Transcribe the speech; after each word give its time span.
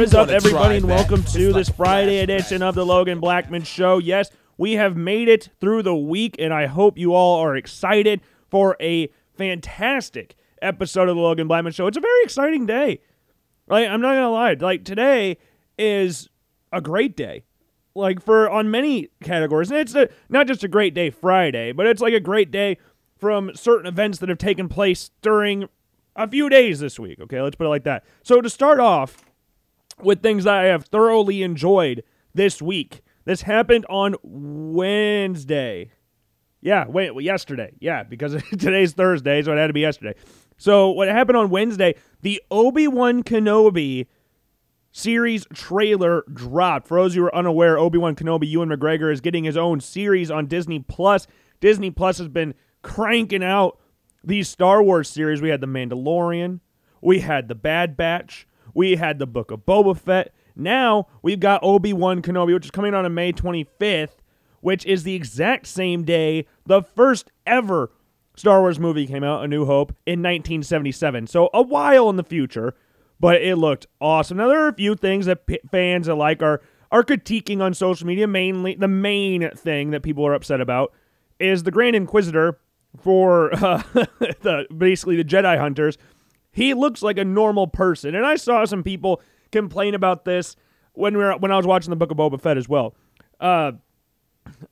What 0.00 0.08
is 0.08 0.14
up, 0.14 0.30
everybody, 0.30 0.78
and 0.78 0.86
welcome 0.86 1.22
to 1.24 1.52
this 1.52 1.68
Friday 1.68 2.20
edition 2.20 2.62
of 2.62 2.74
the 2.74 2.86
Logan 2.86 3.20
Blackman 3.20 3.64
Show. 3.64 3.98
Yes, 3.98 4.30
we 4.56 4.72
have 4.72 4.96
made 4.96 5.28
it 5.28 5.50
through 5.60 5.82
the 5.82 5.94
week, 5.94 6.36
and 6.38 6.54
I 6.54 6.64
hope 6.64 6.96
you 6.96 7.12
all 7.12 7.38
are 7.40 7.54
excited 7.54 8.22
for 8.48 8.78
a 8.80 9.10
fantastic 9.36 10.36
episode 10.62 11.10
of 11.10 11.16
the 11.16 11.20
Logan 11.20 11.48
Blackman 11.48 11.74
Show. 11.74 11.86
It's 11.86 11.98
a 11.98 12.00
very 12.00 12.22
exciting 12.22 12.64
day. 12.64 13.00
Like, 13.66 13.90
I'm 13.90 14.00
not 14.00 14.14
gonna 14.14 14.30
lie. 14.30 14.54
Like 14.54 14.86
today 14.86 15.36
is 15.78 16.30
a 16.72 16.80
great 16.80 17.14
day. 17.14 17.44
Like 17.94 18.22
for 18.22 18.48
on 18.48 18.70
many 18.70 19.10
categories, 19.22 19.70
and 19.70 19.80
it's 19.80 19.94
a, 19.94 20.08
not 20.30 20.46
just 20.46 20.64
a 20.64 20.68
great 20.68 20.94
day 20.94 21.10
Friday, 21.10 21.72
but 21.72 21.86
it's 21.86 22.00
like 22.00 22.14
a 22.14 22.20
great 22.20 22.50
day 22.50 22.78
from 23.18 23.54
certain 23.54 23.86
events 23.86 24.16
that 24.20 24.30
have 24.30 24.38
taken 24.38 24.66
place 24.66 25.10
during 25.20 25.68
a 26.16 26.26
few 26.26 26.48
days 26.48 26.80
this 26.80 26.98
week. 26.98 27.20
Okay, 27.20 27.42
let's 27.42 27.56
put 27.56 27.66
it 27.66 27.68
like 27.68 27.84
that. 27.84 28.02
So 28.22 28.40
to 28.40 28.48
start 28.48 28.80
off 28.80 29.29
with 30.02 30.22
things 30.22 30.44
that 30.44 30.54
I 30.54 30.64
have 30.64 30.86
thoroughly 30.86 31.42
enjoyed 31.42 32.02
this 32.34 32.60
week, 32.60 33.02
this 33.24 33.42
happened 33.42 33.86
on 33.88 34.16
Wednesday. 34.22 35.92
Yeah, 36.60 36.86
wait, 36.86 37.12
yesterday. 37.22 37.72
Yeah, 37.80 38.02
because 38.02 38.42
today's 38.50 38.92
Thursday, 38.92 39.42
so 39.42 39.52
it 39.52 39.58
had 39.58 39.68
to 39.68 39.72
be 39.72 39.80
yesterday. 39.80 40.14
So 40.56 40.90
what 40.90 41.08
happened 41.08 41.38
on 41.38 41.50
Wednesday? 41.50 41.94
The 42.20 42.42
Obi 42.50 42.86
Wan 42.86 43.22
Kenobi 43.22 44.06
series 44.92 45.46
trailer 45.54 46.24
dropped. 46.32 46.88
For 46.88 47.00
those 47.00 47.14
who 47.14 47.24
are 47.24 47.34
unaware, 47.34 47.78
Obi 47.78 47.98
Wan 47.98 48.14
Kenobi, 48.14 48.48
Ewan 48.48 48.68
McGregor 48.68 49.12
is 49.12 49.20
getting 49.20 49.44
his 49.44 49.56
own 49.56 49.80
series 49.80 50.30
on 50.30 50.46
Disney 50.46 50.80
Plus. 50.80 51.26
Disney 51.60 51.90
Plus 51.90 52.18
has 52.18 52.28
been 52.28 52.54
cranking 52.82 53.44
out 53.44 53.78
these 54.22 54.48
Star 54.48 54.82
Wars 54.82 55.08
series. 55.08 55.40
We 55.40 55.50
had 55.50 55.60
The 55.60 55.66
Mandalorian, 55.66 56.60
we 57.00 57.20
had 57.20 57.48
The 57.48 57.54
Bad 57.54 57.96
Batch, 57.96 58.46
we 58.74 58.96
had 58.96 59.18
The 59.18 59.26
Book 59.26 59.50
of 59.50 59.66
Boba 59.66 59.96
Fett. 59.96 60.32
Now 60.56 61.06
we've 61.22 61.40
got 61.40 61.62
Obi 61.62 61.92
Wan 61.92 62.22
Kenobi, 62.22 62.54
which 62.54 62.66
is 62.66 62.70
coming 62.70 62.94
out 62.94 63.04
on 63.04 63.14
May 63.14 63.32
25th, 63.32 64.18
which 64.60 64.84
is 64.86 65.02
the 65.04 65.14
exact 65.14 65.66
same 65.66 66.04
day 66.04 66.46
the 66.66 66.82
first 66.82 67.30
ever 67.46 67.90
Star 68.40 68.60
Wars 68.60 68.78
movie 68.78 69.06
came 69.06 69.22
out, 69.22 69.44
A 69.44 69.48
New 69.48 69.66
Hope, 69.66 69.90
in 70.06 70.20
1977. 70.20 71.26
So 71.26 71.50
a 71.52 71.60
while 71.60 72.08
in 72.08 72.16
the 72.16 72.24
future, 72.24 72.74
but 73.18 73.42
it 73.42 73.56
looked 73.56 73.86
awesome. 74.00 74.38
Now 74.38 74.48
there 74.48 74.64
are 74.64 74.68
a 74.68 74.74
few 74.74 74.94
things 74.94 75.26
that 75.26 75.46
p- 75.46 75.60
fans 75.70 76.08
alike 76.08 76.42
are 76.42 76.62
are 76.90 77.04
critiquing 77.04 77.60
on 77.60 77.74
social 77.74 78.06
media. 78.06 78.26
Mainly, 78.26 78.76
the 78.76 78.88
main 78.88 79.50
thing 79.50 79.90
that 79.90 80.02
people 80.02 80.26
are 80.26 80.32
upset 80.32 80.60
about 80.60 80.92
is 81.38 81.64
the 81.64 81.70
Grand 81.70 81.94
Inquisitor 81.94 82.58
for 82.98 83.54
uh, 83.54 83.82
the 83.92 84.66
basically 84.74 85.16
the 85.16 85.24
Jedi 85.24 85.58
hunters. 85.58 85.98
He 86.52 86.74
looks 86.74 87.02
like 87.02 87.18
a 87.18 87.24
normal 87.24 87.66
person, 87.66 88.14
and 88.14 88.26
I 88.26 88.36
saw 88.36 88.64
some 88.64 88.82
people 88.82 89.20
complain 89.52 89.94
about 89.94 90.24
this 90.24 90.56
when 90.92 91.16
we 91.16 91.22
were 91.22 91.36
when 91.36 91.52
I 91.52 91.56
was 91.56 91.66
watching 91.66 91.90
the 91.90 91.96
Book 91.96 92.10
of 92.10 92.16
Boba 92.16 92.40
Fett 92.40 92.56
as 92.56 92.68
well. 92.68 92.94
Uh, 93.38 93.72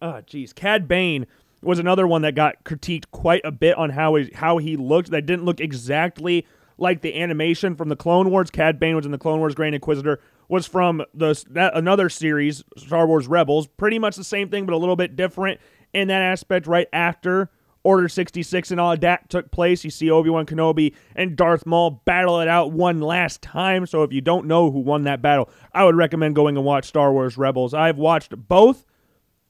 uh 0.02 0.22
geez, 0.22 0.52
Cad 0.52 0.88
Bane 0.88 1.26
was 1.62 1.78
another 1.78 2.06
one 2.06 2.22
that 2.22 2.34
got 2.34 2.64
critiqued 2.64 3.10
quite 3.10 3.42
a 3.44 3.50
bit 3.50 3.76
on 3.76 3.90
how 3.90 4.14
he, 4.14 4.30
how 4.34 4.58
he 4.58 4.76
looked. 4.76 5.10
That 5.10 5.26
didn't 5.26 5.44
look 5.44 5.60
exactly 5.60 6.46
like 6.76 7.00
the 7.00 7.20
animation 7.20 7.74
from 7.74 7.88
the 7.88 7.96
Clone 7.96 8.30
Wars. 8.30 8.50
Cad 8.50 8.78
Bane 8.78 8.94
was 8.96 9.04
in 9.04 9.12
the 9.12 9.18
Clone 9.18 9.40
Wars. 9.40 9.54
Grand 9.54 9.74
Inquisitor 9.74 10.20
was 10.48 10.66
from 10.66 11.02
the 11.14 11.44
that, 11.50 11.76
another 11.76 12.08
series, 12.08 12.62
Star 12.76 13.06
Wars 13.06 13.26
Rebels. 13.26 13.66
Pretty 13.66 13.98
much 13.98 14.16
the 14.16 14.24
same 14.24 14.48
thing, 14.48 14.66
but 14.66 14.72
a 14.72 14.78
little 14.78 14.96
bit 14.96 15.16
different 15.16 15.60
in 15.92 16.08
that 16.08 16.22
aspect. 16.22 16.66
Right 16.66 16.88
after 16.92 17.50
Order 17.84 18.08
66 18.08 18.70
and 18.70 18.80
all 18.80 18.96
that 18.96 19.30
took 19.30 19.50
place, 19.50 19.84
you 19.84 19.90
see 19.90 20.10
Obi 20.10 20.30
Wan 20.30 20.46
Kenobi 20.46 20.94
and 21.14 21.36
Darth 21.36 21.64
Maul 21.64 22.02
battle 22.04 22.40
it 22.40 22.48
out 22.48 22.72
one 22.72 23.00
last 23.00 23.40
time. 23.40 23.86
So 23.86 24.02
if 24.02 24.12
you 24.12 24.20
don't 24.20 24.46
know 24.46 24.70
who 24.70 24.80
won 24.80 25.04
that 25.04 25.22
battle, 25.22 25.48
I 25.72 25.84
would 25.84 25.96
recommend 25.96 26.34
going 26.34 26.56
and 26.56 26.66
watch 26.66 26.86
Star 26.86 27.12
Wars 27.12 27.38
Rebels. 27.38 27.74
I've 27.74 27.98
watched 27.98 28.36
both. 28.48 28.84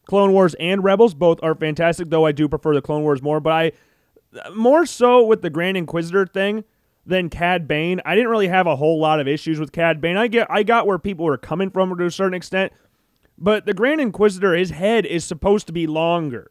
Clone 0.06 0.32
Wars 0.32 0.54
and 0.54 0.82
Rebels 0.84 1.14
both 1.14 1.38
are 1.42 1.54
fantastic, 1.54 2.10
though 2.10 2.24
I 2.26 2.32
do 2.32 2.48
prefer 2.48 2.74
the 2.74 2.82
Clone 2.82 3.02
Wars 3.02 3.20
more. 3.20 3.40
But 3.40 3.52
I 3.52 3.72
more 4.52 4.86
so 4.86 5.24
with 5.24 5.42
the 5.42 5.50
Grand 5.50 5.76
Inquisitor 5.76 6.26
thing 6.26 6.64
than 7.06 7.30
Cad 7.30 7.66
Bane. 7.66 8.00
I 8.04 8.14
didn't 8.14 8.30
really 8.30 8.48
have 8.48 8.66
a 8.66 8.76
whole 8.76 9.00
lot 9.00 9.20
of 9.20 9.28
issues 9.28 9.58
with 9.58 9.72
Cad 9.72 10.00
Bane. 10.00 10.16
I 10.16 10.28
get 10.28 10.46
I 10.50 10.62
got 10.62 10.86
where 10.86 10.98
people 10.98 11.24
were 11.24 11.38
coming 11.38 11.70
from 11.70 11.96
to 11.96 12.04
a 12.04 12.10
certain 12.10 12.34
extent, 12.34 12.72
but 13.36 13.66
the 13.66 13.74
Grand 13.74 14.00
Inquisitor, 14.00 14.54
his 14.54 14.70
head 14.70 15.06
is 15.06 15.24
supposed 15.24 15.66
to 15.68 15.72
be 15.72 15.86
longer, 15.86 16.50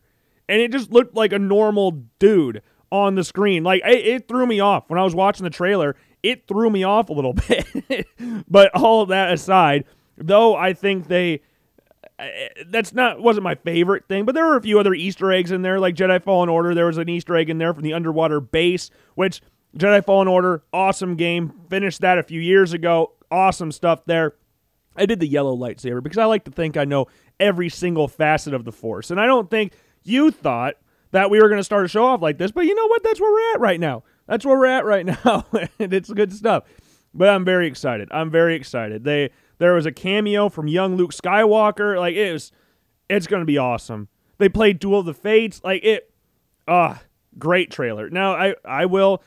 and 0.49 0.61
it 0.61 0.71
just 0.71 0.91
looked 0.91 1.15
like 1.15 1.33
a 1.33 1.39
normal 1.39 2.03
dude 2.19 2.61
on 2.91 3.15
the 3.15 3.23
screen. 3.23 3.63
Like 3.63 3.81
it, 3.85 4.05
it 4.05 4.27
threw 4.27 4.45
me 4.45 4.59
off 4.59 4.89
when 4.89 4.99
I 4.99 5.03
was 5.03 5.15
watching 5.15 5.43
the 5.43 5.49
trailer. 5.49 5.95
It 6.23 6.47
threw 6.47 6.69
me 6.69 6.83
off 6.83 7.09
a 7.09 7.13
little 7.13 7.33
bit. 7.47 8.07
but 8.47 8.73
all 8.75 9.05
that 9.07 9.31
aside, 9.31 9.85
though, 10.17 10.55
I 10.55 10.73
think 10.73 11.07
they 11.07 11.41
uh, 12.19 12.25
that's 12.69 12.93
not 12.93 13.21
wasn't 13.21 13.43
my 13.43 13.55
favorite 13.55 14.07
thing, 14.07 14.25
but 14.25 14.33
there 14.33 14.45
were 14.45 14.57
a 14.57 14.61
few 14.61 14.79
other 14.79 14.93
Easter 14.93 15.31
eggs 15.31 15.51
in 15.51 15.61
there, 15.61 15.79
like 15.79 15.95
Jedi 15.95 16.21
Fallen 16.21 16.49
Order. 16.49 16.73
There 16.73 16.87
was 16.87 16.97
an 16.97 17.09
Easter 17.09 17.35
egg 17.35 17.49
in 17.49 17.57
there 17.57 17.73
from 17.73 17.83
the 17.83 17.93
underwater 17.93 18.39
base, 18.39 18.89
which 19.15 19.41
Jedi 19.77 20.03
Fallen 20.03 20.27
Order, 20.27 20.63
awesome 20.73 21.15
game. 21.15 21.53
Finished 21.69 22.01
that 22.01 22.17
a 22.17 22.23
few 22.23 22.41
years 22.41 22.73
ago. 22.73 23.13
Awesome 23.29 23.71
stuff 23.71 24.05
there. 24.05 24.33
I 24.95 25.05
did 25.05 25.19
the 25.19 25.27
yellow 25.27 25.55
lightsaber 25.55 26.01
because 26.01 26.17
I 26.17 26.25
like 26.25 26.45
to 26.45 26.51
think 26.51 26.75
I 26.75 26.85
know 26.85 27.05
every 27.39 27.69
single 27.69 28.07
facet 28.07 28.55
of 28.55 28.65
the 28.65 28.71
Force, 28.71 29.11
and 29.11 29.19
I 29.19 29.27
don't 29.27 29.49
think 29.49 29.73
you 30.07 30.31
thought 30.31 30.75
that 31.11 31.29
we 31.29 31.41
were 31.41 31.47
going 31.47 31.59
to 31.59 31.63
start 31.63 31.85
a 31.85 31.87
show 31.87 32.05
off 32.05 32.21
like 32.21 32.37
this, 32.37 32.51
but 32.51 32.65
you 32.65 32.75
know 32.75 32.87
what? 32.87 33.03
That's 33.03 33.19
where 33.19 33.31
we're 33.31 33.53
at 33.53 33.59
right 33.59 33.79
now. 33.79 34.03
That's 34.27 34.45
where 34.45 34.57
we're 34.57 34.65
at 34.65 34.85
right 34.85 35.05
now, 35.25 35.45
and 35.79 35.93
it's 35.93 36.11
good 36.11 36.33
stuff. 36.33 36.63
But 37.13 37.29
I'm 37.29 37.45
very 37.45 37.67
excited. 37.67 38.09
I'm 38.11 38.29
very 38.29 38.55
excited. 38.55 39.03
They 39.03 39.31
there 39.57 39.73
was 39.73 39.85
a 39.85 39.91
cameo 39.91 40.49
from 40.49 40.67
young 40.67 40.95
Luke 40.95 41.13
Skywalker. 41.13 41.97
Like 41.97 42.15
it 42.15 42.31
was, 42.33 42.51
it's 43.09 43.27
gonna 43.27 43.45
be 43.45 43.57
awesome. 43.57 44.07
They 44.37 44.49
played 44.49 44.79
Duel 44.79 44.99
of 44.99 45.05
the 45.05 45.13
Fates. 45.13 45.61
Like 45.63 45.83
it, 45.83 46.13
ah, 46.67 47.01
great 47.39 47.71
trailer. 47.71 48.09
Now 48.09 48.33
I 48.33 48.55
I 48.63 48.85
will 48.85 49.23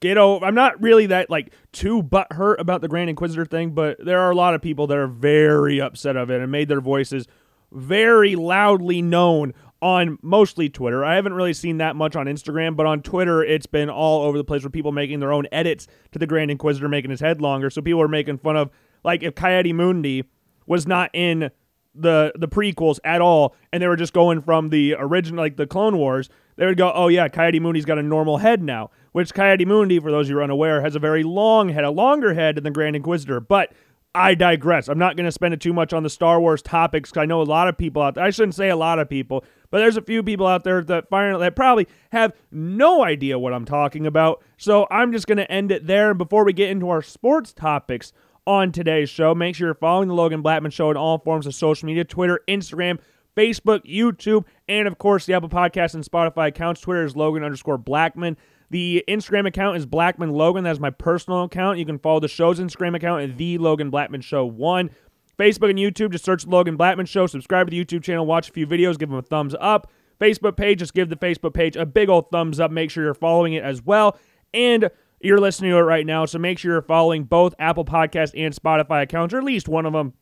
get 0.00 0.18
over. 0.18 0.44
I'm 0.44 0.54
not 0.54 0.82
really 0.82 1.06
that 1.06 1.30
like 1.30 1.52
too 1.72 2.02
butthurt 2.02 2.58
about 2.58 2.80
the 2.80 2.88
Grand 2.88 3.08
Inquisitor 3.08 3.44
thing, 3.44 3.70
but 3.70 4.04
there 4.04 4.20
are 4.20 4.30
a 4.30 4.36
lot 4.36 4.54
of 4.54 4.60
people 4.60 4.86
that 4.88 4.98
are 4.98 5.06
very 5.06 5.80
upset 5.80 6.16
of 6.16 6.30
it 6.30 6.40
and 6.40 6.50
made 6.50 6.68
their 6.68 6.80
voices 6.80 7.26
very 7.72 8.34
loudly 8.34 9.00
known 9.00 9.54
on 9.82 10.18
mostly 10.22 10.68
Twitter. 10.68 11.04
I 11.04 11.14
haven't 11.14 11.32
really 11.32 11.52
seen 11.52 11.78
that 11.78 11.96
much 11.96 12.16
on 12.16 12.26
Instagram, 12.26 12.76
but 12.76 12.86
on 12.86 13.02
Twitter, 13.02 13.42
it's 13.42 13.66
been 13.66 13.88
all 13.88 14.22
over 14.22 14.36
the 14.36 14.44
place 14.44 14.62
with 14.62 14.72
people 14.72 14.92
making 14.92 15.20
their 15.20 15.32
own 15.32 15.46
edits 15.52 15.86
to 16.12 16.18
the 16.18 16.26
Grand 16.26 16.50
Inquisitor, 16.50 16.88
making 16.88 17.10
his 17.10 17.20
head 17.20 17.40
longer. 17.40 17.70
So 17.70 17.80
people 17.80 18.02
are 18.02 18.08
making 18.08 18.38
fun 18.38 18.56
of, 18.56 18.70
like, 19.04 19.22
if 19.22 19.34
Ki-Adi-Mundi 19.34 20.24
was 20.66 20.86
not 20.86 21.10
in 21.14 21.50
the 21.92 22.32
the 22.36 22.46
prequels 22.46 23.00
at 23.04 23.20
all, 23.20 23.56
and 23.72 23.82
they 23.82 23.88
were 23.88 23.96
just 23.96 24.12
going 24.12 24.40
from 24.42 24.68
the 24.68 24.94
original, 24.98 25.42
like 25.42 25.56
the 25.56 25.66
Clone 25.66 25.96
Wars, 25.96 26.28
they 26.54 26.64
would 26.64 26.76
go, 26.76 26.92
"Oh 26.94 27.08
yeah, 27.08 27.26
Ki-Adi-Mundi's 27.26 27.84
got 27.84 27.98
a 27.98 28.02
normal 28.02 28.38
head 28.38 28.62
now." 28.62 28.90
Which 29.10 29.34
Ki-Adi-Mundi, 29.34 29.98
for 29.98 30.12
those 30.12 30.28
who 30.28 30.38
are 30.38 30.42
unaware, 30.42 30.82
has 30.82 30.94
a 30.94 31.00
very 31.00 31.24
long 31.24 31.70
head, 31.70 31.82
a 31.82 31.90
longer 31.90 32.34
head 32.34 32.54
than 32.54 32.62
the 32.62 32.70
Grand 32.70 32.94
Inquisitor. 32.94 33.40
But 33.40 33.72
I 34.14 34.34
digress. 34.34 34.88
I'm 34.88 34.98
not 34.98 35.16
going 35.16 35.26
to 35.26 35.32
spend 35.32 35.54
it 35.54 35.60
too 35.60 35.72
much 35.72 35.92
on 35.92 36.02
the 36.02 36.10
Star 36.10 36.40
Wars 36.40 36.62
topics 36.62 37.10
because 37.10 37.22
I 37.22 37.26
know 37.26 37.42
a 37.42 37.44
lot 37.44 37.68
of 37.68 37.78
people 37.78 38.02
out 38.02 38.16
there. 38.16 38.24
I 38.24 38.30
shouldn't 38.30 38.56
say 38.56 38.68
a 38.68 38.76
lot 38.76 38.98
of 38.98 39.08
people, 39.08 39.44
but 39.70 39.78
there's 39.78 39.96
a 39.96 40.02
few 40.02 40.24
people 40.24 40.48
out 40.48 40.64
there 40.64 40.82
that 40.82 41.08
find 41.08 41.40
that 41.40 41.54
probably 41.54 41.86
have 42.10 42.32
no 42.50 43.04
idea 43.04 43.38
what 43.38 43.52
I'm 43.52 43.64
talking 43.64 44.06
about. 44.06 44.42
So 44.56 44.88
I'm 44.90 45.12
just 45.12 45.28
going 45.28 45.38
to 45.38 45.50
end 45.50 45.70
it 45.70 45.86
there. 45.86 46.10
And 46.10 46.18
before 46.18 46.44
we 46.44 46.52
get 46.52 46.70
into 46.70 46.88
our 46.88 47.02
sports 47.02 47.52
topics 47.52 48.12
on 48.48 48.72
today's 48.72 49.08
show, 49.08 49.32
make 49.32 49.54
sure 49.54 49.68
you're 49.68 49.74
following 49.74 50.08
the 50.08 50.14
Logan 50.14 50.42
Blackman 50.42 50.72
Show 50.72 50.90
on 50.90 50.96
all 50.96 51.18
forms 51.18 51.46
of 51.46 51.54
social 51.54 51.86
media: 51.86 52.04
Twitter, 52.04 52.40
Instagram. 52.48 52.98
Facebook, 53.36 53.84
YouTube, 53.86 54.44
and 54.68 54.88
of 54.88 54.98
course 54.98 55.24
the 55.24 55.32
Apple 55.32 55.48
Podcast 55.48 55.94
and 55.94 56.04
Spotify 56.04 56.48
accounts. 56.48 56.80
Twitter 56.80 57.04
is 57.04 57.14
Logan 57.14 57.44
underscore 57.44 57.78
Blackman. 57.78 58.36
The 58.70 59.04
Instagram 59.08 59.46
account 59.46 59.76
is 59.76 59.84
Blackman 59.84 60.30
Logan. 60.30 60.64
That's 60.64 60.78
my 60.78 60.90
personal 60.90 61.42
account. 61.42 61.78
You 61.78 61.84
can 61.84 61.98
follow 61.98 62.20
the 62.20 62.28
show's 62.28 62.60
Instagram 62.60 62.94
account 62.94 63.22
at 63.22 63.36
the 63.36 63.58
Logan 63.58 63.90
Blackman 63.90 64.20
Show 64.20 64.44
One. 64.44 64.90
Facebook 65.38 65.70
and 65.70 65.78
YouTube, 65.78 66.12
just 66.12 66.24
search 66.24 66.46
Logan 66.46 66.76
Blackman 66.76 67.06
Show. 67.06 67.26
Subscribe 67.26 67.66
to 67.66 67.70
the 67.70 67.84
YouTube 67.84 68.02
channel, 68.02 68.26
watch 68.26 68.50
a 68.50 68.52
few 68.52 68.66
videos, 68.66 68.98
give 68.98 69.08
them 69.08 69.18
a 69.18 69.22
thumbs 69.22 69.54
up. 69.58 69.90
Facebook 70.20 70.56
page, 70.56 70.80
just 70.80 70.94
give 70.94 71.08
the 71.08 71.16
Facebook 71.16 71.54
page 71.54 71.76
a 71.76 71.86
big 71.86 72.10
old 72.10 72.30
thumbs 72.30 72.60
up. 72.60 72.70
Make 72.70 72.90
sure 72.90 73.02
you're 73.02 73.14
following 73.14 73.54
it 73.54 73.64
as 73.64 73.82
well. 73.82 74.18
And 74.52 74.90
you're 75.20 75.40
listening 75.40 75.70
to 75.70 75.78
it 75.78 75.82
right 75.82 76.06
now, 76.06 76.26
so 76.26 76.38
make 76.38 76.58
sure 76.58 76.72
you're 76.72 76.82
following 76.82 77.24
both 77.24 77.54
Apple 77.58 77.84
Podcast 77.84 78.32
and 78.36 78.54
Spotify 78.54 79.02
accounts, 79.02 79.34
or 79.34 79.38
at 79.38 79.44
least 79.44 79.68
one 79.68 79.86
of 79.86 79.92
them. 79.92 80.12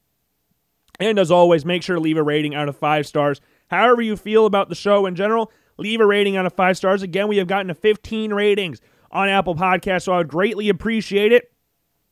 And 1.00 1.18
as 1.18 1.30
always, 1.30 1.64
make 1.64 1.82
sure 1.82 1.96
to 1.96 2.02
leave 2.02 2.16
a 2.16 2.22
rating 2.22 2.54
out 2.54 2.68
of 2.68 2.76
five 2.76 3.06
stars. 3.06 3.40
However, 3.70 4.02
you 4.02 4.16
feel 4.16 4.46
about 4.46 4.68
the 4.68 4.74
show 4.74 5.06
in 5.06 5.14
general, 5.14 5.52
leave 5.78 6.00
a 6.00 6.06
rating 6.06 6.36
out 6.36 6.46
of 6.46 6.52
five 6.52 6.76
stars. 6.76 7.02
Again, 7.02 7.28
we 7.28 7.38
have 7.38 7.46
gotten 7.46 7.69
to 7.69 7.75
15 7.75 8.34
ratings 8.34 8.80
on 9.10 9.28
Apple 9.28 9.54
Podcasts, 9.54 10.02
so 10.02 10.12
I 10.12 10.19
would 10.19 10.28
greatly 10.28 10.69
appreciate 10.69 11.32
it 11.32 11.52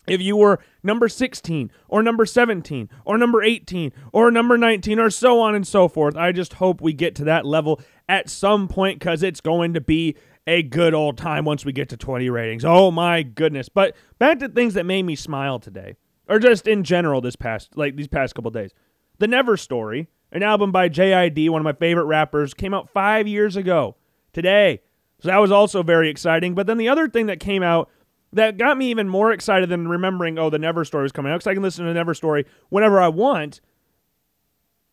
if 0.06 0.20
you 0.20 0.36
were 0.36 0.60
number 0.82 1.08
16 1.08 1.70
or 1.88 2.02
number 2.02 2.24
17 2.24 2.88
or 3.04 3.18
number 3.18 3.42
18 3.42 3.92
or 4.12 4.30
number 4.30 4.56
19 4.56 4.98
or 5.00 5.10
so 5.10 5.40
on 5.40 5.54
and 5.54 5.66
so 5.66 5.88
forth. 5.88 6.16
I 6.16 6.32
just 6.32 6.54
hope 6.54 6.80
we 6.80 6.92
get 6.92 7.14
to 7.16 7.24
that 7.24 7.44
level 7.44 7.80
at 8.08 8.30
some 8.30 8.68
point 8.68 8.98
because 9.00 9.22
it's 9.22 9.40
going 9.40 9.74
to 9.74 9.80
be 9.80 10.16
a 10.46 10.62
good 10.62 10.94
old 10.94 11.19
time 11.19 11.44
once 11.44 11.64
we 11.64 11.72
get 11.72 11.88
to 11.88 11.96
20 11.96 12.30
ratings. 12.30 12.64
Oh 12.64 12.92
my 12.92 13.24
goodness. 13.24 13.69
But 13.69 13.96
back 14.20 14.38
to 14.38 14.48
things 14.48 14.74
that 14.74 14.86
made 14.86 15.02
me 15.02 15.16
smile 15.16 15.58
today. 15.58 15.96
or 16.28 16.38
just 16.38 16.66
in 16.69 16.84
general 16.84 17.20
this 17.20 17.36
past 17.36 17.76
like 17.76 17.96
these 17.96 18.08
past 18.08 18.34
couple 18.34 18.50
days. 18.50 18.72
The 19.19 19.26
Never 19.26 19.56
Story, 19.56 20.08
an 20.32 20.43
album 20.43 20.73
by 20.73 20.88
JID, 20.88 21.49
one 21.50 21.61
of 21.61 21.64
my 21.64 21.73
favorite 21.73 22.05
rappers, 22.05 22.55
came 22.55 22.75
out 22.75 22.90
5 22.90 23.28
years 23.28 23.56
ago 23.56 23.96
today. 24.32 24.81
So 25.20 25.28
that 25.28 25.38
was 25.38 25.50
also 25.50 25.82
very 25.82 26.11
exciting. 26.11 26.55
But 26.55 26.67
then 26.67 26.78
the 26.78 26.88
other 26.88 27.08
thing 27.08 27.26
that 27.26 27.40
came 27.40 27.62
out 27.62 27.90
that 28.32 28.58
got 28.58 28.76
me 28.76 28.90
even 28.90 29.08
more 29.08 29.32
excited 29.32 29.69
than 29.69 29.88
remembering, 29.88 30.38
oh, 30.38 30.50
the 30.50 30.58
Never 30.58 30.84
Story 30.84 31.05
was 31.05 31.12
coming 31.12 31.32
out, 31.32 31.37
because 31.37 31.46
I 31.46 31.55
can 31.55 31.62
listen 31.62 31.87
to 31.87 31.94
Never 31.94 32.12
Story 32.12 32.44
whenever 32.69 33.00
I 33.00 33.08
want. 33.08 33.61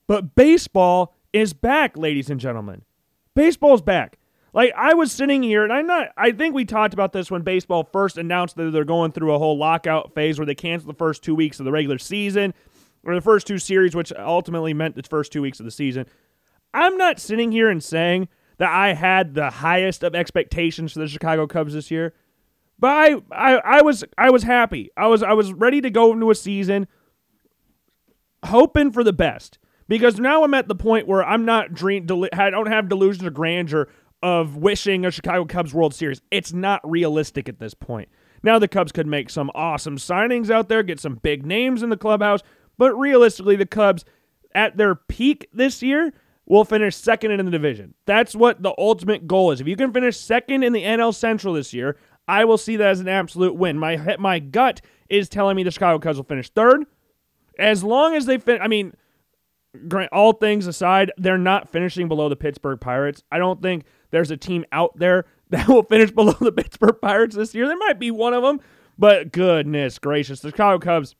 But 0.07 0.35
baseball 0.35 1.15
is 1.33 1.53
back, 1.53 1.97
ladies 1.97 2.29
and 2.29 2.39
gentlemen. 2.39 2.83
Baseball's 3.36 3.81
back. 3.81 4.19
Like 4.53 4.71
I 4.77 4.94
was 4.94 5.12
sitting 5.12 5.41
here, 5.41 5.63
and 5.63 5.74
I'm 5.74 5.88
not. 5.88 6.09
I 6.15 6.31
think 6.31 6.53
we 6.53 6.63
talked 6.63 6.94
about 6.94 7.12
this 7.12 7.31
when 7.31 7.41
baseball 7.41 7.89
first 7.91 8.19
announced 8.19 8.56
that 8.56 8.71
they're 8.71 8.86
going 8.86 9.12
through 9.12 9.33
a 9.33 9.39
whole 9.39 9.57
lockout 9.57 10.13
phase 10.13 10.38
where 10.38 10.45
they 10.45 10.53
canceled 10.53 10.94
the 10.94 10.97
first 10.97 11.24
two 11.24 11.33
weeks 11.33 11.59
of 11.59 11.65
the 11.65 11.71
regular 11.71 11.97
season, 11.97 12.53
or 13.03 13.15
the 13.15 13.21
first 13.21 13.47
two 13.47 13.57
series, 13.57 13.95
which 13.95 14.13
ultimately 14.17 14.73
meant 14.73 14.95
the 14.95 15.03
first 15.03 15.31
two 15.31 15.41
weeks 15.41 15.59
of 15.59 15.65
the 15.65 15.71
season. 15.71 16.05
I'm 16.73 16.97
not 16.97 17.19
sitting 17.19 17.51
here 17.51 17.69
and 17.69 17.83
saying 17.83 18.29
that 18.57 18.71
I 18.71 18.94
had 18.94 19.33
the 19.33 19.50
highest 19.50 20.03
of 20.03 20.15
expectations 20.15 20.94
for 20.94 21.00
the 21.00 21.07
Chicago 21.07 21.47
Cubs 21.47 21.73
this 21.73 21.91
year. 21.91 22.13
But 22.79 22.91
I, 22.91 23.15
I, 23.31 23.55
I 23.77 23.81
was 23.81 24.03
I 24.17 24.29
was 24.29 24.44
happy. 24.44 24.89
I 24.97 25.07
was 25.07 25.23
I 25.23 25.33
was 25.33 25.53
ready 25.53 25.81
to 25.81 25.89
go 25.89 26.11
into 26.11 26.31
a 26.31 26.35
season 26.35 26.88
hoping 28.45 28.91
for 28.91 29.03
the 29.03 29.13
best 29.13 29.57
because 29.88 30.19
now 30.19 30.44
I'm 30.44 30.53
at 30.53 30.67
the 30.67 30.75
point 30.75 31.07
where 31.07 31.23
I'm 31.23 31.45
not 31.45 31.73
dream 31.73 32.07
I 32.33 32.50
don't 32.50 32.67
have 32.67 32.89
delusions 32.89 33.25
of 33.25 33.33
grandeur 33.33 33.88
of 34.21 34.57
wishing 34.57 35.05
a 35.05 35.11
Chicago 35.11 35.45
Cubs 35.45 35.73
World 35.73 35.94
Series. 35.94 36.21
It's 36.31 36.53
not 36.53 36.81
realistic 36.89 37.47
at 37.47 37.59
this 37.59 37.73
point. 37.73 38.09
Now 38.41 38.59
the 38.59 38.67
Cubs 38.67 38.91
could 38.91 39.07
make 39.07 39.29
some 39.29 39.51
awesome 39.55 39.97
signings 39.97 40.50
out 40.50 40.67
there, 40.67 40.83
get 40.83 41.00
some 41.00 41.15
big 41.15 41.45
names 41.45 41.83
in 41.83 41.89
the 41.89 41.97
clubhouse, 41.97 42.41
but 42.77 42.93
realistically 42.95 43.55
the 43.55 43.65
Cubs 43.65 44.05
at 44.53 44.77
their 44.77 44.95
peak 44.95 45.47
this 45.53 45.81
year 45.81 46.13
will 46.45 46.65
finish 46.65 46.95
second 46.95 47.31
in 47.31 47.45
the 47.45 47.51
division. 47.51 47.93
That's 48.05 48.35
what 48.35 48.61
the 48.61 48.73
ultimate 48.77 49.27
goal 49.27 49.51
is. 49.51 49.61
If 49.61 49.67
you 49.67 49.75
can 49.75 49.93
finish 49.93 50.17
second 50.17 50.63
in 50.63 50.73
the 50.73 50.83
NL 50.83 51.13
Central 51.13 51.53
this 51.53 51.73
year, 51.73 51.97
I 52.27 52.45
will 52.45 52.57
see 52.57 52.75
that 52.77 52.87
as 52.87 52.99
an 52.99 53.07
absolute 53.07 53.55
win. 53.55 53.77
My 53.77 54.15
my 54.19 54.39
gut 54.39 54.81
is 55.09 55.29
telling 55.29 55.55
me 55.55 55.63
the 55.63 55.71
Chicago 55.71 55.99
Cubs 55.99 56.17
will 56.17 56.25
finish 56.25 56.49
third. 56.49 56.85
As 57.59 57.83
long 57.83 58.15
as 58.15 58.25
they 58.25 58.37
finish, 58.37 58.61
I 58.63 58.67
mean, 58.67 58.93
all 60.11 60.33
things 60.33 60.67
aside, 60.67 61.11
they're 61.17 61.37
not 61.37 61.69
finishing 61.69 62.07
below 62.07 62.29
the 62.29 62.35
Pittsburgh 62.35 62.79
Pirates. 62.79 63.23
I 63.31 63.37
don't 63.37 63.61
think 63.61 63.85
there's 64.11 64.31
a 64.31 64.37
team 64.37 64.65
out 64.71 64.97
there 64.97 65.25
that 65.49 65.67
will 65.67 65.83
finish 65.83 66.11
below 66.11 66.33
the 66.33 66.51
Pittsburgh 66.51 66.99
Pirates 67.01 67.35
this 67.35 67.53
year. 67.53 67.67
There 67.67 67.77
might 67.77 67.99
be 67.99 68.11
one 68.11 68.33
of 68.33 68.43
them, 68.43 68.59
but 68.97 69.31
goodness 69.31 69.99
gracious, 69.99 70.39
the 70.39 70.49
Chicago 70.49 70.79
Cubs 70.79 71.15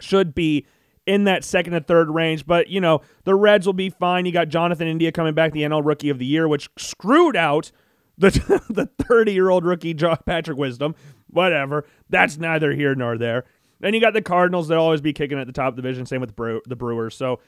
should 0.00 0.34
be 0.34 0.66
in 1.08 1.24
that 1.24 1.42
second 1.42 1.72
and 1.72 1.86
third 1.86 2.10
range. 2.10 2.46
But, 2.46 2.68
you 2.68 2.80
know, 2.80 3.00
the 3.24 3.34
Reds 3.34 3.64
will 3.64 3.72
be 3.72 3.88
fine. 3.88 4.26
You 4.26 4.32
got 4.32 4.50
Jonathan 4.50 4.86
India 4.86 5.10
coming 5.10 5.32
back, 5.32 5.52
the 5.52 5.62
NL 5.62 5.84
Rookie 5.84 6.10
of 6.10 6.18
the 6.18 6.26
Year, 6.26 6.46
which 6.46 6.68
screwed 6.76 7.34
out 7.34 7.72
the 8.18 8.30
the 8.68 8.86
30 9.04 9.32
year 9.32 9.48
old 9.48 9.64
rookie 9.64 9.94
Patrick 9.94 10.58
Wisdom. 10.58 10.94
Whatever. 11.28 11.86
That's 12.10 12.36
neither 12.36 12.72
here 12.72 12.94
nor 12.94 13.16
there. 13.16 13.44
Then 13.80 13.94
you 13.94 14.00
got 14.00 14.12
the 14.12 14.22
Cardinals 14.22 14.68
that 14.68 14.76
always 14.76 15.00
be 15.00 15.12
kicking 15.14 15.38
at 15.38 15.46
the 15.46 15.52
top 15.52 15.68
of 15.68 15.76
the 15.76 15.82
division. 15.82 16.04
Same 16.04 16.20
with 16.20 16.36
the 16.36 16.76
Brewers. 16.76 17.16
So 17.16 17.40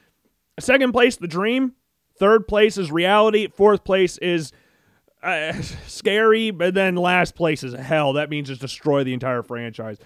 second 0.59 0.91
place, 0.91 1.17
the 1.17 1.27
dream. 1.27 1.73
Third 2.17 2.47
place 2.47 2.77
is 2.77 2.91
reality. 2.91 3.47
Fourth 3.47 3.83
place 3.83 4.17
is 4.17 4.51
uh, 5.21 5.53
scary. 5.87 6.49
But 6.49 6.73
then 6.73 6.95
last 6.95 7.35
place 7.35 7.63
is 7.63 7.73
hell. 7.73 8.13
That 8.13 8.29
means 8.29 8.47
just 8.47 8.61
destroy 8.61 9.03
the 9.03 9.13
entire 9.13 9.43
franchise 9.43 9.97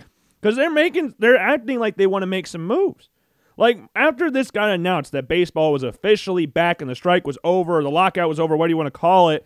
because 0.42 0.58
they're 0.58 0.72
making 0.72 1.16
they're 1.20 1.38
acting 1.38 1.80
like 1.80 1.96
they 1.96 2.08
want 2.08 2.24
to 2.24 2.28
make 2.28 2.48
some 2.48 2.66
moves. 2.66 3.10
Like 3.58 3.80
after 3.96 4.30
this 4.30 4.52
got 4.52 4.70
announced 4.70 5.12
that 5.14 5.28
baseball 5.28 5.72
was 5.72 5.84
officially 5.84 6.46
back 6.46 6.82
and 6.82 6.90
the 6.90 6.96
strike 6.96 7.26
was 7.26 7.38
over, 7.44 7.82
the 7.82 7.90
lockout 7.90 8.30
was 8.30 8.40
over, 8.40 8.56
what 8.56 8.68
do 8.68 8.72
you 8.72 8.78
want 8.78 8.88
to 8.88 8.92
call 8.92 9.30
it? 9.30 9.46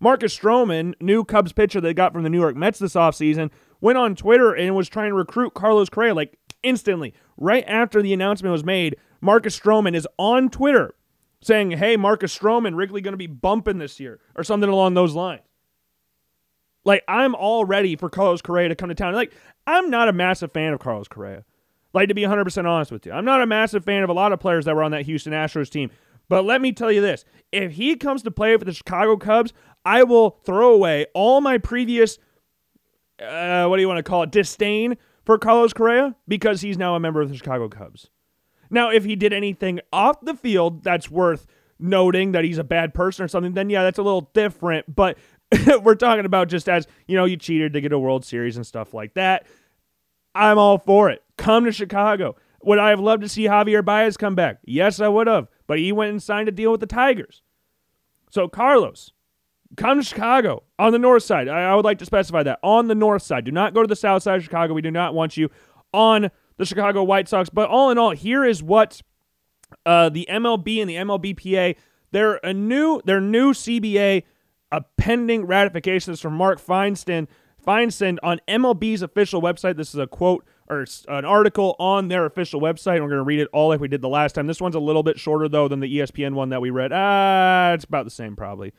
Marcus 0.00 0.36
Stroman, 0.36 0.94
new 1.00 1.24
Cubs 1.24 1.52
pitcher 1.52 1.80
they 1.80 1.92
got 1.92 2.12
from 2.12 2.22
the 2.22 2.30
New 2.30 2.38
York 2.38 2.54
Mets 2.54 2.78
this 2.78 2.94
offseason, 2.94 3.50
went 3.80 3.98
on 3.98 4.14
Twitter 4.14 4.52
and 4.52 4.76
was 4.76 4.88
trying 4.88 5.10
to 5.10 5.14
recruit 5.14 5.54
Carlos 5.54 5.88
Correa 5.88 6.14
like 6.14 6.38
instantly. 6.62 7.14
Right 7.36 7.64
after 7.66 8.00
the 8.00 8.12
announcement 8.12 8.52
was 8.52 8.64
made, 8.64 8.96
Marcus 9.20 9.58
Stroman 9.58 9.96
is 9.96 10.06
on 10.18 10.48
Twitter 10.50 10.94
saying, 11.40 11.72
"Hey, 11.72 11.96
Marcus 11.96 12.36
Stroman, 12.36 12.76
Wrigley 12.76 13.00
going 13.00 13.12
to 13.12 13.18
be 13.18 13.26
bumping 13.26 13.78
this 13.78 13.98
year," 13.98 14.20
or 14.36 14.44
something 14.44 14.70
along 14.70 14.94
those 14.94 15.14
lines. 15.14 15.42
Like 16.84 17.02
I'm 17.08 17.34
all 17.34 17.64
ready 17.64 17.96
for 17.96 18.08
Carlos 18.08 18.40
Correa 18.40 18.68
to 18.68 18.74
come 18.74 18.88
to 18.88 18.94
town. 18.94 19.14
Like 19.14 19.32
I'm 19.66 19.90
not 19.90 20.08
a 20.08 20.12
massive 20.12 20.52
fan 20.52 20.72
of 20.72 20.80
Carlos 20.80 21.08
Correa. 21.08 21.44
Like 21.94 22.08
to 22.08 22.14
be 22.14 22.22
100% 22.22 22.64
honest 22.66 22.92
with 22.92 23.06
you. 23.06 23.12
I'm 23.12 23.24
not 23.24 23.40
a 23.40 23.46
massive 23.46 23.84
fan 23.84 24.02
of 24.02 24.10
a 24.10 24.12
lot 24.12 24.32
of 24.32 24.40
players 24.40 24.66
that 24.66 24.74
were 24.74 24.82
on 24.82 24.90
that 24.90 25.06
Houston 25.06 25.32
Astros 25.32 25.70
team. 25.70 25.90
But 26.28 26.44
let 26.44 26.60
me 26.60 26.72
tell 26.72 26.92
you 26.92 27.00
this 27.00 27.24
if 27.52 27.72
he 27.72 27.96
comes 27.96 28.22
to 28.22 28.30
play 28.30 28.56
for 28.56 28.64
the 28.64 28.72
Chicago 28.72 29.16
Cubs, 29.16 29.52
I 29.84 30.02
will 30.02 30.30
throw 30.44 30.74
away 30.74 31.06
all 31.14 31.40
my 31.40 31.58
previous, 31.58 32.18
uh, 33.22 33.66
what 33.66 33.76
do 33.76 33.80
you 33.80 33.88
want 33.88 33.98
to 33.98 34.02
call 34.02 34.22
it, 34.22 34.30
disdain 34.30 34.96
for 35.24 35.38
Carlos 35.38 35.72
Correa 35.72 36.14
because 36.26 36.60
he's 36.60 36.76
now 36.76 36.94
a 36.94 37.00
member 37.00 37.20
of 37.20 37.30
the 37.30 37.36
Chicago 37.36 37.68
Cubs. 37.68 38.10
Now, 38.70 38.90
if 38.90 39.04
he 39.04 39.16
did 39.16 39.32
anything 39.32 39.80
off 39.92 40.20
the 40.20 40.34
field 40.34 40.84
that's 40.84 41.10
worth 41.10 41.46
noting 41.78 42.32
that 42.32 42.44
he's 42.44 42.58
a 42.58 42.64
bad 42.64 42.92
person 42.92 43.24
or 43.24 43.28
something, 43.28 43.54
then 43.54 43.70
yeah, 43.70 43.82
that's 43.82 43.98
a 43.98 44.02
little 44.02 44.30
different. 44.34 44.94
But 44.94 45.16
we're 45.82 45.94
talking 45.94 46.26
about 46.26 46.48
just 46.48 46.68
as, 46.68 46.86
you 47.06 47.16
know, 47.16 47.24
you 47.24 47.36
cheated 47.36 47.72
to 47.72 47.80
get 47.80 47.92
a 47.92 47.98
World 47.98 48.24
Series 48.24 48.56
and 48.56 48.66
stuff 48.66 48.92
like 48.92 49.14
that. 49.14 49.46
I'm 50.34 50.58
all 50.58 50.78
for 50.78 51.10
it. 51.10 51.22
Come 51.36 51.64
to 51.64 51.72
Chicago. 51.72 52.36
Would 52.62 52.78
I 52.78 52.90
have 52.90 53.00
loved 53.00 53.22
to 53.22 53.28
see 53.28 53.44
Javier 53.44 53.84
Baez 53.84 54.16
come 54.16 54.34
back? 54.34 54.58
Yes, 54.64 55.00
I 55.00 55.08
would 55.08 55.26
have. 55.26 55.48
But 55.66 55.78
he 55.78 55.92
went 55.92 56.10
and 56.10 56.22
signed 56.22 56.48
a 56.48 56.52
deal 56.52 56.72
with 56.72 56.80
the 56.80 56.86
Tigers. 56.86 57.42
So, 58.30 58.48
Carlos, 58.48 59.12
come 59.76 59.98
to 59.98 60.04
Chicago 60.04 60.64
on 60.78 60.92
the 60.92 60.98
north 60.98 61.22
side. 61.22 61.48
I, 61.48 61.70
I 61.70 61.74
would 61.74 61.84
like 61.84 61.98
to 61.98 62.06
specify 62.06 62.42
that 62.42 62.58
on 62.62 62.88
the 62.88 62.94
north 62.94 63.22
side. 63.22 63.44
Do 63.44 63.52
not 63.52 63.74
go 63.74 63.82
to 63.82 63.86
the 63.86 63.96
south 63.96 64.22
side 64.22 64.36
of 64.36 64.44
Chicago. 64.44 64.74
We 64.74 64.82
do 64.82 64.90
not 64.90 65.14
want 65.14 65.36
you 65.36 65.50
on 65.92 66.30
the 66.56 66.66
Chicago 66.66 67.02
White 67.04 67.28
Sox. 67.28 67.48
But 67.48 67.68
all 67.68 67.90
in 67.90 67.98
all, 67.98 68.10
here 68.10 68.44
is 68.44 68.62
what 68.62 69.00
uh, 69.86 70.08
the 70.08 70.26
MLB 70.30 70.80
and 70.80 70.90
the 70.90 70.96
MLBPA, 70.96 71.76
they're 72.10 72.36
a 72.42 72.52
new, 72.52 73.00
their 73.04 73.20
new 73.20 73.52
CBA, 73.52 74.24
a 74.72 74.84
pending 74.96 75.46
ratifications 75.46 76.20
from 76.20 76.34
Mark 76.34 76.60
Feinsand 76.60 77.28
Feinsand 77.66 78.18
on 78.22 78.40
MLB's 78.48 79.02
official 79.02 79.42
website. 79.42 79.76
This 79.76 79.90
is 79.90 80.00
a 80.00 80.06
quote 80.06 80.44
or 80.68 80.84
an 81.08 81.24
article 81.24 81.76
on 81.78 82.08
their 82.08 82.26
official 82.26 82.60
website. 82.60 83.00
We're 83.00 83.08
going 83.08 83.12
to 83.12 83.22
read 83.22 83.40
it 83.40 83.48
all 83.52 83.68
like 83.68 83.80
we 83.80 83.88
did 83.88 84.02
the 84.02 84.08
last 84.08 84.34
time. 84.34 84.46
This 84.46 84.60
one's 84.60 84.74
a 84.74 84.80
little 84.80 85.02
bit 85.02 85.18
shorter 85.18 85.48
though 85.48 85.68
than 85.68 85.80
the 85.80 85.98
ESPN 85.98 86.34
one 86.34 86.50
that 86.50 86.60
we 86.60 86.70
read. 86.70 86.92
Ah, 86.92 87.72
it's 87.72 87.84
about 87.84 88.04
the 88.04 88.10
same 88.10 88.36
probably. 88.36 88.72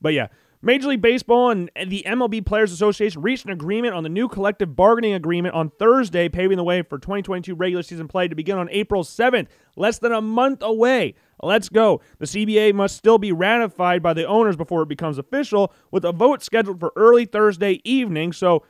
But 0.00 0.14
yeah, 0.14 0.28
Major 0.64 0.88
League 0.88 1.02
Baseball 1.02 1.50
and 1.50 1.70
the 1.88 2.02
MLB 2.06 2.44
Players 2.44 2.72
Association 2.72 3.20
reached 3.20 3.44
an 3.44 3.50
agreement 3.50 3.92
on 3.92 4.02
the 4.02 4.08
new 4.08 4.28
collective 4.28 4.74
bargaining 4.74 5.12
agreement 5.12 5.54
on 5.54 5.68
Thursday, 5.78 6.30
paving 6.30 6.56
the 6.56 6.64
way 6.64 6.80
for 6.80 6.98
2022 6.98 7.54
regular 7.54 7.82
season 7.82 8.08
play 8.08 8.28
to 8.28 8.34
begin 8.34 8.56
on 8.56 8.70
April 8.70 9.04
7th, 9.04 9.48
less 9.76 9.98
than 9.98 10.10
a 10.10 10.22
month 10.22 10.62
away. 10.62 11.16
Let's 11.42 11.68
go. 11.68 12.00
The 12.18 12.24
CBA 12.24 12.72
must 12.72 12.96
still 12.96 13.18
be 13.18 13.30
ratified 13.30 14.02
by 14.02 14.14
the 14.14 14.26
owners 14.26 14.56
before 14.56 14.82
it 14.82 14.88
becomes 14.88 15.18
official, 15.18 15.70
with 15.90 16.02
a 16.02 16.12
vote 16.12 16.42
scheduled 16.42 16.80
for 16.80 16.92
early 16.96 17.26
Thursday 17.26 17.82
evening. 17.84 18.32
So, 18.32 18.64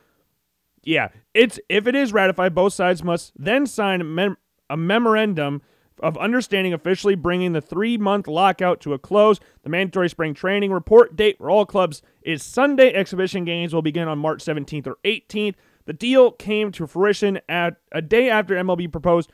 yeah, 0.83 1.07
it's 1.33 1.61
if 1.69 1.87
it 1.87 1.95
is 1.95 2.11
ratified, 2.11 2.53
both 2.53 2.73
sides 2.73 3.05
must 3.05 3.31
then 3.37 3.65
sign 3.65 4.01
a, 4.01 4.03
mem- 4.03 4.37
a 4.69 4.75
memorandum 4.75 5.61
of 5.99 6.17
understanding 6.17 6.73
officially 6.73 7.15
bringing 7.15 7.53
the 7.53 7.61
three 7.61 7.97
month 7.97 8.27
lockout 8.27 8.81
to 8.81 8.93
a 8.93 8.99
close. 8.99 9.39
The 9.63 9.69
mandatory 9.69 10.09
spring 10.09 10.33
training 10.33 10.71
report 10.71 11.15
date 11.15 11.37
for 11.37 11.49
all 11.49 11.65
clubs 11.65 12.01
is 12.21 12.43
Sunday. 12.43 12.93
Exhibition 12.93 13.45
games 13.45 13.73
will 13.73 13.81
begin 13.81 14.07
on 14.07 14.19
March 14.19 14.43
17th 14.43 14.87
or 14.87 14.97
18th. 15.05 15.55
The 15.85 15.93
deal 15.93 16.31
came 16.31 16.71
to 16.73 16.87
fruition 16.87 17.39
at 17.47 17.77
a 17.91 18.01
day 18.01 18.29
after 18.29 18.55
MLB 18.55 18.91
proposed 18.91 19.31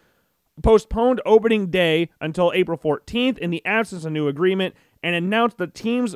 postponed 0.61 1.21
opening 1.25 1.71
day 1.71 2.09
until 2.19 2.51
April 2.53 2.77
14th 2.77 3.37
in 3.37 3.49
the 3.49 3.65
absence 3.65 4.05
of 4.05 4.11
new 4.11 4.27
agreement 4.27 4.75
and 5.01 5.15
announced 5.15 5.57
the 5.57 5.67
team's 5.67 6.15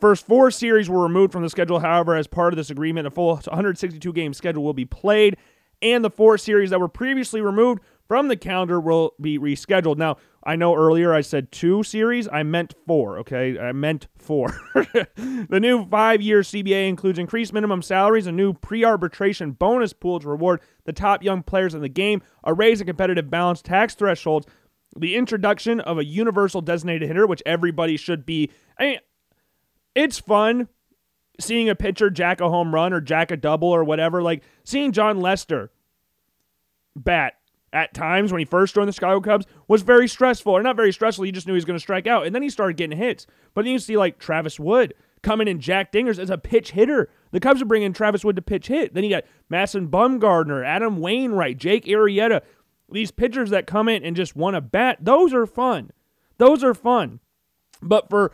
first 0.00 0.26
four 0.26 0.50
series 0.50 0.88
were 0.88 1.02
removed 1.02 1.32
from 1.32 1.42
the 1.42 1.50
schedule. 1.50 1.80
However, 1.80 2.16
as 2.16 2.26
part 2.26 2.52
of 2.52 2.56
this 2.56 2.70
agreement, 2.70 3.06
a 3.06 3.10
full 3.10 3.34
162 3.34 4.12
game 4.12 4.32
schedule 4.32 4.64
will 4.64 4.74
be 4.74 4.86
played, 4.86 5.36
and 5.82 6.04
the 6.04 6.10
four 6.10 6.38
series 6.38 6.70
that 6.70 6.80
were 6.80 6.88
previously 6.88 7.40
removed 7.40 7.82
from 8.10 8.26
the 8.26 8.36
calendar 8.36 8.80
will 8.80 9.14
be 9.20 9.38
rescheduled. 9.38 9.96
Now, 9.96 10.16
I 10.42 10.56
know 10.56 10.74
earlier 10.74 11.14
I 11.14 11.20
said 11.20 11.52
two 11.52 11.84
series. 11.84 12.26
I 12.26 12.42
meant 12.42 12.74
four, 12.84 13.20
okay? 13.20 13.56
I 13.56 13.70
meant 13.70 14.08
four. 14.18 14.60
the 14.74 15.60
new 15.60 15.86
five 15.86 16.20
year 16.20 16.40
CBA 16.40 16.88
includes 16.88 17.20
increased 17.20 17.52
minimum 17.52 17.82
salaries, 17.82 18.26
a 18.26 18.32
new 18.32 18.52
pre 18.52 18.84
arbitration 18.84 19.52
bonus 19.52 19.92
pool 19.92 20.18
to 20.18 20.28
reward 20.28 20.60
the 20.86 20.92
top 20.92 21.22
young 21.22 21.44
players 21.44 21.72
in 21.72 21.82
the 21.82 21.88
game, 21.88 22.20
a 22.42 22.52
raise 22.52 22.80
in 22.80 22.88
competitive 22.88 23.30
balance 23.30 23.62
tax 23.62 23.94
thresholds, 23.94 24.48
the 24.98 25.14
introduction 25.14 25.78
of 25.78 25.96
a 25.96 26.04
universal 26.04 26.60
designated 26.60 27.06
hitter, 27.06 27.28
which 27.28 27.44
everybody 27.46 27.96
should 27.96 28.26
be. 28.26 28.50
I 28.76 28.82
mean, 28.82 28.98
it's 29.94 30.18
fun 30.18 30.66
seeing 31.38 31.68
a 31.68 31.76
pitcher 31.76 32.10
jack 32.10 32.40
a 32.40 32.48
home 32.48 32.74
run 32.74 32.92
or 32.92 33.00
jack 33.00 33.30
a 33.30 33.36
double 33.36 33.68
or 33.68 33.84
whatever. 33.84 34.20
Like 34.20 34.42
seeing 34.64 34.90
Jon 34.90 35.20
Lester 35.20 35.70
bat 36.96 37.34
at 37.72 37.94
times 37.94 38.32
when 38.32 38.38
he 38.38 38.44
first 38.44 38.74
joined 38.74 38.88
the 38.88 38.92
Chicago 38.92 39.20
Cubs 39.20 39.46
was 39.68 39.82
very 39.82 40.08
stressful, 40.08 40.52
or 40.52 40.62
not 40.62 40.76
very 40.76 40.92
stressful. 40.92 41.24
He 41.24 41.32
just 41.32 41.46
knew 41.46 41.52
he 41.52 41.56
was 41.56 41.64
going 41.64 41.78
to 41.78 41.82
strike 41.82 42.06
out, 42.06 42.26
and 42.26 42.34
then 42.34 42.42
he 42.42 42.50
started 42.50 42.76
getting 42.76 42.98
hits. 42.98 43.26
But 43.54 43.64
then 43.64 43.72
you 43.72 43.78
see 43.78 43.96
like 43.96 44.18
Travis 44.18 44.58
Wood 44.58 44.94
coming 45.22 45.48
in, 45.48 45.60
Jack 45.60 45.92
Dingers 45.92 46.18
as 46.18 46.30
a 46.30 46.38
pitch 46.38 46.72
hitter. 46.72 47.10
The 47.30 47.40
Cubs 47.40 47.62
are 47.62 47.66
bringing 47.66 47.92
Travis 47.92 48.24
Wood 48.24 48.36
to 48.36 48.42
pitch 48.42 48.68
hit. 48.68 48.94
Then 48.94 49.04
you 49.04 49.10
got 49.10 49.24
Madison 49.48 49.88
Bumgarner, 49.88 50.64
Adam 50.64 50.98
Wainwright, 50.98 51.58
Jake 51.58 51.84
Arrieta. 51.84 52.42
These 52.90 53.12
pitchers 53.12 53.50
that 53.50 53.66
come 53.66 53.88
in 53.88 54.02
and 54.04 54.16
just 54.16 54.34
want 54.34 54.54
to 54.54 54.60
bat, 54.60 54.98
those 55.00 55.32
are 55.32 55.46
fun. 55.46 55.90
Those 56.38 56.64
are 56.64 56.74
fun. 56.74 57.20
But 57.82 58.10
for 58.10 58.32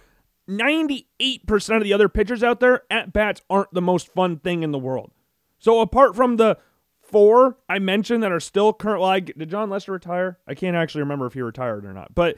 98% 0.49 1.77
of 1.77 1.83
the 1.83 1.93
other 1.93 2.09
pitchers 2.09 2.43
out 2.43 2.61
there, 2.61 2.83
at 2.91 3.13
bats 3.13 3.43
aren't 3.51 3.75
the 3.75 3.83
most 3.83 4.09
fun 4.15 4.39
thing 4.39 4.63
in 4.63 4.71
the 4.71 4.79
world. 4.79 5.11
So 5.59 5.81
apart 5.81 6.15
from 6.15 6.37
the 6.37 6.59
four 7.09 7.57
I 7.69 7.79
mentioned 7.79 8.23
that 8.23 8.33
are 8.33 8.41
still 8.41 8.73
current. 8.73 9.01
Well, 9.01 9.11
I, 9.11 9.21
did 9.21 9.51
Jon 9.51 9.71
Lester 9.71 9.93
retire? 9.93 10.39
I 10.47 10.55
can't 10.55 10.77
actually 10.77 11.03
remember 11.03 11.27
if 11.27 11.35
he 11.35 11.43
retired 11.43 11.85
or 11.85 11.93
not. 11.93 12.15
But 12.15 12.37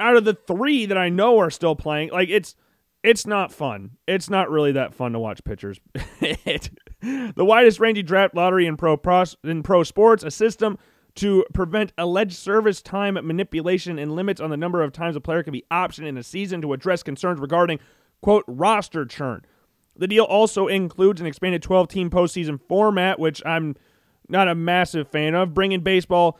out 0.00 0.16
of 0.16 0.24
the 0.24 0.34
three 0.34 0.86
that 0.86 0.98
I 0.98 1.08
know 1.08 1.38
are 1.38 1.50
still 1.50 1.76
playing, 1.76 2.10
like 2.10 2.28
it's 2.28 2.54
it's 3.02 3.26
not 3.26 3.52
fun. 3.52 3.92
It's 4.06 4.28
not 4.28 4.50
really 4.50 4.72
that 4.72 4.94
fun 4.94 5.12
to 5.12 5.18
watch 5.18 5.42
pitchers. 5.44 5.80
the 5.94 7.34
widest 7.36 7.80
ranging 7.80 8.04
draft 8.04 8.34
lottery 8.34 8.66
in 8.66 8.76
pro 8.76 8.96
pros, 8.96 9.36
in 9.44 9.62
pro 9.62 9.82
sports, 9.82 10.24
a 10.24 10.30
system 10.30 10.78
to 11.16 11.44
prevent 11.52 11.92
alleged 11.98 12.36
service 12.36 12.80
time 12.80 13.14
manipulation 13.14 13.98
and 13.98 14.14
limits 14.14 14.40
on 14.40 14.50
the 14.50 14.56
number 14.56 14.82
of 14.82 14.92
times 14.92 15.16
a 15.16 15.20
player 15.20 15.42
can 15.42 15.52
be 15.52 15.64
optioned 15.70 16.06
in 16.06 16.16
a 16.16 16.22
season 16.22 16.60
to 16.62 16.72
address 16.72 17.02
concerns 17.02 17.40
regarding 17.40 17.80
quote 18.20 18.44
roster 18.46 19.04
churn. 19.04 19.44
The 19.98 20.06
deal 20.08 20.24
also 20.24 20.68
includes 20.68 21.20
an 21.20 21.26
expanded 21.26 21.62
12 21.62 21.88
team 21.88 22.10
postseason 22.10 22.60
format, 22.68 23.18
which 23.18 23.42
I'm 23.44 23.76
not 24.28 24.48
a 24.48 24.54
massive 24.54 25.08
fan 25.08 25.34
of, 25.34 25.54
bringing 25.54 25.80
baseball, 25.80 26.38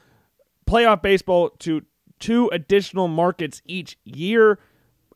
playoff 0.67 1.03
baseball, 1.03 1.51
to 1.61 1.83
two 2.19 2.49
additional 2.53 3.09
markets 3.09 3.63
each 3.67 3.99
year. 4.05 4.59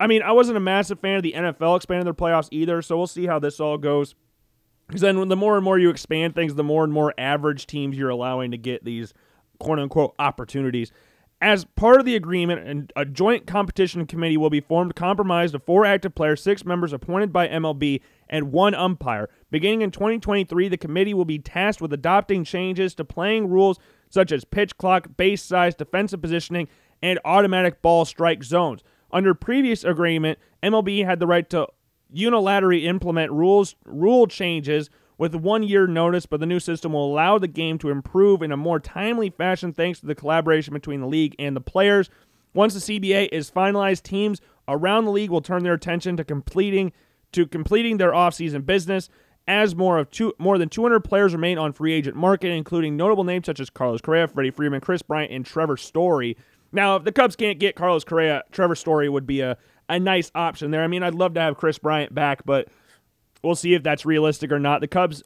I 0.00 0.06
mean, 0.06 0.22
I 0.22 0.32
wasn't 0.32 0.56
a 0.56 0.61
massive 0.61 1.00
fan 1.00 1.16
of 1.16 1.22
the 1.22 1.32
NFL 1.32 1.76
expanding 1.76 2.04
their 2.04 2.14
playoffs 2.14 2.49
either, 2.50 2.82
so 2.82 2.96
we'll 2.96 3.06
see 3.06 3.26
how 3.26 3.38
this 3.38 3.61
all 3.61 3.78
goes. 3.78 4.14
Because 4.88 5.02
then 5.02 5.28
the 5.28 5.37
more 5.37 5.56
and 5.56 5.64
more 5.64 5.78
you 5.78 5.90
expand 5.90 6.34
things, 6.34 6.54
the 6.54 6.64
more 6.64 6.84
and 6.84 6.92
more 6.92 7.14
average 7.16 7.66
teams 7.66 7.96
you're 7.96 8.11
allowing 8.11 8.50
to 8.50 8.58
get 8.58 8.84
these 8.84 9.14
quote 9.58 9.78
unquote 9.78 10.14
opportunities. 10.18 10.90
As 11.40 11.64
part 11.64 11.99
of 11.99 12.06
the 12.06 12.14
agreement, 12.14 12.92
a 12.94 13.04
joint 13.04 13.46
competition 13.46 14.06
committee 14.06 14.37
will 14.37 14.50
be 14.50 14.61
formed, 14.61 14.94
comprised 14.94 15.54
of 15.54 15.64
four 15.64 15.84
active 15.84 16.14
players, 16.14 16.42
six 16.42 16.64
members 16.64 16.92
appointed 16.92 17.32
by 17.32 17.49
MLB, 17.49 18.00
and 18.32 18.50
one 18.50 18.74
umpire. 18.74 19.28
Beginning 19.50 19.82
in 19.82 19.90
2023, 19.92 20.68
the 20.68 20.78
committee 20.78 21.14
will 21.14 21.26
be 21.26 21.38
tasked 21.38 21.82
with 21.82 21.92
adopting 21.92 22.42
changes 22.42 22.94
to 22.94 23.04
playing 23.04 23.48
rules 23.48 23.78
such 24.08 24.32
as 24.32 24.44
pitch 24.44 24.76
clock, 24.78 25.16
base 25.16 25.42
size, 25.42 25.74
defensive 25.74 26.22
positioning, 26.22 26.66
and 27.02 27.20
automatic 27.24 27.82
ball 27.82 28.04
strike 28.04 28.42
zones. 28.42 28.82
Under 29.12 29.34
previous 29.34 29.84
agreement, 29.84 30.38
MLB 30.62 31.04
had 31.04 31.20
the 31.20 31.26
right 31.26 31.48
to 31.50 31.68
unilaterally 32.12 32.84
implement 32.84 33.30
rules 33.30 33.76
rule 33.84 34.26
changes 34.26 34.88
with 35.18 35.34
one 35.34 35.62
year 35.62 35.86
notice, 35.86 36.24
but 36.24 36.40
the 36.40 36.46
new 36.46 36.58
system 36.58 36.94
will 36.94 37.12
allow 37.12 37.38
the 37.38 37.48
game 37.48 37.78
to 37.78 37.90
improve 37.90 38.42
in 38.42 38.50
a 38.50 38.56
more 38.56 38.80
timely 38.80 39.28
fashion 39.28 39.72
thanks 39.72 40.00
to 40.00 40.06
the 40.06 40.14
collaboration 40.14 40.72
between 40.72 41.00
the 41.00 41.06
league 41.06 41.36
and 41.38 41.54
the 41.54 41.60
players. 41.60 42.08
Once 42.54 42.74
the 42.74 43.00
CBA 43.00 43.28
is 43.30 43.50
finalized, 43.50 44.02
teams 44.02 44.40
around 44.68 45.04
the 45.04 45.10
league 45.10 45.30
will 45.30 45.42
turn 45.42 45.62
their 45.62 45.74
attention 45.74 46.16
to 46.16 46.24
completing 46.24 46.92
to 47.32 47.46
completing 47.46 47.96
their 47.96 48.12
offseason 48.12 48.64
business. 48.66 49.08
As 49.48 49.74
more 49.74 49.98
of 49.98 50.08
two, 50.10 50.32
more 50.38 50.56
than 50.56 50.68
200 50.68 51.00
players 51.00 51.32
remain 51.32 51.58
on 51.58 51.72
free 51.72 51.92
agent 51.92 52.14
market, 52.14 52.50
including 52.50 52.96
notable 52.96 53.24
names 53.24 53.46
such 53.46 53.58
as 53.58 53.70
Carlos 53.70 54.00
Correa, 54.00 54.28
Freddie 54.28 54.52
Freeman, 54.52 54.80
Kris 54.80 55.02
Bryant, 55.02 55.32
and 55.32 55.44
Trevor 55.44 55.76
Story. 55.76 56.36
Now, 56.70 56.94
if 56.94 57.02
the 57.02 57.10
Cubs 57.10 57.34
can't 57.34 57.58
get 57.58 57.74
Carlos 57.74 58.04
Correa, 58.04 58.44
Trevor 58.52 58.76
Story 58.76 59.08
would 59.08 59.26
be 59.26 59.40
a, 59.40 59.58
a 59.88 59.98
nice 59.98 60.30
option 60.34 60.70
there. 60.70 60.84
I 60.84 60.86
mean, 60.86 61.02
I'd 61.02 61.16
love 61.16 61.34
to 61.34 61.40
have 61.40 61.56
Kris 61.56 61.76
Bryant 61.76 62.14
back, 62.14 62.44
but 62.44 62.68
We'll 63.42 63.56
see 63.56 63.74
if 63.74 63.82
that's 63.82 64.06
realistic 64.06 64.52
or 64.52 64.58
not. 64.58 64.80
The 64.80 64.88
Cubs, 64.88 65.22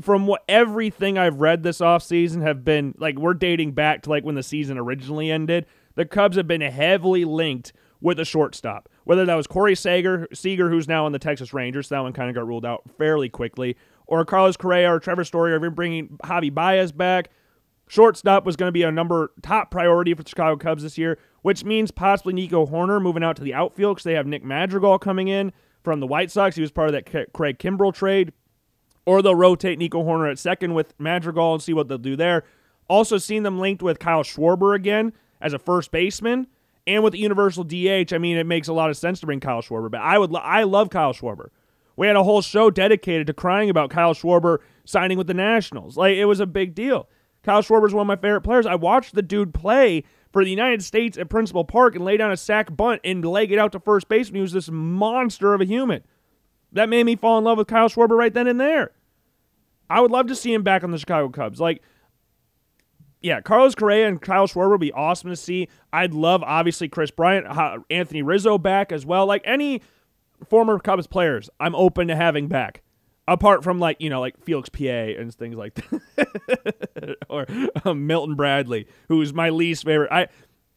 from 0.00 0.26
what 0.26 0.42
everything 0.48 1.16
I've 1.16 1.40
read 1.40 1.62
this 1.62 1.78
offseason, 1.78 2.42
have 2.42 2.64
been 2.64 2.94
like 2.98 3.16
we're 3.16 3.34
dating 3.34 3.72
back 3.72 4.02
to 4.02 4.10
like 4.10 4.24
when 4.24 4.34
the 4.34 4.42
season 4.42 4.76
originally 4.76 5.30
ended. 5.30 5.66
The 5.94 6.04
Cubs 6.04 6.36
have 6.36 6.48
been 6.48 6.60
heavily 6.60 7.24
linked 7.24 7.72
with 8.04 8.20
a 8.20 8.24
shortstop. 8.24 8.90
Whether 9.04 9.24
that 9.24 9.34
was 9.34 9.46
Corey 9.46 9.74
Seager, 9.74 10.28
Seager, 10.32 10.68
who's 10.68 10.86
now 10.86 11.06
on 11.06 11.12
the 11.12 11.18
Texas 11.18 11.54
Rangers, 11.54 11.88
that 11.88 12.00
one 12.00 12.12
kind 12.12 12.28
of 12.28 12.34
got 12.36 12.46
ruled 12.46 12.66
out 12.66 12.82
fairly 12.98 13.30
quickly, 13.30 13.78
or 14.06 14.22
Carlos 14.26 14.58
Correa 14.58 14.92
or 14.92 15.00
Trevor 15.00 15.24
Story, 15.24 15.52
or 15.52 15.56
even 15.56 15.72
bringing 15.72 16.08
Javi 16.22 16.52
Baez 16.52 16.92
back. 16.92 17.30
Shortstop 17.88 18.44
was 18.44 18.56
going 18.56 18.68
to 18.68 18.72
be 18.72 18.82
a 18.82 18.92
number 18.92 19.32
top 19.42 19.70
priority 19.70 20.12
for 20.12 20.22
the 20.22 20.28
Chicago 20.28 20.56
Cubs 20.56 20.82
this 20.82 20.98
year, 20.98 21.18
which 21.40 21.64
means 21.64 21.90
possibly 21.90 22.34
Nico 22.34 22.66
Hoerner 22.66 23.00
moving 23.00 23.24
out 23.24 23.36
to 23.36 23.42
the 23.42 23.54
outfield 23.54 23.96
because 23.96 24.04
they 24.04 24.12
have 24.12 24.26
Nick 24.26 24.44
Madrigal 24.44 24.98
coming 24.98 25.28
in 25.28 25.50
from 25.82 26.00
the 26.00 26.06
White 26.06 26.30
Sox. 26.30 26.56
He 26.56 26.62
was 26.62 26.70
part 26.70 26.90
of 26.90 26.92
that 26.92 27.32
Craig 27.32 27.58
Kimbrel 27.58 27.94
trade. 27.94 28.32
Or 29.06 29.22
they'll 29.22 29.34
rotate 29.34 29.78
Nico 29.78 30.02
Hoerner 30.02 30.30
at 30.30 30.38
second 30.38 30.74
with 30.74 30.94
Madrigal 30.98 31.54
and 31.54 31.62
see 31.62 31.72
what 31.72 31.88
they'll 31.88 31.98
do 31.98 32.16
there. 32.16 32.44
Also 32.88 33.16
seen 33.16 33.42
them 33.44 33.58
linked 33.58 33.82
with 33.82 33.98
Kyle 33.98 34.22
Schwarber 34.22 34.74
again 34.74 35.14
as 35.40 35.54
a 35.54 35.58
first 35.58 35.90
baseman. 35.90 36.46
And 36.86 37.02
with 37.02 37.12
the 37.12 37.18
universal 37.18 37.64
DH, 37.64 38.12
I 38.12 38.18
mean, 38.18 38.36
it 38.36 38.46
makes 38.46 38.68
a 38.68 38.72
lot 38.72 38.90
of 38.90 38.96
sense 38.96 39.20
to 39.20 39.26
bring 39.26 39.40
Kyle 39.40 39.62
Schwarber. 39.62 39.90
But 39.90 40.00
I 40.00 40.18
would, 40.18 40.34
I 40.34 40.64
love 40.64 40.90
Kyle 40.90 41.14
Schwarber. 41.14 41.48
We 41.96 42.06
had 42.06 42.16
a 42.16 42.24
whole 42.24 42.42
show 42.42 42.70
dedicated 42.70 43.26
to 43.28 43.32
crying 43.32 43.70
about 43.70 43.90
Kyle 43.90 44.14
Schwarber 44.14 44.58
signing 44.84 45.16
with 45.16 45.26
the 45.26 45.34
Nationals. 45.34 45.96
Like 45.96 46.16
it 46.16 46.24
was 46.26 46.40
a 46.40 46.46
big 46.46 46.74
deal. 46.74 47.08
Kyle 47.42 47.62
Schwarber 47.62 47.86
is 47.86 47.94
one 47.94 48.02
of 48.02 48.06
my 48.08 48.16
favorite 48.16 48.40
players. 48.40 48.66
I 48.66 48.74
watched 48.74 49.14
the 49.14 49.22
dude 49.22 49.54
play 49.54 50.04
for 50.32 50.42
the 50.42 50.50
United 50.50 50.82
States 50.82 51.16
at 51.16 51.28
Principal 51.28 51.64
Park 51.64 51.94
and 51.94 52.04
lay 52.04 52.16
down 52.16 52.32
a 52.32 52.36
sac 52.36 52.74
bunt 52.74 53.00
and 53.04 53.24
leg 53.24 53.52
it 53.52 53.58
out 53.58 53.72
to 53.72 53.80
first 53.80 54.08
base 54.08 54.28
when 54.28 54.36
he 54.36 54.42
was 54.42 54.52
this 54.52 54.70
monster 54.70 55.54
of 55.54 55.60
a 55.60 55.66
human. 55.66 56.02
That 56.72 56.88
made 56.88 57.04
me 57.04 57.16
fall 57.16 57.38
in 57.38 57.44
love 57.44 57.58
with 57.58 57.68
Kyle 57.68 57.88
Schwarber 57.88 58.16
right 58.16 58.34
then 58.34 58.48
and 58.48 58.60
there. 58.60 58.92
I 59.88 60.00
would 60.00 60.10
love 60.10 60.26
to 60.28 60.34
see 60.34 60.52
him 60.52 60.62
back 60.62 60.82
on 60.82 60.90
the 60.90 60.98
Chicago 60.98 61.28
Cubs. 61.28 61.60
Like, 61.60 61.82
yeah, 63.24 63.40
Carlos 63.40 63.74
Correa 63.74 64.06
and 64.06 64.20
Kyle 64.20 64.46
Schwarber 64.46 64.72
would 64.72 64.80
be 64.80 64.92
awesome 64.92 65.30
to 65.30 65.36
see. 65.36 65.68
I'd 65.94 66.12
love, 66.12 66.42
obviously, 66.42 66.88
Kris 66.88 67.10
Bryant, 67.10 67.46
Anthony 67.88 68.20
Rizzo 68.20 68.58
back 68.58 68.92
as 68.92 69.06
well. 69.06 69.24
Like, 69.24 69.40
any 69.46 69.80
former 70.46 70.78
Cubs 70.78 71.06
players, 71.06 71.48
I'm 71.58 71.74
open 71.74 72.08
to 72.08 72.16
having 72.16 72.48
back 72.48 72.82
apart 73.26 73.64
from 73.64 73.78
like 73.78 73.96
you 74.00 74.10
know 74.10 74.20
like 74.20 74.38
Felix 74.44 74.68
Pa 74.68 74.84
and 74.84 75.34
things 75.34 75.56
like 75.56 75.74
that, 75.74 77.16
or 77.30 77.46
um, 77.84 78.06
Milton 78.06 78.34
Bradley, 78.34 78.86
who's 79.08 79.32
my 79.32 79.48
least 79.48 79.84
favorite. 79.84 80.12
I 80.12 80.28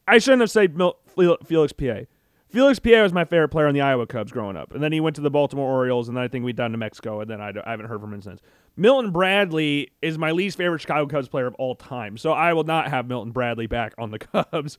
I 0.07 0.19
shouldn't 0.19 0.41
have 0.41 0.51
said 0.51 0.77
Mil- 0.77 0.97
Felix 1.45 1.73
Pie. 1.73 2.07
Felix 2.49 2.79
Pie 2.79 3.01
was 3.01 3.11
my 3.11 3.25
favorite 3.25 3.49
player 3.49 3.67
on 3.67 3.73
the 3.73 3.81
Iowa 3.81 4.07
Cubs 4.07 4.31
growing 4.31 4.55
up, 4.55 4.73
and 4.73 4.81
then 4.81 4.93
he 4.93 5.01
went 5.01 5.15
to 5.17 5.21
the 5.21 5.29
Baltimore 5.29 5.69
Orioles, 5.69 6.07
and 6.07 6.15
then 6.15 6.23
I 6.23 6.29
think 6.29 6.45
we 6.45 6.53
down 6.53 6.71
to 6.71 6.77
Mexico, 6.77 7.19
and 7.19 7.29
then 7.29 7.41
I, 7.41 7.51
I 7.65 7.71
haven't 7.71 7.87
heard 7.87 7.99
from 7.99 8.13
him 8.13 8.21
since. 8.21 8.41
Milton 8.77 9.11
Bradley 9.11 9.91
is 10.01 10.17
my 10.17 10.31
least 10.31 10.57
favorite 10.57 10.79
Chicago 10.79 11.07
Cubs 11.07 11.27
player 11.27 11.47
of 11.47 11.55
all 11.55 11.75
time, 11.75 12.17
so 12.17 12.31
I 12.31 12.53
will 12.53 12.63
not 12.63 12.89
have 12.89 13.07
Milton 13.07 13.31
Bradley 13.31 13.67
back 13.67 13.93
on 13.97 14.11
the 14.11 14.19
Cubs. 14.19 14.77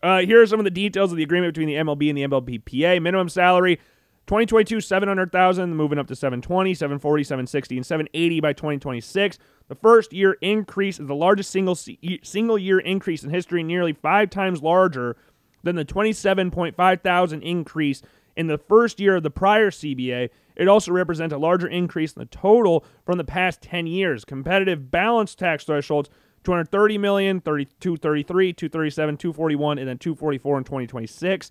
Uh, 0.00 0.20
here 0.20 0.40
are 0.40 0.46
some 0.46 0.60
of 0.60 0.64
the 0.64 0.70
details 0.70 1.10
of 1.10 1.16
the 1.16 1.24
agreement 1.24 1.54
between 1.54 1.68
the 1.68 1.74
MLB 1.74 2.08
and 2.08 2.18
the 2.18 2.22
MLBPA. 2.22 3.02
Minimum 3.02 3.28
salary 3.28 3.80
2022, 4.28 4.80
700,000, 4.82 5.74
moving 5.74 5.98
up 5.98 6.06
to 6.06 6.14
720, 6.14 6.74
740, 6.74 7.24
760, 7.24 7.76
and 7.78 7.86
780 7.86 8.40
by 8.40 8.52
2026. 8.52 9.38
The 9.68 9.74
first 9.74 10.12
year 10.12 10.36
increase 10.42 11.00
is 11.00 11.06
the 11.06 11.14
largest 11.14 11.50
single 11.50 11.74
single 12.22 12.58
year 12.58 12.78
increase 12.78 13.24
in 13.24 13.30
history, 13.30 13.62
nearly 13.62 13.94
five 13.94 14.30
times 14.30 14.62
larger 14.62 15.16
than 15.62 15.76
the 15.76 15.84
27.5 15.84 17.02
thousand 17.02 17.42
increase 17.42 18.02
in 18.36 18.46
the 18.46 18.58
first 18.58 19.00
year 19.00 19.16
of 19.16 19.22
the 19.22 19.30
prior 19.30 19.70
CBA. 19.70 20.30
It 20.56 20.68
also 20.68 20.92
represents 20.92 21.34
a 21.34 21.38
larger 21.38 21.68
increase 21.68 22.12
in 22.12 22.20
the 22.20 22.26
total 22.26 22.84
from 23.04 23.18
the 23.18 23.24
past 23.24 23.62
10 23.62 23.86
years. 23.86 24.24
Competitive 24.24 24.90
balance 24.90 25.34
tax 25.34 25.64
thresholds 25.64 26.08
230 26.44 26.98
million, 26.98 27.40
32, 27.40 27.96
33, 27.96 28.52
237, 28.52 29.16
241, 29.16 29.78
and 29.78 29.88
then 29.88 29.98
244 29.98 30.58
in 30.58 30.64
2026. 30.64 31.50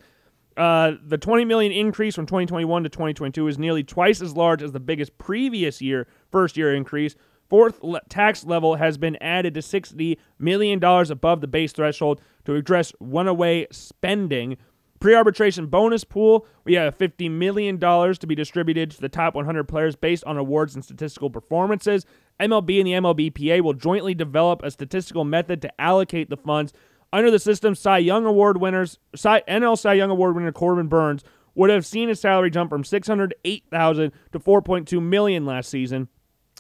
Uh, 0.56 0.94
the 1.06 1.18
20 1.18 1.46
million 1.46 1.72
increase 1.72 2.16
from 2.16 2.26
2021 2.26 2.84
to 2.84 2.90
2022 2.90 3.48
is 3.48 3.60
nearly 3.60 3.84
twice 3.84 4.22
as 4.22 4.36
large 4.36 4.64
as 4.64 4.72
the 4.72 4.80
biggest 4.80 5.16
previous 5.18 5.82
year 5.82 6.08
first 6.32 6.58
year 6.58 6.74
increase. 6.74 7.16
Fourth 7.50 7.84
le- 7.84 8.02
tax 8.10 8.46
level 8.46 8.76
has 8.76 8.98
been 8.98 9.18
added 9.22 9.54
to 9.54 9.62
60 9.62 10.18
million 10.40 10.80
dollars 10.80 11.10
above 11.10 11.42
the 11.42 11.48
base 11.48 11.72
threshold 11.72 12.22
to 12.46 12.56
address 12.56 12.94
runaway 13.00 13.68
spending. 13.72 14.58
Pre-arbitration 15.00 15.68
bonus 15.68 16.04
pool, 16.04 16.48
we 16.64 16.74
have 16.74 16.98
$50 16.98 17.30
million 17.30 17.80
to 17.80 18.28
be 18.28 18.34
distributed 18.34 18.90
to 18.92 19.02
the 19.02 19.10
top 19.10 19.36
100 19.36 19.66
players 19.66 19.96
based 19.96 20.24
on 20.24 20.38
awards 20.38 20.74
and 20.74 20.84
statistical 20.84 21.30
performances. 21.30 22.04
MLB 22.40 22.80
and 22.80 22.88
the 22.88 22.94
MLBPA 22.94 23.62
will 23.62 23.74
jointly 23.74 24.16
develop 24.16 24.64
a 24.64 24.72
statistical 24.72 25.24
method 25.24 25.62
to 25.62 25.82
allocate 25.82 26.32
the 26.32 26.38
funds 26.38 26.74
under 27.14 27.32
the 27.32 27.40
system, 27.40 27.74
Cy 27.74 28.00
Young 28.00 28.26
Award 28.26 28.60
winners, 28.60 29.00
Cy, 29.16 29.42
NL 29.48 29.78
Cy 29.78 29.94
Young 29.94 30.10
Award 30.10 30.36
winner 30.36 30.52
Corbin 30.52 30.88
Burnes 30.88 31.24
would 31.56 31.70
have 31.70 31.86
seen 31.86 32.10
his 32.10 32.20
salary 32.20 32.52
jump 32.52 32.70
from 32.70 32.84
608,000 32.84 34.12
to 34.32 34.40
4.2 34.40 35.02
million 35.02 35.46
last 35.46 35.70
season. 35.70 36.10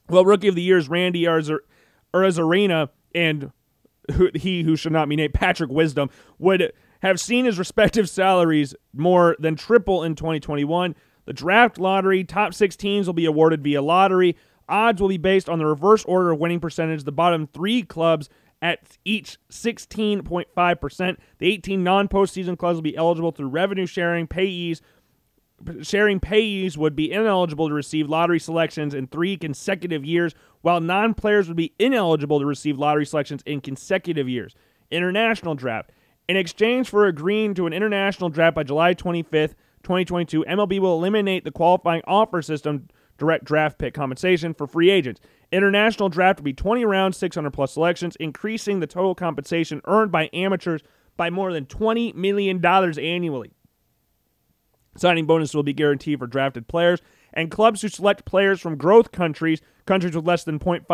Well, 0.09 0.25
rookie 0.25 0.47
of 0.47 0.55
the 0.55 0.61
year 0.61 0.77
is 0.77 0.89
Randy 0.89 1.23
Arozarena 1.23 2.89
and 3.13 3.51
who, 4.13 4.29
he 4.33 4.63
who 4.63 4.75
should 4.75 4.93
not 4.93 5.09
be 5.09 5.15
named 5.15 5.33
Patrick 5.33 5.69
Wisdom, 5.69 6.09
would 6.39 6.71
have 7.01 7.19
seen 7.19 7.45
his 7.45 7.59
respective 7.59 8.09
salaries 8.09 8.73
more 8.93 9.35
than 9.39 9.55
triple 9.55 10.03
in 10.03 10.15
2021. 10.15 10.95
The 11.25 11.33
draft 11.33 11.77
lottery, 11.77 12.23
top 12.23 12.53
six 12.53 12.75
teams 12.75 13.05
will 13.05 13.13
be 13.13 13.25
awarded 13.25 13.63
via 13.63 13.81
lottery. 13.81 14.37
Odds 14.69 15.01
will 15.01 15.09
be 15.09 15.17
based 15.17 15.49
on 15.49 15.59
the 15.59 15.65
reverse 15.65 16.05
order 16.05 16.31
of 16.31 16.39
winning 16.39 16.59
percentage. 16.59 17.03
The 17.03 17.11
bottom 17.11 17.47
three 17.47 17.83
clubs 17.83 18.29
at 18.61 18.97
each 19.05 19.37
16.5%. 19.51 21.17
The 21.39 21.47
18 21.47 21.83
non 21.83 22.07
postseason 22.07 22.57
clubs 22.57 22.75
will 22.75 22.81
be 22.81 22.97
eligible 22.97 23.31
through 23.31 23.49
revenue 23.49 23.85
sharing. 23.85 24.27
Payees 24.27 24.81
sharing 25.81 26.19
payees 26.19 26.77
would 26.77 26.95
be 26.95 27.11
ineligible 27.11 27.67
to 27.67 27.73
receive 27.73 28.09
lottery 28.09 28.39
selections 28.39 28.93
in 28.93 29.07
three 29.07 29.37
consecutive 29.37 30.05
years, 30.05 30.35
while 30.61 30.79
non 30.79 31.13
players 31.13 31.47
would 31.47 31.57
be 31.57 31.73
ineligible 31.79 32.39
to 32.39 32.45
receive 32.45 32.77
lottery 32.77 33.05
selections 33.05 33.41
in 33.45 33.61
consecutive 33.61 34.29
years. 34.29 34.55
International 34.91 35.55
draft. 35.55 35.91
In 36.27 36.37
exchange 36.37 36.89
for 36.89 37.05
agreeing 37.05 37.53
to 37.55 37.67
an 37.67 37.73
international 37.73 38.29
draft 38.29 38.55
by 38.55 38.63
July 38.63 38.93
25th, 38.93 39.55
2022, 39.83 40.43
MLB 40.45 40.79
will 40.79 40.97
eliminate 40.97 41.43
the 41.43 41.51
qualifying 41.51 42.01
offer 42.05 42.41
system 42.41 42.89
direct 43.17 43.45
draft 43.45 43.77
pick 43.77 43.93
compensation 43.93 44.53
for 44.53 44.67
free 44.67 44.89
agents. 44.89 45.21
International 45.51 46.09
draft 46.09 46.39
will 46.39 46.45
be 46.45 46.53
20 46.53 46.85
rounds, 46.85 47.17
600 47.17 47.51
plus 47.51 47.73
selections, 47.73 48.15
increasing 48.17 48.79
the 48.79 48.87
total 48.87 49.15
compensation 49.15 49.81
earned 49.85 50.11
by 50.11 50.29
amateurs 50.33 50.81
by 51.15 51.29
more 51.29 51.51
than 51.51 51.65
$20 51.65 52.13
million 52.13 52.63
annually. 52.63 53.53
Signing 54.97 55.25
bonus 55.25 55.53
will 55.53 55.63
be 55.63 55.73
guaranteed 55.73 56.19
for 56.19 56.27
drafted 56.27 56.67
players, 56.67 57.01
and 57.33 57.51
clubs 57.51 57.81
who 57.81 57.87
select 57.87 58.25
players 58.25 58.59
from 58.59 58.77
growth 58.77 59.11
countries, 59.11 59.61
countries 59.85 60.15
with 60.15 60.25
less 60.25 60.43
than 60.43 60.59
0.5% 60.59 60.85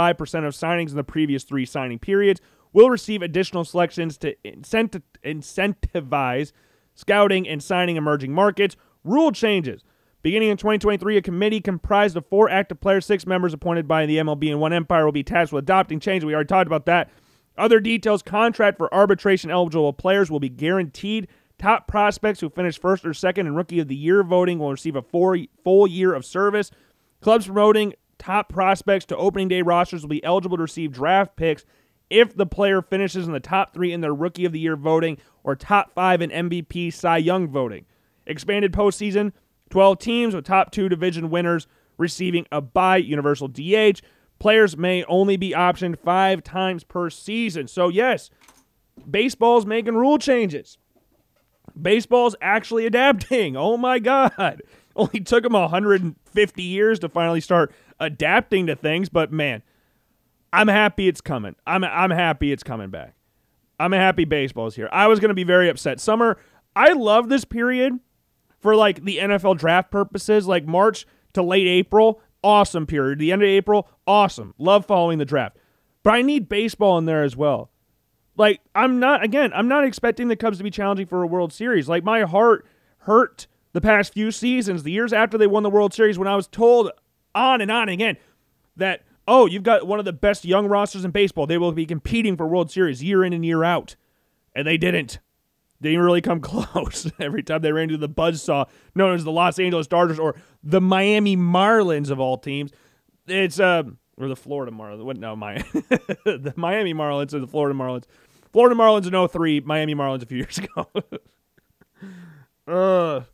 of 0.45 0.53
signings 0.53 0.89
in 0.89 0.97
the 0.97 1.03
previous 1.03 1.43
three 1.43 1.65
signing 1.65 1.99
periods, 1.99 2.41
will 2.73 2.89
receive 2.89 3.21
additional 3.21 3.63
selections 3.63 4.17
to 4.17 4.35
incentivize 4.43 6.51
scouting 6.95 7.47
and 7.47 7.63
signing 7.63 7.95
emerging 7.95 8.33
markets. 8.33 8.75
Rule 9.03 9.31
changes. 9.31 9.83
Beginning 10.21 10.49
in 10.49 10.57
2023, 10.57 11.17
a 11.17 11.21
committee 11.21 11.59
comprised 11.59 12.15
of 12.15 12.25
four 12.27 12.49
active 12.49 12.79
players, 12.79 13.05
six 13.05 13.25
members 13.25 13.53
appointed 13.53 13.87
by 13.87 14.05
the 14.05 14.17
MLB 14.17 14.49
and 14.49 14.59
one 14.59 14.71
Empire 14.71 15.05
will 15.05 15.11
be 15.11 15.23
tasked 15.23 15.51
with 15.51 15.63
adopting 15.63 15.99
change. 15.99 16.23
We 16.23 16.33
already 16.33 16.47
talked 16.47 16.67
about 16.67 16.85
that. 16.85 17.09
Other 17.57 17.79
details 17.79 18.23
contract 18.23 18.77
for 18.77 18.93
arbitration 18.93 19.51
eligible 19.51 19.93
players 19.93 20.31
will 20.31 20.39
be 20.39 20.49
guaranteed. 20.49 21.27
Top 21.63 21.87
prospects 21.87 22.41
who 22.41 22.49
finish 22.49 22.77
first 22.77 23.05
or 23.05 23.13
second 23.13 23.47
in 23.47 23.55
Rookie 23.55 23.79
of 23.79 23.87
the 23.87 23.95
Year 23.95 24.21
voting 24.21 24.59
will 24.59 24.71
receive 24.71 24.97
a 24.97 25.01
four, 25.01 25.37
full 25.63 25.87
year 25.87 26.13
of 26.13 26.25
service. 26.25 26.71
Clubs 27.21 27.45
promoting 27.45 27.93
top 28.17 28.49
prospects 28.49 29.05
to 29.05 29.15
opening 29.15 29.47
day 29.47 29.61
rosters 29.61 30.01
will 30.01 30.09
be 30.09 30.21
eligible 30.25 30.57
to 30.57 30.63
receive 30.63 30.91
draft 30.91 31.37
picks 31.37 31.63
if 32.09 32.35
the 32.35 32.45
player 32.45 32.81
finishes 32.81 33.27
in 33.27 33.31
the 33.31 33.39
top 33.39 33.73
three 33.73 33.93
in 33.93 34.01
their 34.01 34.13
Rookie 34.13 34.43
of 34.43 34.51
the 34.51 34.59
Year 34.59 34.75
voting 34.75 35.17
or 35.45 35.55
top 35.55 35.93
five 35.93 36.21
in 36.21 36.31
MVP 36.31 36.91
Cy 36.91 37.15
Young 37.15 37.47
voting. 37.47 37.85
Expanded 38.27 38.73
postseason 38.73 39.31
12 39.69 39.99
teams 39.99 40.35
with 40.35 40.43
top 40.43 40.69
two 40.69 40.89
division 40.89 41.29
winners 41.29 41.65
receiving 41.97 42.45
a 42.51 42.59
bye 42.59 42.97
universal 42.97 43.47
DH. 43.47 44.01
Players 44.37 44.75
may 44.75 45.05
only 45.05 45.37
be 45.37 45.51
optioned 45.51 45.97
five 45.97 46.43
times 46.43 46.83
per 46.83 47.09
season. 47.09 47.69
So, 47.69 47.87
yes, 47.87 48.29
baseball's 49.09 49.65
making 49.65 49.95
rule 49.95 50.17
changes. 50.17 50.77
Baseball's 51.79 52.35
actually 52.41 52.85
adapting. 52.85 53.55
Oh 53.63 53.77
my 53.77 53.99
God. 53.99 54.61
Only 54.95 55.21
took 55.21 55.43
them 55.43 55.53
150 55.53 56.63
years 56.63 56.99
to 56.99 57.09
finally 57.09 57.41
start 57.41 57.73
adapting 57.99 58.67
to 58.67 58.75
things, 58.75 59.09
but 59.09 59.31
man, 59.31 59.63
I'm 60.51 60.67
happy 60.67 61.07
it's 61.07 61.21
coming. 61.21 61.55
I'm, 61.65 61.83
I'm 61.83 62.11
happy 62.11 62.51
it's 62.51 62.61
coming 62.61 62.89
back. 62.89 63.15
I'm 63.79 63.91
happy 63.91 64.25
baseball's 64.25 64.75
here. 64.75 64.89
I 64.91 65.07
was 65.07 65.19
going 65.19 65.29
to 65.29 65.35
be 65.35 65.43
very 65.43 65.67
upset. 65.67 65.99
Summer, 65.99 66.37
I 66.75 66.93
love 66.93 67.29
this 67.29 67.43
period 67.43 67.99
for 68.59 68.75
like 68.75 69.03
the 69.03 69.17
NFL 69.17 69.57
draft 69.57 69.89
purposes, 69.91 70.47
like 70.47 70.65
March 70.65 71.07
to 71.33 71.41
late 71.41 71.67
April, 71.67 72.21
awesome 72.43 72.85
period. 72.85 73.19
The 73.19 73.31
end 73.31 73.41
of 73.41 73.47
April, 73.47 73.89
awesome. 74.05 74.53
Love 74.57 74.85
following 74.85 75.17
the 75.17 75.25
draft. 75.25 75.57
But 76.03 76.13
I 76.13 76.21
need 76.21 76.49
baseball 76.49 76.97
in 76.97 77.05
there 77.05 77.23
as 77.23 77.35
well. 77.35 77.71
Like, 78.35 78.61
I'm 78.73 78.99
not, 78.99 79.23
again, 79.23 79.51
I'm 79.53 79.67
not 79.67 79.85
expecting 79.85 80.27
the 80.27 80.35
Cubs 80.35 80.57
to 80.57 80.63
be 80.63 80.71
challenging 80.71 81.05
for 81.05 81.21
a 81.21 81.27
World 81.27 81.53
Series. 81.53 81.87
Like, 81.87 82.03
my 82.03 82.21
heart 82.23 82.65
hurt 82.99 83.47
the 83.73 83.81
past 83.81 84.13
few 84.13 84.31
seasons, 84.31 84.83
the 84.83 84.91
years 84.91 85.13
after 85.13 85.37
they 85.37 85.47
won 85.47 85.63
the 85.63 85.69
World 85.69 85.93
Series, 85.93 86.17
when 86.17 86.27
I 86.27 86.35
was 86.35 86.47
told 86.47 86.91
on 87.35 87.61
and 87.61 87.71
on 87.71 87.89
again 87.89 88.17
that, 88.75 89.03
oh, 89.27 89.45
you've 89.45 89.63
got 89.63 89.87
one 89.87 89.99
of 89.99 90.05
the 90.05 90.13
best 90.13 90.45
young 90.45 90.67
rosters 90.67 91.05
in 91.05 91.11
baseball. 91.11 91.47
They 91.47 91.57
will 91.57 91.71
be 91.71 91.85
competing 91.85 92.37
for 92.37 92.47
World 92.47 92.71
Series 92.71 93.03
year 93.03 93.23
in 93.23 93.33
and 93.33 93.45
year 93.45 93.63
out. 93.63 93.95
And 94.55 94.67
they 94.67 94.77
didn't. 94.77 95.19
They 95.79 95.89
didn't 95.89 96.05
really 96.05 96.21
come 96.21 96.39
close 96.41 97.11
every 97.19 97.43
time 97.43 97.61
they 97.61 97.71
ran 97.71 97.83
into 97.83 97.97
the 97.97 98.09
buzzsaw 98.09 98.67
known 98.95 99.15
as 99.15 99.23
the 99.23 99.31
Los 99.31 99.59
Angeles 99.59 99.87
Dodgers 99.87 100.17
or 100.17 100.35
the 100.63 100.81
Miami 100.81 101.35
Marlins 101.35 102.09
of 102.09 102.19
all 102.19 102.37
teams. 102.37 102.71
It's 103.27 103.59
uh 103.59 103.83
or 104.17 104.27
the 104.27 104.35
Florida 104.35 104.71
Marlins. 104.71 105.03
What 105.03 105.17
no, 105.17 105.35
my 105.35 105.57
the 105.73 106.53
Miami 106.55 106.93
Marlins 106.93 107.33
or 107.33 107.39
the 107.39 107.47
Florida 107.47 107.77
Marlins. 107.77 108.05
Florida 108.53 108.75
Marlins 108.75 109.11
in 109.11 109.27
03, 109.27 109.61
Miami 109.61 109.95
Marlins 109.95 110.21
a 110.21 110.27
few 110.27 110.37
years 110.45 110.59
ago. 110.59 110.87
uh, 112.67 113.25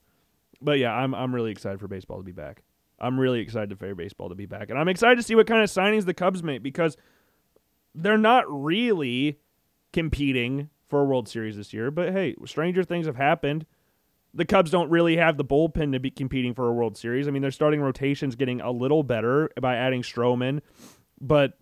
but 0.62 0.79
yeah, 0.79 0.93
I'm 0.93 1.13
I'm 1.13 1.36
really 1.36 1.51
excited 1.51 1.79
for 1.79 1.88
baseball 1.88 2.17
to 2.17 2.23
be 2.23 2.32
back. 2.32 2.63
I'm 2.99 3.19
really 3.19 3.39
excited 3.39 3.77
for 3.77 3.93
baseball 3.95 4.29
to 4.29 4.36
be 4.36 4.45
back. 4.45 4.69
And 4.69 4.79
I'm 4.79 4.88
excited 4.88 5.15
to 5.17 5.23
see 5.23 5.36
what 5.36 5.47
kind 5.47 5.63
of 5.63 5.69
signings 5.69 6.05
the 6.05 6.13
Cubs 6.13 6.43
make 6.43 6.63
because 6.63 6.97
they're 7.95 8.17
not 8.17 8.43
really 8.49 9.39
competing 9.93 10.69
for 10.89 11.01
a 11.01 11.05
World 11.05 11.29
Series 11.29 11.55
this 11.55 11.73
year. 11.73 11.91
But 11.91 12.12
hey, 12.12 12.36
stranger 12.45 12.84
things 12.84 13.05
have 13.05 13.15
happened. 13.15 13.65
The 14.34 14.45
Cubs 14.45 14.69
don't 14.69 14.89
really 14.89 15.17
have 15.17 15.38
the 15.38 15.45
bullpen 15.45 15.93
to 15.93 15.99
be 15.99 16.12
competing 16.12 16.53
for 16.53 16.67
a 16.67 16.73
World 16.73 16.97
Series. 16.97 17.27
I 17.27 17.32
mean, 17.32 17.41
their 17.41 17.51
starting 17.51 17.82
rotation's 17.82 18.36
getting 18.36 18.62
a 18.62 18.71
little 18.71 19.03
better 19.03 19.49
by 19.60 19.75
adding 19.75 20.01
Stroman, 20.01 20.60
but 21.21 21.58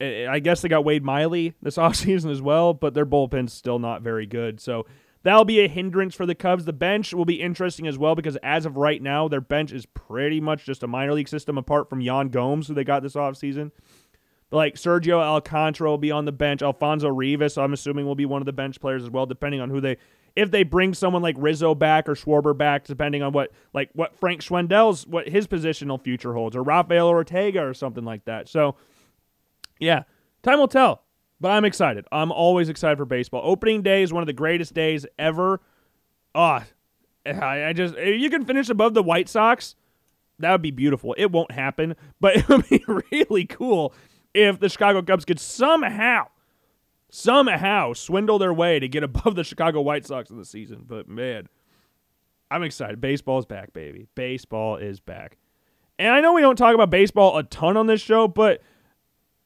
I 0.00 0.38
guess 0.38 0.60
they 0.60 0.68
got 0.68 0.84
Wade 0.84 1.04
Miley 1.04 1.54
this 1.60 1.76
offseason 1.78 2.30
as 2.30 2.42
well, 2.42 2.74
but 2.74 2.94
their 2.94 3.06
bullpen's 3.06 3.52
still 3.52 3.78
not 3.78 4.02
very 4.02 4.26
good. 4.26 4.60
So 4.60 4.86
that'll 5.22 5.44
be 5.44 5.60
a 5.60 5.68
hindrance 5.68 6.14
for 6.14 6.26
the 6.26 6.34
Cubs. 6.34 6.64
The 6.64 6.72
bench 6.72 7.12
will 7.12 7.24
be 7.24 7.40
interesting 7.40 7.86
as 7.86 7.98
well 7.98 8.14
because 8.14 8.36
as 8.42 8.66
of 8.66 8.76
right 8.76 9.02
now, 9.02 9.28
their 9.28 9.40
bench 9.40 9.72
is 9.72 9.86
pretty 9.86 10.40
much 10.40 10.64
just 10.64 10.82
a 10.82 10.86
minor 10.86 11.14
league 11.14 11.28
system 11.28 11.58
apart 11.58 11.90
from 11.90 12.00
Yan 12.00 12.28
Gomes, 12.28 12.68
who 12.68 12.74
they 12.74 12.84
got 12.84 13.02
this 13.02 13.14
offseason. 13.14 13.70
Like 14.50 14.76
Sergio 14.76 15.20
Alcantara 15.20 15.90
will 15.90 15.98
be 15.98 16.10
on 16.10 16.24
the 16.24 16.32
bench. 16.32 16.62
Alfonso 16.62 17.08
Rivas, 17.08 17.58
I'm 17.58 17.74
assuming, 17.74 18.06
will 18.06 18.14
be 18.14 18.24
one 18.24 18.40
of 18.40 18.46
the 18.46 18.52
bench 18.52 18.80
players 18.80 19.02
as 19.02 19.10
well, 19.10 19.26
depending 19.26 19.60
on 19.60 19.68
who 19.68 19.80
they. 19.80 19.98
If 20.36 20.50
they 20.50 20.62
bring 20.62 20.94
someone 20.94 21.20
like 21.20 21.34
Rizzo 21.38 21.74
back 21.74 22.08
or 22.08 22.14
Schwarber 22.14 22.56
back, 22.56 22.84
depending 22.84 23.22
on 23.22 23.32
what 23.32 23.50
like 23.74 23.90
what 23.92 24.16
Frank 24.16 24.40
Schwindel's 24.40 25.06
what 25.06 25.28
his 25.28 25.46
positional 25.46 26.00
future 26.00 26.32
holds, 26.32 26.56
or 26.56 26.62
Rafael 26.62 27.08
Ortega 27.08 27.62
or 27.62 27.74
something 27.74 28.04
like 28.04 28.24
that. 28.24 28.48
So, 28.48 28.76
yeah, 29.78 30.04
time 30.42 30.58
will 30.58 30.68
tell. 30.68 31.02
But 31.40 31.52
I'm 31.52 31.64
excited. 31.64 32.04
I'm 32.10 32.32
always 32.32 32.68
excited 32.68 32.98
for 32.98 33.04
baseball. 33.04 33.42
Opening 33.44 33.82
day 33.82 34.02
is 34.02 34.12
one 34.12 34.22
of 34.22 34.26
the 34.26 34.32
greatest 34.32 34.74
days 34.74 35.06
ever. 35.18 35.60
Ah, 36.34 36.64
I, 37.24 37.66
I 37.66 37.72
just 37.72 37.94
if 37.96 38.20
you 38.20 38.30
can 38.30 38.44
finish 38.44 38.68
above 38.68 38.94
the 38.94 39.02
White 39.02 39.28
Sox, 39.28 39.76
that 40.38 40.50
would 40.50 40.62
be 40.62 40.70
beautiful. 40.70 41.14
It 41.16 41.30
won't 41.30 41.52
happen, 41.52 41.94
but 42.20 42.36
it 42.36 42.48
would 42.48 42.68
be 42.68 42.84
really 43.12 43.44
cool 43.44 43.94
if 44.34 44.58
the 44.60 44.68
Chicago 44.68 45.02
Cubs 45.02 45.24
could 45.24 45.40
somehow, 45.40 46.28
somehow 47.10 47.92
swindle 47.92 48.38
their 48.38 48.52
way 48.52 48.78
to 48.78 48.88
get 48.88 49.02
above 49.02 49.34
the 49.34 49.44
Chicago 49.44 49.80
White 49.80 50.06
Sox 50.06 50.30
in 50.30 50.38
the 50.38 50.44
season. 50.44 50.84
But 50.86 51.08
man, 51.08 51.48
I'm 52.50 52.62
excited. 52.62 53.00
Baseball 53.00 53.38
is 53.38 53.46
back, 53.46 53.72
baby. 53.72 54.06
Baseball 54.14 54.76
is 54.76 55.00
back. 55.00 55.38
And 55.98 56.12
I 56.12 56.20
know 56.20 56.32
we 56.32 56.40
don't 56.40 56.56
talk 56.56 56.74
about 56.74 56.90
baseball 56.90 57.36
a 57.36 57.42
ton 57.42 57.76
on 57.76 57.86
this 57.86 58.00
show, 58.00 58.28
but 58.28 58.62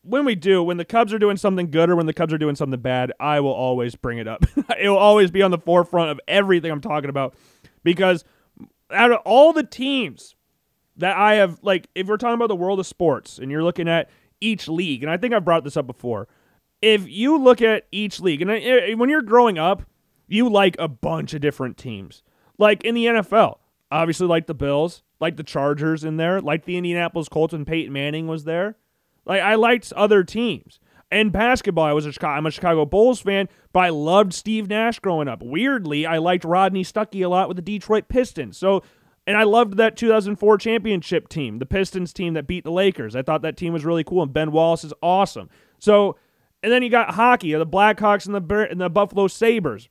when 0.03 0.25
we 0.25 0.35
do, 0.35 0.63
when 0.63 0.77
the 0.77 0.85
Cubs 0.85 1.13
are 1.13 1.19
doing 1.19 1.37
something 1.37 1.71
good 1.71 1.89
or 1.89 1.97
when 1.97 2.07
the 2.07 2.13
Cubs 2.13 2.33
are 2.33 2.39
doing 2.39 2.57
something 2.57 2.81
bad, 2.81 3.13
I 3.21 3.41
will 3.41 3.53
always 3.53 3.95
bring 3.95 4.19
it 4.19 4.29
up. 4.29 4.45
it 4.79 4.89
will 4.89 4.99
always 4.99 5.31
be 5.31 5.43
on 5.43 5.51
the 5.51 5.59
forefront 5.59 6.11
of 6.11 6.21
everything 6.27 6.71
I'm 6.71 6.81
talking 6.81 7.11
about 7.11 7.35
because 7.85 8.25
out 8.91 9.13
of 9.13 9.19
all 9.25 9.53
the 9.53 9.63
teams 9.63 10.35
that 10.97 11.17
I 11.17 11.35
have, 11.35 11.61
like, 11.63 11.89
if 11.95 12.07
we're 12.07 12.17
talking 12.17 12.35
about 12.35 12.49
the 12.49 12.57
world 12.57 12.81
of 12.81 12.87
sports 12.87 13.39
and 13.39 13.51
you're 13.51 13.63
looking 13.63 13.89
at 13.89 14.11
each 14.41 14.69
league, 14.69 15.03
and 15.03 15.11
I 15.11 15.17
think 15.17 15.33
I've 15.33 15.45
brought 15.45 15.65
this 15.65 15.77
up 15.77 15.87
before. 15.87 16.29
If 16.81 17.09
you 17.09 17.39
look 17.39 17.63
at 17.63 17.87
each 17.93 18.21
league, 18.21 18.43
and 18.43 18.51
eh, 18.51 18.57
eh, 18.57 18.95
when 18.95 19.09
you're 19.09 19.23
growing 19.23 19.57
up, 19.57 19.83
you 20.27 20.49
like 20.49 20.77
a 20.79 20.89
bunch 20.89 21.33
of 21.33 21.41
different 21.41 21.77
teams. 21.77 22.23
Like 22.59 22.83
in 22.85 22.95
the 22.95 23.07
NFL, 23.07 23.59
obviously, 23.91 24.27
like 24.27 24.47
the 24.47 24.55
Bills, 24.55 25.03
like 25.21 25.37
the 25.37 25.45
Chargers 25.45 26.03
in 26.03 26.17
there, 26.17 26.41
like 26.41 26.65
the 26.65 26.77
Indianapolis 26.77 27.29
Colts 27.29 27.53
when 27.53 27.65
Peyton 27.65 27.93
Manning 27.93 28.27
was 28.27 28.45
there. 28.45 28.77
Like 29.25 29.43
I 29.43 29.55
liked 29.55 29.93
other 29.95 30.25
teams. 30.25 30.81
And 31.11 31.31
basketball, 31.31 31.85
I 31.85 31.93
was 31.93 32.07
a 32.07 32.13
Chicago, 32.13 32.39
I'm 32.39 32.47
a 32.47 32.51
Chicago 32.51 32.87
Bulls 32.87 33.21
fan, 33.21 33.49
but 33.75 33.81
I 33.81 33.91
loved 33.91 34.33
Steve 34.33 34.69
Nash 34.69 34.99
growing 34.99 35.29
up. 35.29 35.43
Weirdly, 35.43 36.07
I 36.07 36.17
liked 36.17 36.43
Rodney 36.43 36.85
Stuckey 36.85 37.23
a 37.23 37.29
lot 37.29 37.49
with 37.49 37.57
the 37.59 37.63
Detroit 37.63 38.09
Pistons. 38.09 38.57
So 38.57 38.83
and 39.27 39.37
I 39.37 39.45
loved 39.45 39.77
that 39.77 39.97
2004 39.97 40.59
championship 40.59 41.29
team, 41.29 41.59
the 41.59 41.67
Pistons 41.67 42.13
team 42.13 42.35
that 42.35 42.47
beat 42.47 42.65
the 42.65 42.73
Lakers. 42.73 43.15
I 43.15 43.23
thought 43.23 43.43
that 43.43 43.57
team 43.57 43.73
was 43.73 43.85
really 43.85 44.03
cool, 44.05 44.23
and 44.23 44.33
Ben 44.33 44.51
Wallace 44.53 44.85
is 44.85 44.95
awesome. 45.03 45.49
So 45.79 46.17
And 46.63 46.73
then 46.73 46.83
you 46.83 46.91
got 46.91 47.15
hockey, 47.15 47.53
the 47.53 47.67
Blackhawks 47.67 48.27
and 48.27 48.35
the 48.35 48.69
and 48.71 48.81
the 48.81 48.89
Buffalo 48.89 49.29
Sabres. 49.29 49.89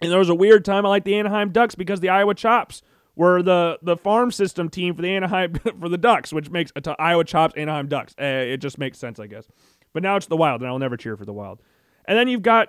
And 0.00 0.10
there 0.10 0.18
was 0.18 0.28
a 0.28 0.34
weird 0.34 0.64
time 0.64 0.86
I 0.86 0.90
liked 0.90 1.06
the 1.06 1.16
Anaheim 1.16 1.50
Ducks 1.50 1.74
because 1.74 2.00
the 2.00 2.08
Iowa 2.08 2.34
Chops 2.34 2.82
were 3.18 3.42
the 3.42 3.78
the 3.82 3.96
farm 3.96 4.30
system 4.30 4.70
team 4.70 4.94
for 4.94 5.02
the 5.02 5.10
Anaheim 5.10 5.54
for 5.80 5.88
the 5.90 5.98
Ducks, 5.98 6.32
which 6.32 6.48
makes 6.50 6.72
to 6.82 6.96
Iowa 6.98 7.24
Chops 7.24 7.54
Anaheim 7.56 7.88
Ducks. 7.88 8.14
Uh, 8.18 8.24
it 8.24 8.58
just 8.58 8.78
makes 8.78 8.96
sense, 8.96 9.18
I 9.18 9.26
guess. 9.26 9.46
But 9.92 10.02
now 10.02 10.16
it's 10.16 10.26
the 10.26 10.36
Wild, 10.36 10.62
and 10.62 10.70
I'll 10.70 10.78
never 10.78 10.96
cheer 10.96 11.16
for 11.16 11.24
the 11.24 11.32
Wild. 11.32 11.60
And 12.06 12.16
then 12.16 12.28
you've 12.28 12.42
got 12.42 12.68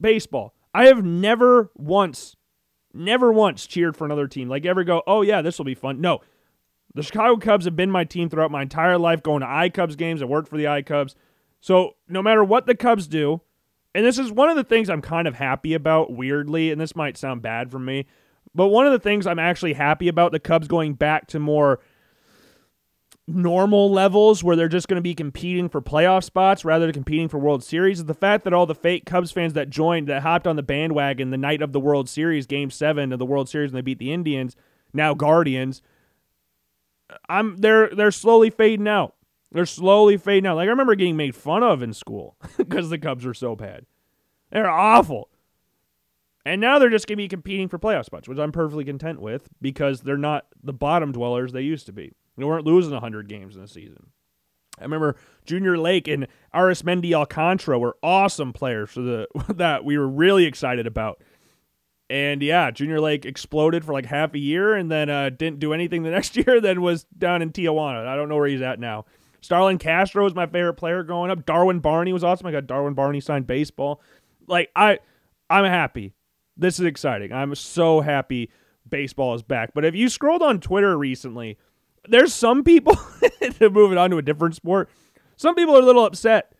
baseball. 0.00 0.54
I 0.72 0.86
have 0.86 1.04
never 1.04 1.70
once, 1.74 2.36
never 2.94 3.32
once 3.32 3.66
cheered 3.66 3.96
for 3.96 4.04
another 4.04 4.28
team. 4.28 4.48
Like 4.48 4.64
ever 4.64 4.84
go, 4.84 5.02
oh 5.06 5.22
yeah, 5.22 5.42
this 5.42 5.58
will 5.58 5.64
be 5.64 5.74
fun. 5.74 6.00
No, 6.00 6.20
the 6.94 7.02
Chicago 7.02 7.36
Cubs 7.36 7.64
have 7.64 7.74
been 7.74 7.90
my 7.90 8.04
team 8.04 8.28
throughout 8.28 8.52
my 8.52 8.62
entire 8.62 8.96
life. 8.96 9.22
Going 9.22 9.40
to 9.40 9.48
I 9.48 9.70
Cubs 9.70 9.96
games, 9.96 10.22
I 10.22 10.26
worked 10.26 10.48
for 10.48 10.56
the 10.56 10.68
I 10.68 10.82
Cubs. 10.82 11.16
So 11.60 11.96
no 12.08 12.22
matter 12.22 12.44
what 12.44 12.66
the 12.66 12.76
Cubs 12.76 13.08
do, 13.08 13.40
and 13.92 14.06
this 14.06 14.18
is 14.18 14.30
one 14.30 14.50
of 14.50 14.56
the 14.56 14.62
things 14.62 14.88
I'm 14.88 15.02
kind 15.02 15.26
of 15.26 15.34
happy 15.34 15.74
about, 15.74 16.12
weirdly, 16.12 16.70
and 16.70 16.80
this 16.80 16.94
might 16.94 17.16
sound 17.16 17.42
bad 17.42 17.72
for 17.72 17.80
me, 17.80 18.06
but 18.58 18.70
one 18.70 18.86
of 18.86 18.92
the 18.92 18.98
things 18.98 19.24
I'm 19.24 19.38
actually 19.38 19.74
happy 19.74 20.08
about 20.08 20.32
the 20.32 20.40
Cubs 20.40 20.66
going 20.66 20.94
back 20.94 21.28
to 21.28 21.38
more 21.38 21.78
normal 23.28 23.88
levels 23.88 24.42
where 24.42 24.56
they're 24.56 24.66
just 24.66 24.88
going 24.88 24.96
to 24.96 25.00
be 25.00 25.14
competing 25.14 25.68
for 25.68 25.80
playoff 25.80 26.24
spots 26.24 26.64
rather 26.64 26.86
than 26.86 26.92
competing 26.92 27.28
for 27.28 27.38
World 27.38 27.62
Series 27.62 28.00
is 28.00 28.06
the 28.06 28.14
fact 28.14 28.42
that 28.42 28.52
all 28.52 28.66
the 28.66 28.74
fake 28.74 29.06
Cubs 29.06 29.30
fans 29.30 29.52
that 29.52 29.70
joined, 29.70 30.08
that 30.08 30.22
hopped 30.22 30.48
on 30.48 30.56
the 30.56 30.64
bandwagon 30.64 31.30
the 31.30 31.36
night 31.36 31.62
of 31.62 31.70
the 31.70 31.78
World 31.78 32.08
Series, 32.08 32.46
game 32.46 32.68
seven 32.68 33.12
of 33.12 33.20
the 33.20 33.24
World 33.24 33.48
Series, 33.48 33.70
and 33.70 33.76
they 33.76 33.82
beat 33.82 34.00
the 34.00 34.12
Indians, 34.12 34.56
now 34.92 35.14
Guardians. 35.14 35.80
I'm 37.28 37.58
they're 37.58 37.90
they're 37.90 38.10
slowly 38.10 38.50
fading 38.50 38.88
out. 38.88 39.14
They're 39.52 39.66
slowly 39.66 40.16
fading 40.16 40.48
out. 40.48 40.56
Like 40.56 40.66
I 40.66 40.70
remember 40.70 40.96
getting 40.96 41.16
made 41.16 41.36
fun 41.36 41.62
of 41.62 41.80
in 41.80 41.92
school 41.92 42.34
because 42.56 42.90
the 42.90 42.98
Cubs 42.98 43.24
were 43.24 43.34
so 43.34 43.54
bad. 43.54 43.86
They're 44.50 44.68
awful. 44.68 45.30
And 46.48 46.62
now 46.62 46.78
they're 46.78 46.88
just 46.88 47.06
going 47.06 47.18
to 47.18 47.22
be 47.22 47.28
competing 47.28 47.68
for 47.68 47.78
playoff 47.78 48.06
spots, 48.06 48.26
which 48.26 48.38
I'm 48.38 48.52
perfectly 48.52 48.82
content 48.82 49.20
with 49.20 49.50
because 49.60 50.00
they're 50.00 50.16
not 50.16 50.46
the 50.62 50.72
bottom 50.72 51.12
dwellers 51.12 51.52
they 51.52 51.60
used 51.60 51.84
to 51.86 51.92
be. 51.92 52.14
They 52.38 52.44
weren't 52.44 52.64
losing 52.64 52.92
100 52.92 53.28
games 53.28 53.54
in 53.54 53.62
a 53.62 53.68
season. 53.68 54.06
I 54.78 54.84
remember 54.84 55.16
Junior 55.44 55.76
Lake 55.76 56.08
and 56.08 56.26
Arismendi 56.54 57.12
Alcantara 57.12 57.78
were 57.78 57.98
awesome 58.02 58.54
players 58.54 58.90
for 58.90 59.02
the 59.02 59.26
that 59.54 59.84
we 59.84 59.98
were 59.98 60.08
really 60.08 60.46
excited 60.46 60.86
about. 60.86 61.22
And 62.08 62.42
yeah, 62.42 62.70
Junior 62.70 62.98
Lake 62.98 63.26
exploded 63.26 63.84
for 63.84 63.92
like 63.92 64.06
half 64.06 64.32
a 64.32 64.38
year 64.38 64.74
and 64.74 64.90
then 64.90 65.10
uh, 65.10 65.28
didn't 65.28 65.58
do 65.58 65.74
anything 65.74 66.02
the 66.02 66.10
next 66.12 66.34
year, 66.34 66.62
then 66.62 66.80
was 66.80 67.04
down 67.18 67.42
in 67.42 67.52
Tijuana. 67.52 68.06
I 68.06 68.16
don't 68.16 68.30
know 68.30 68.36
where 68.36 68.48
he's 68.48 68.62
at 68.62 68.80
now. 68.80 69.04
Starlin 69.42 69.76
Castro 69.76 70.24
was 70.24 70.34
my 70.34 70.46
favorite 70.46 70.74
player 70.74 71.02
growing 71.02 71.30
up. 71.30 71.44
Darwin 71.44 71.80
Barney 71.80 72.14
was 72.14 72.24
awesome. 72.24 72.46
I 72.46 72.52
got 72.52 72.66
Darwin 72.66 72.94
Barney 72.94 73.20
signed 73.20 73.46
baseball. 73.46 74.00
Like 74.46 74.70
I 74.74 75.00
I'm 75.50 75.66
happy. 75.66 76.14
This 76.58 76.80
is 76.80 76.86
exciting. 76.86 77.32
I'm 77.32 77.54
so 77.54 78.00
happy 78.00 78.50
baseball 78.88 79.34
is 79.34 79.42
back. 79.42 79.70
But 79.74 79.84
if 79.84 79.94
you 79.94 80.08
scrolled 80.08 80.42
on 80.42 80.60
Twitter 80.60 80.98
recently, 80.98 81.56
there's 82.08 82.34
some 82.34 82.64
people 82.64 82.96
it 83.22 83.98
on 83.98 84.10
to 84.10 84.18
a 84.18 84.22
different 84.22 84.54
sport. 84.54 84.90
Some 85.36 85.54
people 85.54 85.76
are 85.76 85.82
a 85.82 85.84
little 85.84 86.04
upset 86.04 86.52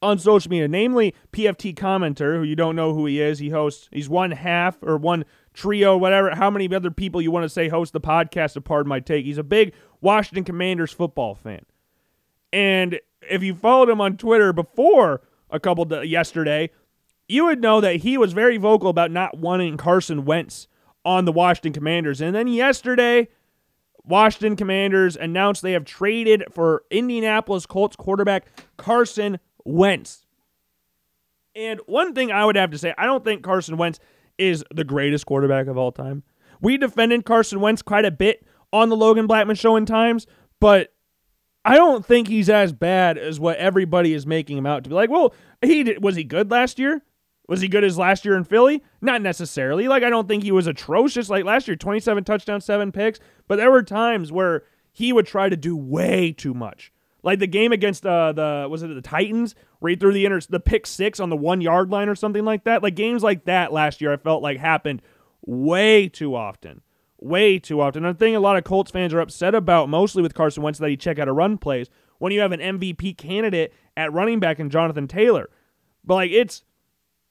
on 0.00 0.18
social 0.18 0.50
media, 0.50 0.68
namely 0.68 1.14
PFT 1.32 1.74
commenter, 1.74 2.36
who 2.36 2.42
you 2.42 2.56
don't 2.56 2.76
know 2.76 2.94
who 2.94 3.06
he 3.06 3.20
is. 3.20 3.38
He 3.38 3.50
hosts, 3.50 3.88
he's 3.92 4.08
one 4.08 4.30
half 4.30 4.76
or 4.82 4.96
one 4.96 5.24
trio, 5.52 5.96
whatever, 5.96 6.34
how 6.34 6.50
many 6.50 6.72
other 6.74 6.90
people 6.90 7.22
you 7.22 7.30
want 7.30 7.44
to 7.44 7.48
say 7.48 7.68
host 7.68 7.92
the 7.92 8.00
podcast 8.00 8.56
of 8.56 8.64
Pardon 8.64 8.88
My 8.88 9.00
Take. 9.00 9.24
He's 9.24 9.38
a 9.38 9.42
big 9.42 9.72
Washington 10.00 10.44
Commanders 10.44 10.92
football 10.92 11.34
fan. 11.34 11.64
And 12.52 13.00
if 13.28 13.42
you 13.42 13.54
followed 13.54 13.88
him 13.88 14.00
on 14.00 14.16
Twitter 14.16 14.52
before 14.52 15.22
a 15.50 15.58
couple 15.58 15.84
de- 15.86 16.06
yesterday, 16.06 16.70
you 17.28 17.44
would 17.46 17.60
know 17.60 17.80
that 17.80 17.96
he 17.96 18.18
was 18.18 18.32
very 18.32 18.56
vocal 18.56 18.90
about 18.90 19.10
not 19.10 19.38
wanting 19.38 19.76
Carson 19.76 20.24
Wentz 20.24 20.68
on 21.04 21.24
the 21.24 21.32
Washington 21.32 21.72
Commanders. 21.72 22.20
And 22.20 22.34
then 22.34 22.48
yesterday, 22.48 23.28
Washington 24.04 24.56
Commanders 24.56 25.16
announced 25.16 25.62
they 25.62 25.72
have 25.72 25.84
traded 25.84 26.44
for 26.50 26.84
Indianapolis 26.90 27.66
Colts 27.66 27.96
quarterback 27.96 28.46
Carson 28.76 29.38
Wentz. 29.64 30.26
And 31.56 31.80
one 31.86 32.14
thing 32.14 32.32
I 32.32 32.44
would 32.44 32.56
have 32.56 32.70
to 32.72 32.78
say, 32.78 32.94
I 32.98 33.06
don't 33.06 33.24
think 33.24 33.42
Carson 33.42 33.76
Wentz 33.76 34.00
is 34.38 34.64
the 34.74 34.84
greatest 34.84 35.26
quarterback 35.26 35.66
of 35.68 35.78
all 35.78 35.92
time. 35.92 36.22
We 36.60 36.76
defended 36.76 37.24
Carson 37.24 37.60
Wentz 37.60 37.82
quite 37.82 38.04
a 38.04 38.10
bit 38.10 38.44
on 38.72 38.88
the 38.88 38.96
Logan 38.96 39.26
Blackman 39.26 39.56
show 39.56 39.76
in 39.76 39.86
times, 39.86 40.26
but 40.60 40.92
I 41.64 41.76
don't 41.76 42.04
think 42.04 42.28
he's 42.28 42.50
as 42.50 42.72
bad 42.72 43.16
as 43.16 43.40
what 43.40 43.56
everybody 43.56 44.12
is 44.12 44.26
making 44.26 44.58
him 44.58 44.66
out 44.66 44.84
to 44.84 44.90
be. 44.90 44.94
Like, 44.94 45.10
well, 45.10 45.34
he 45.62 45.84
did, 45.84 46.02
was 46.02 46.16
he 46.16 46.24
good 46.24 46.50
last 46.50 46.78
year? 46.78 47.02
Was 47.48 47.60
he 47.60 47.68
good 47.68 47.84
as 47.84 47.98
last 47.98 48.24
year 48.24 48.36
in 48.36 48.44
Philly? 48.44 48.82
Not 49.00 49.20
necessarily. 49.20 49.86
Like 49.86 50.02
I 50.02 50.10
don't 50.10 50.26
think 50.26 50.42
he 50.42 50.52
was 50.52 50.66
atrocious 50.66 51.28
like 51.28 51.44
last 51.44 51.68
year, 51.68 51.76
27 51.76 52.24
touchdowns, 52.24 52.64
7 52.64 52.90
picks, 52.92 53.20
but 53.46 53.56
there 53.56 53.70
were 53.70 53.82
times 53.82 54.32
where 54.32 54.64
he 54.92 55.12
would 55.12 55.26
try 55.26 55.48
to 55.48 55.56
do 55.56 55.76
way 55.76 56.32
too 56.32 56.54
much. 56.54 56.92
Like 57.22 57.38
the 57.38 57.46
game 57.46 57.72
against 57.72 58.06
uh, 58.06 58.32
the 58.32 58.66
was 58.70 58.82
it 58.82 58.94
the 58.94 59.00
Titans 59.00 59.54
he 59.86 59.96
threw 59.96 60.12
the 60.12 60.24
inter- 60.24 60.40
the 60.48 60.60
pick 60.60 60.86
6 60.86 61.20
on 61.20 61.30
the 61.30 61.36
1 61.36 61.60
yard 61.60 61.90
line 61.90 62.08
or 62.08 62.14
something 62.14 62.44
like 62.44 62.64
that. 62.64 62.82
Like 62.82 62.94
games 62.94 63.22
like 63.22 63.44
that 63.44 63.72
last 63.72 64.00
year 64.00 64.12
I 64.12 64.16
felt 64.16 64.42
like 64.42 64.58
happened 64.58 65.02
way 65.44 66.08
too 66.08 66.34
often. 66.34 66.80
Way 67.18 67.58
too 67.58 67.80
often. 67.80 68.04
And 68.04 68.14
the 68.14 68.18
thing 68.18 68.36
a 68.36 68.40
lot 68.40 68.56
of 68.56 68.64
Colts 68.64 68.90
fans 68.90 69.14
are 69.14 69.20
upset 69.20 69.54
about 69.54 69.88
mostly 69.88 70.22
with 70.22 70.34
Carson 70.34 70.62
Wentz 70.62 70.78
that 70.78 70.90
he 70.90 70.96
check 70.96 71.18
out 71.18 71.28
of 71.28 71.36
run 71.36 71.58
plays 71.58 71.88
when 72.18 72.32
you 72.32 72.40
have 72.40 72.52
an 72.52 72.60
MVP 72.60 73.16
candidate 73.16 73.72
at 73.96 74.12
running 74.12 74.40
back 74.40 74.58
in 74.58 74.70
Jonathan 74.70 75.08
Taylor. 75.08 75.48
But 76.04 76.14
like 76.14 76.30
it's 76.30 76.64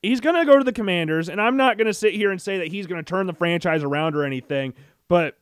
he's 0.04 0.20
going 0.20 0.36
to 0.36 0.46
go 0.46 0.58
to 0.58 0.64
the 0.64 0.74
Commanders, 0.74 1.30
and 1.30 1.42
I'm 1.42 1.58
not 1.58 1.78
going 1.78 1.88
to 1.88 1.94
sit 1.94 2.14
here 2.14 2.30
and 2.30 2.40
say 2.40 2.60
that 2.60 2.68
he's 2.68 2.86
going 2.86 3.04
to 3.04 3.10
turn 3.10 3.26
the 3.26 3.34
franchise 3.34 3.84
around 3.84 4.16
or 4.16 4.24
anything, 4.24 4.74
but 5.08 5.38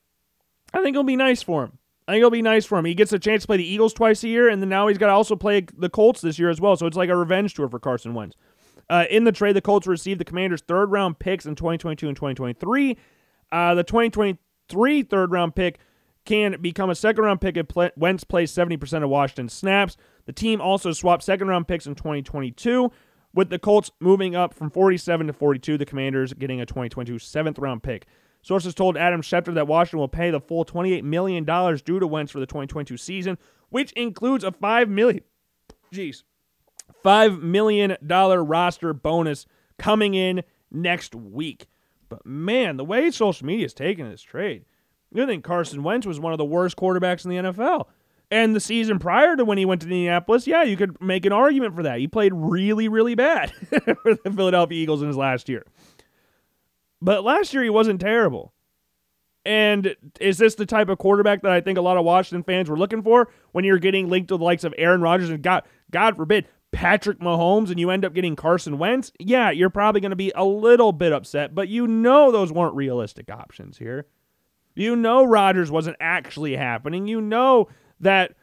I 0.73 0.81
think 0.81 0.93
it'll 0.93 1.03
be 1.03 1.17
nice 1.17 1.41
for 1.41 1.63
him. 1.65 1.79
I 2.07 2.13
think 2.13 2.21
it'll 2.21 2.31
be 2.31 2.41
nice 2.41 2.65
for 2.65 2.77
him. 2.77 2.85
He 2.85 2.93
gets 2.93 3.11
a 3.11 3.19
chance 3.19 3.43
to 3.43 3.47
play 3.47 3.57
the 3.57 3.67
Eagles 3.67 3.93
twice 3.93 4.23
a 4.23 4.27
year, 4.27 4.47
and 4.47 4.61
then 4.61 4.69
now 4.69 4.87
he's 4.87 4.97
got 4.97 5.07
to 5.07 5.13
also 5.13 5.35
play 5.35 5.65
the 5.77 5.89
Colts 5.89 6.21
this 6.21 6.39
year 6.39 6.49
as 6.49 6.61
well. 6.61 6.75
So 6.75 6.85
it's 6.85 6.97
like 6.97 7.09
a 7.09 7.15
revenge 7.15 7.53
tour 7.53 7.67
for 7.67 7.79
Carson 7.79 8.13
Wentz. 8.13 8.35
Uh, 8.89 9.05
in 9.09 9.23
the 9.23 9.31
trade, 9.31 9.55
the 9.55 9.61
Colts 9.61 9.87
received 9.87 10.19
the 10.19 10.25
Commanders' 10.25 10.61
third 10.61 10.91
round 10.91 11.19
picks 11.19 11.45
in 11.45 11.55
2022 11.55 12.07
and 12.07 12.15
2023. 12.15 12.97
Uh, 13.51 13.75
the 13.75 13.83
2023 13.83 15.03
third 15.03 15.31
round 15.31 15.55
pick 15.55 15.79
can 16.25 16.59
become 16.61 16.89
a 16.89 16.95
second 16.95 17.23
round 17.23 17.41
pick 17.41 17.57
if 17.57 17.67
Wentz 17.95 18.23
plays 18.23 18.51
70% 18.51 19.03
of 19.03 19.09
Washington 19.09 19.49
snaps. 19.49 19.97
The 20.25 20.33
team 20.33 20.61
also 20.61 20.91
swapped 20.91 21.23
second 21.23 21.47
round 21.47 21.67
picks 21.67 21.87
in 21.87 21.95
2022 21.95 22.91
with 23.33 23.49
the 23.49 23.59
Colts 23.59 23.91
moving 23.99 24.35
up 24.35 24.53
from 24.53 24.69
47 24.69 25.27
to 25.27 25.33
42, 25.33 25.77
the 25.77 25.85
Commanders 25.85 26.33
getting 26.33 26.61
a 26.61 26.65
2022 26.65 27.19
seventh 27.19 27.59
round 27.59 27.83
pick. 27.83 28.05
Sources 28.41 28.73
told 28.73 28.97
Adam 28.97 29.21
Schefter 29.21 29.53
that 29.53 29.67
Washington 29.67 29.99
will 29.99 30.07
pay 30.07 30.31
the 30.31 30.39
full 30.39 30.65
$28 30.65 31.03
million 31.03 31.45
due 31.45 31.99
to 31.99 32.07
Wentz 32.07 32.31
for 32.31 32.39
the 32.39 32.47
2022 32.47 32.97
season, 32.97 33.37
which 33.69 33.91
includes 33.93 34.43
a 34.43 34.51
$5 34.51 34.89
million, 34.89 35.23
geez, 35.91 36.23
$5 37.05 37.41
million 37.41 37.97
roster 38.01 38.93
bonus 38.93 39.45
coming 39.77 40.15
in 40.15 40.41
next 40.71 41.13
week. 41.13 41.67
But 42.09 42.25
man, 42.25 42.77
the 42.77 42.83
way 42.83 43.11
social 43.11 43.45
media 43.45 43.65
is 43.65 43.73
taking 43.73 44.09
this 44.09 44.23
trade, 44.23 44.65
you 45.13 45.25
think 45.25 45.43
Carson 45.43 45.83
Wentz 45.83 46.07
was 46.07 46.19
one 46.19 46.33
of 46.33 46.37
the 46.37 46.45
worst 46.45 46.77
quarterbacks 46.77 47.25
in 47.25 47.31
the 47.31 47.51
NFL. 47.51 47.85
And 48.31 48.55
the 48.55 48.61
season 48.61 48.97
prior 48.97 49.35
to 49.35 49.43
when 49.43 49.57
he 49.57 49.65
went 49.65 49.81
to 49.81 49.87
Indianapolis, 49.87 50.47
yeah, 50.47 50.63
you 50.63 50.77
could 50.77 50.99
make 51.01 51.25
an 51.25 51.33
argument 51.33 51.75
for 51.75 51.83
that. 51.83 51.99
He 51.99 52.07
played 52.07 52.31
really, 52.33 52.87
really 52.87 53.13
bad 53.13 53.51
for 53.69 54.15
the 54.15 54.31
Philadelphia 54.33 54.81
Eagles 54.81 55.01
in 55.01 55.09
his 55.09 55.17
last 55.17 55.49
year. 55.49 55.65
But 57.01 57.25
last 57.25 57.53
year 57.53 57.61
he 57.61 57.69
wasn't 57.69 57.99
terrible. 57.99 58.53
And 59.43 59.95
is 60.19 60.37
this 60.37 60.55
the 60.55 60.65
type 60.65 60.87
of 60.87 60.97
quarterback 60.97 61.41
that 61.41 61.51
I 61.51 61.59
think 61.59 61.77
a 61.77 61.81
lot 61.81 61.97
of 61.97 62.05
Washington 62.05 62.43
fans 62.43 62.69
were 62.69 62.77
looking 62.77 63.03
for 63.03 63.29
when 63.51 63.65
you're 63.65 63.79
getting 63.79 64.07
linked 64.07 64.29
to 64.29 64.37
the 64.37 64.43
likes 64.43 64.63
of 64.63 64.73
Aaron 64.77 65.01
Rodgers 65.01 65.29
and 65.29 65.43
God, 65.43 65.63
God 65.91 66.15
forbid, 66.15 66.47
Patrick 66.71 67.19
Mahomes 67.19 67.69
and 67.69 67.79
you 67.79 67.89
end 67.89 68.05
up 68.05 68.13
getting 68.13 68.37
Carson 68.37 68.77
Wentz? 68.77 69.11
Yeah, 69.19 69.51
you're 69.51 69.69
probably 69.69 69.99
going 69.99 70.11
to 70.11 70.15
be 70.15 70.31
a 70.35 70.45
little 70.45 70.93
bit 70.93 71.11
upset, 71.11 71.53
but 71.53 71.67
you 71.67 71.85
know 71.85 72.31
those 72.31 72.51
weren't 72.51 72.75
realistic 72.75 73.29
options 73.29 73.77
here. 73.77 74.05
You 74.73 74.95
know 74.95 75.25
Rodgers 75.25 75.69
wasn't 75.69 75.97
actually 75.99 76.55
happening. 76.55 77.07
You 77.07 77.19
know 77.19 77.67
that 78.01 78.35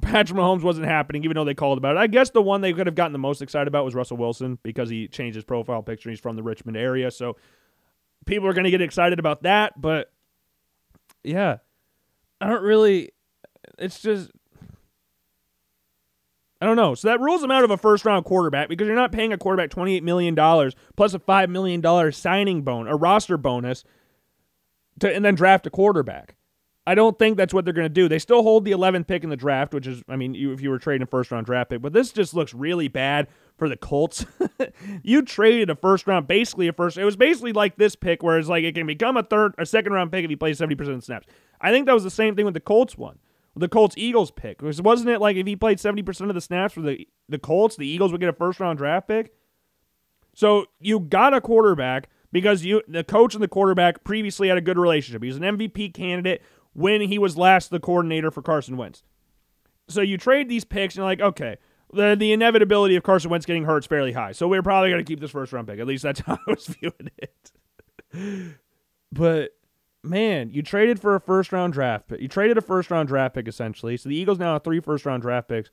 Patrick 0.00 0.38
Mahomes 0.38 0.62
wasn't 0.62 0.86
happening, 0.86 1.24
even 1.24 1.34
though 1.34 1.44
they 1.44 1.54
called 1.54 1.78
about 1.78 1.96
it. 1.96 1.98
I 1.98 2.06
guess 2.06 2.30
the 2.30 2.42
one 2.42 2.60
they 2.60 2.72
could 2.72 2.86
have 2.86 2.96
gotten 2.96 3.12
the 3.12 3.18
most 3.18 3.40
excited 3.40 3.68
about 3.68 3.84
was 3.84 3.94
Russell 3.94 4.16
Wilson 4.16 4.58
because 4.62 4.88
he 4.88 5.08
changed 5.08 5.36
his 5.36 5.44
profile 5.44 5.82
picture. 5.82 6.10
He's 6.10 6.20
from 6.20 6.36
the 6.36 6.42
Richmond 6.42 6.76
area. 6.76 7.10
So 7.10 7.36
people 8.24 8.48
are 8.48 8.52
going 8.52 8.64
to 8.64 8.70
get 8.70 8.80
excited 8.80 9.18
about 9.18 9.42
that. 9.44 9.80
But 9.80 10.12
yeah, 11.22 11.58
I 12.40 12.48
don't 12.48 12.62
really, 12.62 13.12
it's 13.78 14.00
just, 14.00 14.30
I 16.60 16.66
don't 16.66 16.76
know. 16.76 16.94
So 16.94 17.08
that 17.08 17.20
rules 17.20 17.42
him 17.42 17.50
out 17.50 17.64
of 17.64 17.70
a 17.70 17.76
first 17.76 18.04
round 18.04 18.24
quarterback 18.24 18.68
because 18.68 18.86
you're 18.86 18.96
not 18.96 19.12
paying 19.12 19.32
a 19.32 19.38
quarterback 19.38 19.70
$28 19.70 20.02
million 20.02 20.34
plus 20.96 21.14
a 21.14 21.18
$5 21.18 21.48
million 21.48 22.12
signing 22.12 22.62
bone, 22.62 22.88
a 22.88 22.96
roster 22.96 23.36
bonus, 23.36 23.84
to, 25.00 25.14
and 25.14 25.24
then 25.24 25.34
draft 25.36 25.66
a 25.66 25.70
quarterback. 25.70 26.34
I 26.88 26.94
don't 26.94 27.18
think 27.18 27.36
that's 27.36 27.52
what 27.52 27.64
they're 27.64 27.74
going 27.74 27.86
to 27.86 27.88
do. 27.88 28.08
They 28.08 28.20
still 28.20 28.44
hold 28.44 28.64
the 28.64 28.70
11th 28.70 29.08
pick 29.08 29.24
in 29.24 29.30
the 29.30 29.36
draft, 29.36 29.74
which 29.74 29.88
is, 29.88 30.04
I 30.08 30.14
mean, 30.14 30.34
you, 30.34 30.52
if 30.52 30.60
you 30.60 30.70
were 30.70 30.78
trading 30.78 31.02
a 31.02 31.06
first 31.06 31.32
round 31.32 31.44
draft 31.44 31.70
pick, 31.70 31.82
but 31.82 31.92
this 31.92 32.12
just 32.12 32.32
looks 32.32 32.54
really 32.54 32.86
bad 32.86 33.26
for 33.56 33.68
the 33.68 33.76
Colts. 33.76 34.24
you 35.02 35.22
traded 35.22 35.68
a 35.68 35.74
first 35.74 36.06
round, 36.06 36.28
basically 36.28 36.68
a 36.68 36.72
first. 36.72 36.96
It 36.96 37.04
was 37.04 37.16
basically 37.16 37.52
like 37.52 37.76
this 37.76 37.96
pick, 37.96 38.22
where 38.22 38.38
it's 38.38 38.48
like 38.48 38.62
it 38.62 38.76
can 38.76 38.86
become 38.86 39.16
a 39.16 39.24
third, 39.24 39.54
a 39.58 39.66
second 39.66 39.94
round 39.94 40.12
pick 40.12 40.22
if 40.22 40.30
he 40.30 40.36
plays 40.36 40.60
70% 40.60 40.88
of 40.94 41.02
snaps. 41.02 41.26
I 41.60 41.72
think 41.72 41.86
that 41.86 41.92
was 41.92 42.04
the 42.04 42.10
same 42.10 42.36
thing 42.36 42.44
with 42.44 42.54
the 42.54 42.60
Colts 42.60 42.96
one, 42.96 43.18
the 43.56 43.68
Colts 43.68 43.96
Eagles 43.98 44.30
pick. 44.30 44.58
Because 44.58 44.80
Wasn't 44.80 45.10
it 45.10 45.20
like 45.20 45.36
if 45.36 45.46
he 45.46 45.56
played 45.56 45.78
70% 45.78 46.28
of 46.28 46.34
the 46.36 46.40
snaps 46.40 46.74
for 46.74 46.82
the, 46.82 47.08
the 47.28 47.38
Colts, 47.38 47.74
the 47.74 47.88
Eagles 47.88 48.12
would 48.12 48.20
get 48.20 48.28
a 48.28 48.32
first 48.32 48.60
round 48.60 48.78
draft 48.78 49.08
pick? 49.08 49.32
So 50.34 50.66
you 50.78 51.00
got 51.00 51.34
a 51.34 51.40
quarterback 51.40 52.10
because 52.30 52.64
you 52.64 52.82
the 52.86 53.02
coach 53.02 53.32
and 53.34 53.42
the 53.42 53.48
quarterback 53.48 54.04
previously 54.04 54.48
had 54.48 54.58
a 54.58 54.60
good 54.60 54.78
relationship. 54.78 55.22
He 55.22 55.28
was 55.28 55.38
an 55.38 55.42
MVP 55.42 55.94
candidate 55.94 56.42
when 56.76 57.00
he 57.00 57.18
was 57.18 57.38
last 57.38 57.70
the 57.70 57.80
coordinator 57.80 58.30
for 58.30 58.42
Carson 58.42 58.76
Wentz. 58.76 59.02
So 59.88 60.02
you 60.02 60.18
trade 60.18 60.48
these 60.48 60.64
picks 60.64 60.94
and 60.94 60.98
you're 60.98 61.06
like, 61.06 61.20
okay, 61.22 61.56
the 61.92 62.14
the 62.14 62.32
inevitability 62.32 62.96
of 62.96 63.02
Carson 63.02 63.30
Wentz 63.30 63.46
getting 63.46 63.64
hurt 63.64 63.78
is 63.78 63.86
fairly 63.86 64.12
high. 64.12 64.32
So 64.32 64.46
we're 64.46 64.62
probably 64.62 64.90
going 64.90 65.02
to 65.02 65.08
keep 65.08 65.20
this 65.20 65.30
first 65.30 65.52
round 65.52 65.66
pick. 65.66 65.80
At 65.80 65.86
least 65.86 66.02
that's 66.02 66.20
how 66.26 66.34
I 66.34 66.50
was 66.50 66.66
viewing 66.66 67.10
it. 67.16 68.56
but 69.10 69.56
man, 70.02 70.50
you 70.50 70.62
traded 70.62 71.00
for 71.00 71.14
a 71.14 71.20
first 71.20 71.50
round 71.50 71.72
draft 71.72 72.08
pick. 72.08 72.20
You 72.20 72.28
traded 72.28 72.58
a 72.58 72.62
first 72.62 72.90
round 72.90 73.08
draft 73.08 73.34
pick 73.34 73.48
essentially. 73.48 73.96
So 73.96 74.10
the 74.10 74.16
Eagles 74.16 74.38
now 74.38 74.52
have 74.52 74.64
three 74.64 74.80
first 74.80 75.06
round 75.06 75.22
draft 75.22 75.48
picks, 75.48 75.70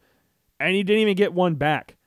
and 0.60 0.78
you 0.78 0.86
didn't 0.86 1.02
even 1.02 1.16
get 1.16 1.34
one 1.34 1.56
back. 1.56 1.98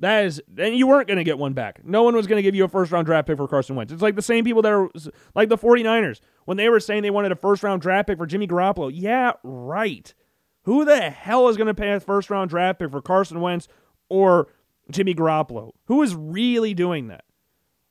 That 0.00 0.26
is, 0.26 0.40
and 0.56 0.76
you 0.76 0.86
weren't 0.86 1.08
going 1.08 1.18
to 1.18 1.24
get 1.24 1.38
one 1.38 1.54
back. 1.54 1.84
No 1.84 2.04
one 2.04 2.14
was 2.14 2.28
going 2.28 2.38
to 2.38 2.42
give 2.42 2.54
you 2.54 2.64
a 2.64 2.68
first 2.68 2.92
round 2.92 3.06
draft 3.06 3.26
pick 3.26 3.36
for 3.36 3.48
Carson 3.48 3.74
Wentz. 3.74 3.92
It's 3.92 4.02
like 4.02 4.14
the 4.14 4.22
same 4.22 4.44
people 4.44 4.62
that 4.62 4.72
are 4.72 4.88
like 5.34 5.48
the 5.48 5.58
49ers 5.58 6.20
when 6.44 6.56
they 6.56 6.68
were 6.68 6.78
saying 6.78 7.02
they 7.02 7.10
wanted 7.10 7.32
a 7.32 7.36
first 7.36 7.62
round 7.64 7.82
draft 7.82 8.06
pick 8.06 8.18
for 8.18 8.26
Jimmy 8.26 8.46
Garoppolo. 8.46 8.90
Yeah, 8.94 9.32
right. 9.42 10.14
Who 10.62 10.84
the 10.84 11.10
hell 11.10 11.48
is 11.48 11.56
going 11.56 11.66
to 11.66 11.74
pay 11.74 11.92
a 11.92 12.00
first 12.00 12.30
round 12.30 12.50
draft 12.50 12.78
pick 12.78 12.90
for 12.90 13.02
Carson 13.02 13.40
Wentz 13.40 13.66
or 14.08 14.48
Jimmy 14.90 15.14
Garoppolo? 15.14 15.72
Who 15.86 16.02
is 16.02 16.14
really 16.14 16.74
doing 16.74 17.08
that? 17.08 17.24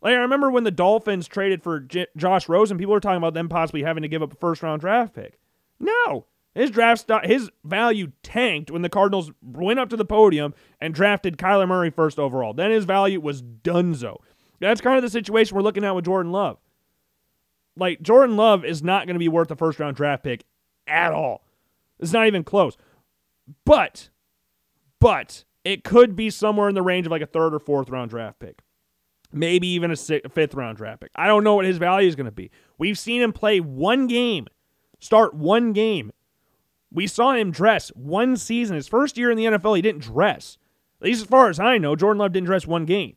Like 0.02 0.14
I 0.14 0.18
remember 0.18 0.50
when 0.50 0.64
the 0.64 0.72
Dolphins 0.72 1.28
traded 1.28 1.62
for 1.62 1.82
J- 1.82 2.08
Josh 2.16 2.48
Rosen, 2.48 2.78
people 2.78 2.94
were 2.94 3.00
talking 3.00 3.18
about 3.18 3.34
them 3.34 3.50
possibly 3.50 3.84
having 3.84 4.04
to 4.04 4.08
give 4.08 4.22
up 4.22 4.32
a 4.32 4.38
first 4.38 4.64
round 4.64 4.80
draft 4.80 5.14
pick. 5.14 5.40
No, 5.80 6.26
his 6.58 6.72
draft 6.72 7.02
stock, 7.02 7.24
his 7.24 7.52
value 7.64 8.12
tanked 8.24 8.72
when 8.72 8.82
the 8.82 8.90
Cardinals 8.90 9.32
went 9.44 9.80
up 9.80 9.90
to 9.90 9.96
the 9.96 10.04
podium 10.04 10.56
and 10.82 10.92
drafted 10.92 11.38
Kyler 11.38 11.68
Murray 11.68 11.92
first 11.92 12.18
overall. 12.18 12.52
Then 12.52 12.72
his 12.72 12.84
value 12.84 13.22
was 13.22 13.44
dunzo. 13.44 14.18
That's 14.60 14.82
kind 14.82 14.98
of 14.98 15.04
the 15.04 15.10
situation 15.12 15.56
we're 15.56 15.62
looking 15.62 15.84
at 15.84 15.94
with 15.94 16.06
Jordan 16.06 16.32
Love. 16.32 16.58
Like 17.76 18.02
Jordan 18.02 18.38
Love 18.38 18.66
is 18.66 18.82
not 18.82 19.06
going 19.06 19.14
to 19.14 19.20
be 19.20 19.28
worth 19.28 19.52
a 19.52 19.56
first 19.56 19.80
round 19.80 19.98
draft 19.98 20.24
pick 20.24 20.46
at 20.88 21.14
all. 21.14 21.46
It's 22.00 22.12
not 22.12 22.26
even 22.26 22.44
close. 22.44 22.76
But, 23.64 24.10
but 25.00 25.46
it 25.64 25.84
could 25.84 26.16
be 26.16 26.32
somewhere 26.32 26.70
in 26.70 26.76
the 26.76 26.82
range 26.82 27.06
of 27.06 27.12
like 27.12 27.22
a 27.22 27.28
third 27.28 27.54
or 27.54 27.60
fourth 27.60 27.92
round 27.92 28.10
draft 28.10 28.40
pick. 28.40 28.64
Maybe 29.32 29.68
even 29.68 29.92
a 29.92 29.96
fifth 29.96 30.56
round 30.56 30.78
draft 30.78 31.02
pick. 31.02 31.12
I 31.16 31.28
don't 31.28 31.44
know 31.44 31.54
what 31.54 31.66
his 31.66 31.78
value 31.78 32.08
is 32.08 32.16
going 32.16 32.26
to 32.26 32.32
be. 32.32 32.50
We've 32.80 32.98
seen 32.98 33.22
him 33.22 33.32
play 33.32 33.60
one 33.60 34.08
game, 34.08 34.48
start 35.00 35.36
one 35.36 35.72
game, 35.74 36.12
we 36.92 37.08
saw 37.08 37.34
him 37.34 37.52
dress 37.52 37.90
one 37.90 38.38
season. 38.38 38.76
His 38.76 38.88
first 38.88 39.18
year 39.18 39.32
in 39.32 39.38
the 39.38 39.46
NFL, 39.46 39.76
he 39.76 39.82
didn't 39.82 40.04
dress. 40.04 40.58
At 41.02 41.08
least 41.08 41.22
as 41.22 41.28
far 41.28 41.50
as 41.50 41.60
I 41.60 41.78
know, 41.78 41.96
Jordan 41.96 42.20
Love 42.20 42.32
didn't 42.32 42.48
dress 42.48 42.66
one 42.66 42.86
game. 42.86 43.16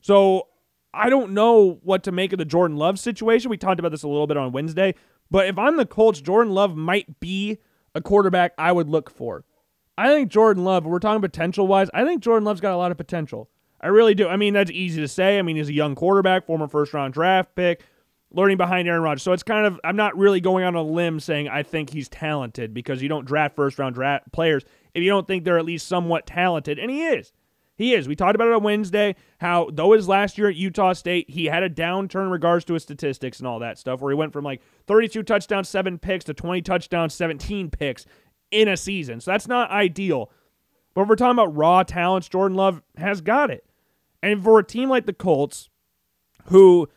So 0.00 0.48
I 0.94 1.10
don't 1.10 1.32
know 1.32 1.80
what 1.82 2.04
to 2.04 2.12
make 2.12 2.32
of 2.32 2.38
the 2.38 2.44
Jordan 2.44 2.76
Love 2.76 2.98
situation. 2.98 3.50
We 3.50 3.56
talked 3.56 3.80
about 3.80 3.90
this 3.90 4.02
a 4.02 4.08
little 4.08 4.26
bit 4.26 4.36
on 4.36 4.52
Wednesday. 4.52 4.94
But 5.30 5.46
if 5.46 5.58
I'm 5.58 5.76
the 5.76 5.86
Colts, 5.86 6.20
Jordan 6.20 6.52
Love 6.52 6.76
might 6.76 7.20
be 7.20 7.58
a 7.94 8.00
quarterback 8.00 8.52
I 8.56 8.72
would 8.72 8.88
look 8.88 9.10
for. 9.10 9.44
I 9.96 10.08
think 10.08 10.30
Jordan 10.30 10.64
Love, 10.64 10.86
we're 10.86 11.00
talking 11.00 11.20
potential 11.20 11.66
wise, 11.66 11.90
I 11.92 12.04
think 12.04 12.22
Jordan 12.22 12.44
Love's 12.44 12.60
got 12.60 12.72
a 12.72 12.76
lot 12.76 12.92
of 12.92 12.96
potential. 12.96 13.50
I 13.80 13.88
really 13.88 14.14
do. 14.14 14.28
I 14.28 14.36
mean, 14.36 14.54
that's 14.54 14.70
easy 14.70 15.00
to 15.00 15.08
say. 15.08 15.38
I 15.38 15.42
mean, 15.42 15.56
he's 15.56 15.68
a 15.68 15.72
young 15.72 15.94
quarterback, 15.94 16.46
former 16.46 16.68
first 16.68 16.94
round 16.94 17.14
draft 17.14 17.54
pick 17.54 17.84
learning 18.32 18.56
behind 18.56 18.88
Aaron 18.88 19.02
Rodgers. 19.02 19.22
So 19.22 19.32
it's 19.32 19.42
kind 19.42 19.66
of 19.66 19.80
I'm 19.84 19.96
not 19.96 20.16
really 20.16 20.40
going 20.40 20.64
on 20.64 20.74
a 20.74 20.82
limb 20.82 21.20
saying 21.20 21.48
I 21.48 21.62
think 21.62 21.90
he's 21.90 22.08
talented 22.08 22.74
because 22.74 23.02
you 23.02 23.08
don't 23.08 23.24
draft 23.24 23.56
first 23.56 23.78
round 23.78 23.94
draft 23.94 24.30
players 24.32 24.64
if 24.94 25.02
you 25.02 25.10
don't 25.10 25.26
think 25.26 25.44
they're 25.44 25.58
at 25.58 25.64
least 25.64 25.86
somewhat 25.86 26.26
talented, 26.26 26.78
and 26.78 26.90
he 26.90 27.04
is. 27.04 27.32
He 27.76 27.94
is. 27.94 28.08
We 28.08 28.16
talked 28.16 28.34
about 28.34 28.48
it 28.48 28.54
on 28.54 28.64
Wednesday 28.64 29.14
how 29.40 29.70
though 29.72 29.92
his 29.92 30.08
last 30.08 30.36
year 30.36 30.48
at 30.48 30.56
Utah 30.56 30.94
State, 30.94 31.30
he 31.30 31.46
had 31.46 31.62
a 31.62 31.70
downturn 31.70 32.24
in 32.24 32.30
regards 32.30 32.64
to 32.66 32.74
his 32.74 32.82
statistics 32.82 33.38
and 33.38 33.46
all 33.46 33.60
that 33.60 33.78
stuff 33.78 34.00
where 34.00 34.10
he 34.10 34.16
went 34.16 34.32
from 34.32 34.44
like 34.44 34.62
32 34.88 35.22
touchdowns, 35.22 35.68
7 35.68 35.96
picks 35.98 36.24
to 36.24 36.34
20 36.34 36.60
touchdowns, 36.62 37.14
17 37.14 37.70
picks 37.70 38.04
in 38.50 38.66
a 38.66 38.76
season. 38.76 39.20
So 39.20 39.30
that's 39.30 39.46
not 39.46 39.70
ideal. 39.70 40.30
But 40.92 41.02
if 41.02 41.08
we're 41.08 41.16
talking 41.16 41.38
about 41.38 41.54
raw 41.54 41.84
talents, 41.84 42.28
Jordan 42.28 42.56
Love 42.56 42.82
has 42.96 43.20
got 43.20 43.50
it. 43.50 43.64
And 44.24 44.42
for 44.42 44.58
a 44.58 44.64
team 44.64 44.88
like 44.88 45.06
the 45.06 45.12
Colts 45.12 45.70
who 46.46 46.88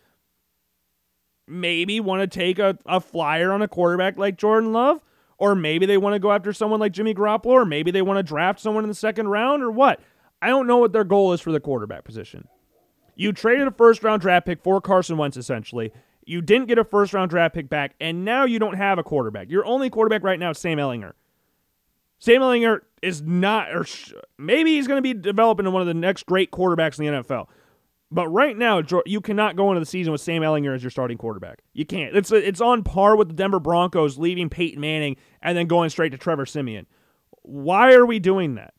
maybe 1.47 1.99
want 1.99 2.21
to 2.21 2.27
take 2.27 2.59
a, 2.59 2.77
a 2.85 2.99
flyer 2.99 3.51
on 3.51 3.61
a 3.61 3.67
quarterback 3.67 4.17
like 4.17 4.37
Jordan 4.37 4.73
Love, 4.73 5.01
or 5.37 5.55
maybe 5.55 5.85
they 5.85 5.97
want 5.97 6.13
to 6.13 6.19
go 6.19 6.31
after 6.31 6.53
someone 6.53 6.79
like 6.79 6.91
Jimmy 6.91 7.13
Garoppolo, 7.13 7.47
or 7.47 7.65
maybe 7.65 7.91
they 7.91 8.01
want 8.01 8.17
to 8.17 8.23
draft 8.23 8.59
someone 8.59 8.83
in 8.83 8.89
the 8.89 8.95
second 8.95 9.27
round, 9.27 9.63
or 9.63 9.71
what. 9.71 9.99
I 10.41 10.47
don't 10.47 10.67
know 10.67 10.77
what 10.77 10.91
their 10.91 11.03
goal 11.03 11.33
is 11.33 11.41
for 11.41 11.51
the 11.51 11.59
quarterback 11.59 12.03
position. 12.03 12.47
You 13.15 13.33
traded 13.33 13.67
a 13.67 13.71
first 13.71 14.03
round 14.03 14.21
draft 14.21 14.45
pick 14.45 14.63
for 14.63 14.81
Carson 14.81 15.17
Wentz, 15.17 15.37
essentially. 15.37 15.91
You 16.25 16.41
didn't 16.41 16.67
get 16.67 16.77
a 16.77 16.83
first 16.83 17.13
round 17.13 17.29
draft 17.29 17.53
pick 17.53 17.69
back, 17.69 17.95
and 17.99 18.25
now 18.25 18.45
you 18.45 18.59
don't 18.59 18.75
have 18.75 18.97
a 18.97 19.03
quarterback. 19.03 19.49
Your 19.49 19.65
only 19.65 19.89
quarterback 19.89 20.23
right 20.23 20.39
now 20.39 20.51
is 20.51 20.57
Sam 20.57 20.77
Ehlinger. 20.77 21.13
Sam 22.19 22.41
Ehlinger 22.41 22.81
is 23.01 23.21
not, 23.21 23.71
or 23.71 23.85
maybe 24.37 24.75
he's 24.75 24.87
going 24.87 24.97
to 24.97 25.01
be 25.01 25.13
developing 25.13 25.65
into 25.65 25.71
one 25.71 25.81
of 25.81 25.87
the 25.87 25.93
next 25.93 26.25
great 26.25 26.51
quarterbacks 26.51 26.99
in 26.99 27.05
the 27.05 27.23
NFL. 27.23 27.47
But 28.13 28.27
right 28.27 28.57
now, 28.57 28.81
you 29.05 29.21
cannot 29.21 29.55
go 29.55 29.69
into 29.69 29.79
the 29.79 29.85
season 29.85 30.11
with 30.11 30.19
Sam 30.19 30.41
Ehlinger 30.41 30.75
as 30.75 30.83
your 30.83 30.89
starting 30.89 31.17
quarterback. 31.17 31.61
You 31.73 31.85
can't. 31.85 32.15
It's 32.15 32.31
it's 32.31 32.59
on 32.59 32.83
par 32.83 33.15
with 33.15 33.29
the 33.29 33.33
Denver 33.33 33.59
Broncos 33.59 34.17
leaving 34.17 34.49
Peyton 34.49 34.81
Manning 34.81 35.15
and 35.41 35.57
then 35.57 35.67
going 35.67 35.89
straight 35.89 36.09
to 36.09 36.17
Trevor 36.17 36.45
Siemian. 36.45 36.87
Why 37.43 37.93
are 37.93 38.05
we 38.05 38.19
doing 38.19 38.55
that? 38.55 38.73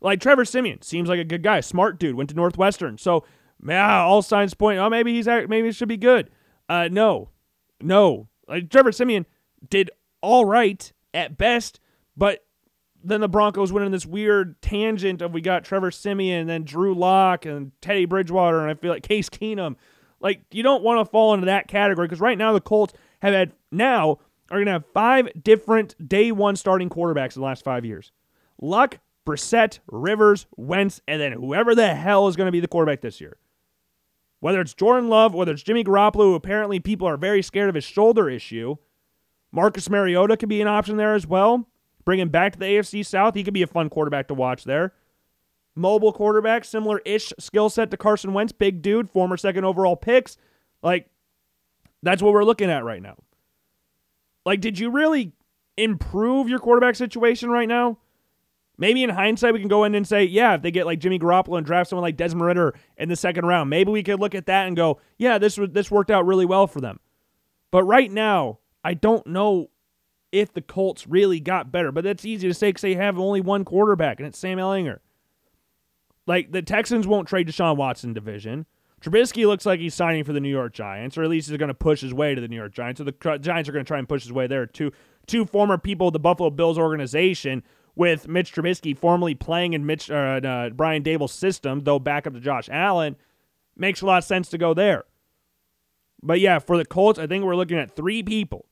Like 0.00 0.20
Trevor 0.20 0.44
Siemian 0.44 0.82
seems 0.82 1.08
like 1.08 1.20
a 1.20 1.24
good 1.24 1.44
guy, 1.44 1.60
smart 1.60 2.00
dude, 2.00 2.16
went 2.16 2.30
to 2.30 2.36
Northwestern. 2.36 2.98
So, 2.98 3.24
yeah, 3.64 4.02
all 4.02 4.20
signs 4.20 4.54
point. 4.54 4.78
Oh, 4.78 4.90
maybe 4.90 5.14
he's 5.14 5.26
maybe 5.26 5.64
he 5.68 5.72
should 5.72 5.88
be 5.88 5.96
good. 5.96 6.30
Uh, 6.68 6.88
no, 6.90 7.30
no. 7.80 8.28
Like 8.48 8.68
Trevor 8.68 8.90
Siemian 8.90 9.26
did 9.68 9.92
all 10.20 10.44
right 10.44 10.92
at 11.14 11.38
best, 11.38 11.78
but 12.16 12.44
then 13.06 13.20
the 13.20 13.28
Broncos 13.28 13.72
went 13.72 13.86
in 13.86 13.92
this 13.92 14.04
weird 14.04 14.60
tangent 14.60 15.22
of 15.22 15.32
we 15.32 15.40
got 15.40 15.64
Trevor 15.64 15.92
and 16.04 16.48
then 16.48 16.64
Drew 16.64 16.94
Lock 16.94 17.46
and 17.46 17.72
Teddy 17.80 18.04
Bridgewater 18.04 18.60
and 18.60 18.70
I 18.70 18.74
feel 18.74 18.90
like 18.90 19.02
Case 19.02 19.30
Keenum. 19.30 19.76
Like 20.20 20.40
you 20.50 20.62
don't 20.62 20.82
want 20.82 20.98
to 20.98 21.10
fall 21.10 21.34
into 21.34 21.46
that 21.46 21.68
category 21.68 22.06
because 22.06 22.20
right 22.20 22.36
now 22.36 22.52
the 22.52 22.60
Colts 22.60 22.94
have 23.22 23.32
had 23.32 23.52
now 23.70 24.18
are 24.50 24.58
going 24.58 24.66
to 24.66 24.72
have 24.72 24.84
five 24.92 25.28
different 25.42 26.08
day 26.08 26.32
one 26.32 26.56
starting 26.56 26.88
quarterbacks 26.88 27.36
in 27.36 27.40
the 27.40 27.46
last 27.46 27.64
five 27.64 27.84
years. 27.84 28.12
Luck, 28.60 28.98
Brissett, 29.26 29.80
Rivers, 29.86 30.46
Wentz, 30.56 31.00
and 31.06 31.20
then 31.20 31.32
whoever 31.32 31.74
the 31.74 31.94
hell 31.94 32.28
is 32.28 32.36
going 32.36 32.46
to 32.46 32.52
be 32.52 32.60
the 32.60 32.68
quarterback 32.68 33.00
this 33.00 33.20
year. 33.20 33.36
Whether 34.40 34.60
it's 34.60 34.74
Jordan 34.74 35.08
Love, 35.08 35.34
whether 35.34 35.52
it's 35.52 35.62
Jimmy 35.62 35.84
Garoppolo, 35.84 36.24
who 36.24 36.34
apparently 36.34 36.80
people 36.80 37.08
are 37.08 37.16
very 37.16 37.42
scared 37.42 37.68
of 37.68 37.74
his 37.74 37.84
shoulder 37.84 38.28
issue. 38.30 38.76
Marcus 39.52 39.88
Mariota 39.88 40.36
could 40.36 40.48
be 40.48 40.60
an 40.60 40.68
option 40.68 40.96
there 40.96 41.14
as 41.14 41.26
well. 41.26 41.68
Bring 42.06 42.20
him 42.20 42.30
back 42.30 42.52
to 42.52 42.58
the 42.58 42.64
AFC 42.64 43.04
South. 43.04 43.34
He 43.34 43.42
could 43.44 43.52
be 43.52 43.62
a 43.62 43.66
fun 43.66 43.90
quarterback 43.90 44.28
to 44.28 44.34
watch 44.34 44.64
there. 44.64 44.94
Mobile 45.74 46.12
quarterback, 46.12 46.64
similar 46.64 47.00
ish 47.04 47.32
skill 47.38 47.68
set 47.68 47.90
to 47.90 47.98
Carson 47.98 48.32
Wentz. 48.32 48.52
Big 48.52 48.80
dude, 48.80 49.10
former 49.10 49.36
second 49.36 49.64
overall 49.64 49.96
picks. 49.96 50.38
Like, 50.82 51.10
that's 52.02 52.22
what 52.22 52.32
we're 52.32 52.44
looking 52.44 52.70
at 52.70 52.84
right 52.84 53.02
now. 53.02 53.16
Like, 54.46 54.60
did 54.60 54.78
you 54.78 54.90
really 54.90 55.32
improve 55.76 56.48
your 56.48 56.60
quarterback 56.60 56.94
situation 56.94 57.50
right 57.50 57.68
now? 57.68 57.98
Maybe 58.78 59.02
in 59.02 59.10
hindsight, 59.10 59.52
we 59.52 59.58
can 59.58 59.68
go 59.68 59.84
in 59.84 59.94
and 59.94 60.06
say, 60.06 60.24
yeah, 60.24 60.54
if 60.54 60.62
they 60.62 60.70
get 60.70 60.86
like 60.86 61.00
Jimmy 61.00 61.18
Garoppolo 61.18 61.58
and 61.58 61.66
draft 61.66 61.90
someone 61.90 62.02
like 62.02 62.16
Desmond 62.16 62.46
Ridder 62.46 62.74
in 62.96 63.08
the 63.08 63.16
second 63.16 63.46
round, 63.46 63.68
maybe 63.68 63.90
we 63.90 64.04
could 64.04 64.20
look 64.20 64.34
at 64.34 64.46
that 64.46 64.68
and 64.68 64.76
go, 64.76 65.00
yeah, 65.18 65.38
this 65.38 65.58
this 65.70 65.90
worked 65.90 66.10
out 66.10 66.24
really 66.24 66.46
well 66.46 66.68
for 66.68 66.80
them. 66.80 67.00
But 67.72 67.82
right 67.82 68.10
now, 68.10 68.58
I 68.84 68.94
don't 68.94 69.26
know 69.26 69.70
if 70.38 70.52
the 70.52 70.62
Colts 70.62 71.06
really 71.06 71.40
got 71.40 71.72
better. 71.72 71.92
But 71.92 72.04
that's 72.04 72.24
easy 72.24 72.48
to 72.48 72.54
say 72.54 72.68
because 72.68 72.82
they 72.82 72.94
have 72.94 73.18
only 73.18 73.40
one 73.40 73.64
quarterback, 73.64 74.18
and 74.18 74.26
it's 74.26 74.38
Sam 74.38 74.58
Ehlinger. 74.58 74.98
Like, 76.26 76.52
the 76.52 76.62
Texans 76.62 77.06
won't 77.06 77.28
trade 77.28 77.48
Deshaun 77.48 77.76
Watson 77.76 78.12
division. 78.12 78.66
Trubisky 79.00 79.46
looks 79.46 79.66
like 79.66 79.78
he's 79.78 79.94
signing 79.94 80.24
for 80.24 80.32
the 80.32 80.40
New 80.40 80.48
York 80.48 80.72
Giants, 80.72 81.16
or 81.16 81.22
at 81.22 81.30
least 81.30 81.48
he's 81.48 81.58
going 81.58 81.68
to 81.68 81.74
push 81.74 82.00
his 82.00 82.14
way 82.14 82.34
to 82.34 82.40
the 82.40 82.48
New 82.48 82.56
York 82.56 82.72
Giants. 82.72 82.98
So 82.98 83.04
the 83.04 83.38
Giants 83.38 83.68
are 83.68 83.72
going 83.72 83.84
to 83.84 83.88
try 83.88 83.98
and 83.98 84.08
push 84.08 84.22
his 84.22 84.32
way 84.32 84.46
there. 84.46 84.66
Two, 84.66 84.90
two 85.26 85.44
former 85.44 85.78
people 85.78 86.08
of 86.08 86.12
the 86.12 86.18
Buffalo 86.18 86.50
Bills 86.50 86.78
organization 86.78 87.62
with 87.94 88.26
Mitch 88.26 88.52
Trubisky 88.52 88.96
formerly 88.96 89.34
playing 89.34 89.72
in 89.72 89.86
Mitch 89.86 90.10
uh, 90.10 90.40
uh, 90.42 90.70
Brian 90.70 91.02
Daboll's 91.02 91.32
system, 91.32 91.80
though 91.80 91.98
back 91.98 92.26
up 92.26 92.32
to 92.32 92.40
Josh 92.40 92.68
Allen, 92.70 93.16
makes 93.76 94.00
a 94.00 94.06
lot 94.06 94.18
of 94.18 94.24
sense 94.24 94.48
to 94.48 94.58
go 94.58 94.74
there. 94.74 95.04
But 96.22 96.40
yeah, 96.40 96.58
for 96.58 96.76
the 96.76 96.84
Colts, 96.84 97.18
I 97.18 97.26
think 97.26 97.44
we're 97.44 97.56
looking 97.56 97.78
at 97.78 97.94
three 97.94 98.22
people 98.22 98.66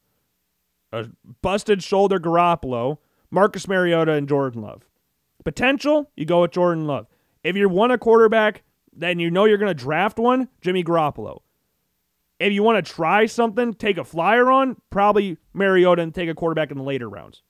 a 0.94 1.10
busted 1.42 1.82
shoulder 1.82 2.18
Garoppolo, 2.18 2.98
Marcus 3.30 3.66
Mariota, 3.68 4.12
and 4.12 4.28
Jordan 4.28 4.62
Love. 4.62 4.82
Potential, 5.44 6.10
you 6.16 6.24
go 6.24 6.42
with 6.42 6.52
Jordan 6.52 6.86
Love. 6.86 7.06
If 7.42 7.56
you 7.56 7.68
want 7.68 7.92
a 7.92 7.98
quarterback, 7.98 8.62
then 8.96 9.18
you 9.18 9.30
know 9.30 9.44
you're 9.44 9.58
going 9.58 9.74
to 9.74 9.74
draft 9.74 10.18
one, 10.18 10.48
Jimmy 10.60 10.82
Garoppolo. 10.82 11.40
If 12.40 12.52
you 12.52 12.62
want 12.62 12.84
to 12.84 12.92
try 12.92 13.26
something, 13.26 13.74
take 13.74 13.98
a 13.98 14.04
flyer 14.04 14.50
on, 14.50 14.76
probably 14.90 15.38
Mariota 15.52 16.02
and 16.02 16.14
take 16.14 16.28
a 16.28 16.34
quarterback 16.34 16.70
in 16.70 16.78
the 16.78 16.84
later 16.84 17.08
rounds. 17.08 17.42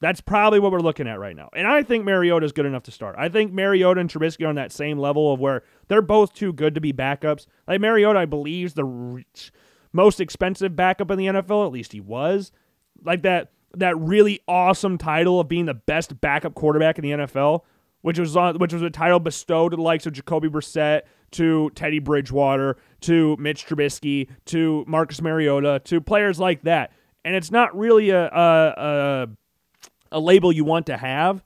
That's 0.00 0.20
probably 0.20 0.58
what 0.58 0.72
we're 0.72 0.80
looking 0.80 1.08
at 1.08 1.18
right 1.18 1.36
now. 1.36 1.48
And 1.54 1.66
I 1.66 1.82
think 1.82 2.04
Mariota 2.04 2.44
is 2.44 2.52
good 2.52 2.66
enough 2.66 2.82
to 2.84 2.90
start. 2.90 3.14
I 3.16 3.28
think 3.28 3.52
Mariota 3.52 4.00
and 4.00 4.10
Trubisky 4.10 4.44
are 4.44 4.48
on 4.48 4.56
that 4.56 4.72
same 4.72 4.98
level 4.98 5.32
of 5.32 5.40
where 5.40 5.62
they're 5.88 6.02
both 6.02 6.34
too 6.34 6.52
good 6.52 6.74
to 6.74 6.80
be 6.80 6.92
backups. 6.92 7.46
Like 7.66 7.80
Mariota, 7.80 8.18
I 8.18 8.26
believe, 8.26 8.66
is 8.66 8.74
the 8.74 9.24
most 9.94 10.20
expensive 10.20 10.76
backup 10.76 11.10
in 11.10 11.16
the 11.16 11.26
NFL. 11.26 11.64
At 11.64 11.72
least 11.72 11.92
he 11.92 12.00
was. 12.00 12.52
Like 13.02 13.22
that 13.22 13.52
that 13.76 13.98
really 13.98 14.40
awesome 14.46 14.98
title 14.98 15.40
of 15.40 15.48
being 15.48 15.66
the 15.66 15.74
best 15.74 16.20
backup 16.20 16.54
quarterback 16.54 16.98
in 16.98 17.02
the 17.02 17.10
NFL, 17.10 17.62
which 18.02 18.18
was 18.18 18.36
on, 18.36 18.58
which 18.58 18.72
was 18.72 18.82
a 18.82 18.90
title 18.90 19.20
bestowed 19.20 19.72
to 19.72 19.76
the 19.76 19.82
likes 19.82 20.06
of 20.06 20.12
Jacoby 20.12 20.48
Brissett, 20.48 21.02
to 21.32 21.70
Teddy 21.74 21.98
Bridgewater, 21.98 22.76
to 23.02 23.36
Mitch 23.38 23.66
Trubisky, 23.66 24.28
to 24.46 24.84
Marcus 24.86 25.20
Mariota, 25.22 25.80
to 25.84 26.00
players 26.00 26.38
like 26.38 26.62
that. 26.62 26.92
And 27.24 27.34
it's 27.34 27.50
not 27.50 27.76
really 27.76 28.10
a, 28.10 28.26
a, 28.26 28.74
a 28.76 29.28
a 30.12 30.20
label 30.20 30.52
you 30.52 30.64
want 30.64 30.86
to 30.86 30.96
have, 30.96 31.42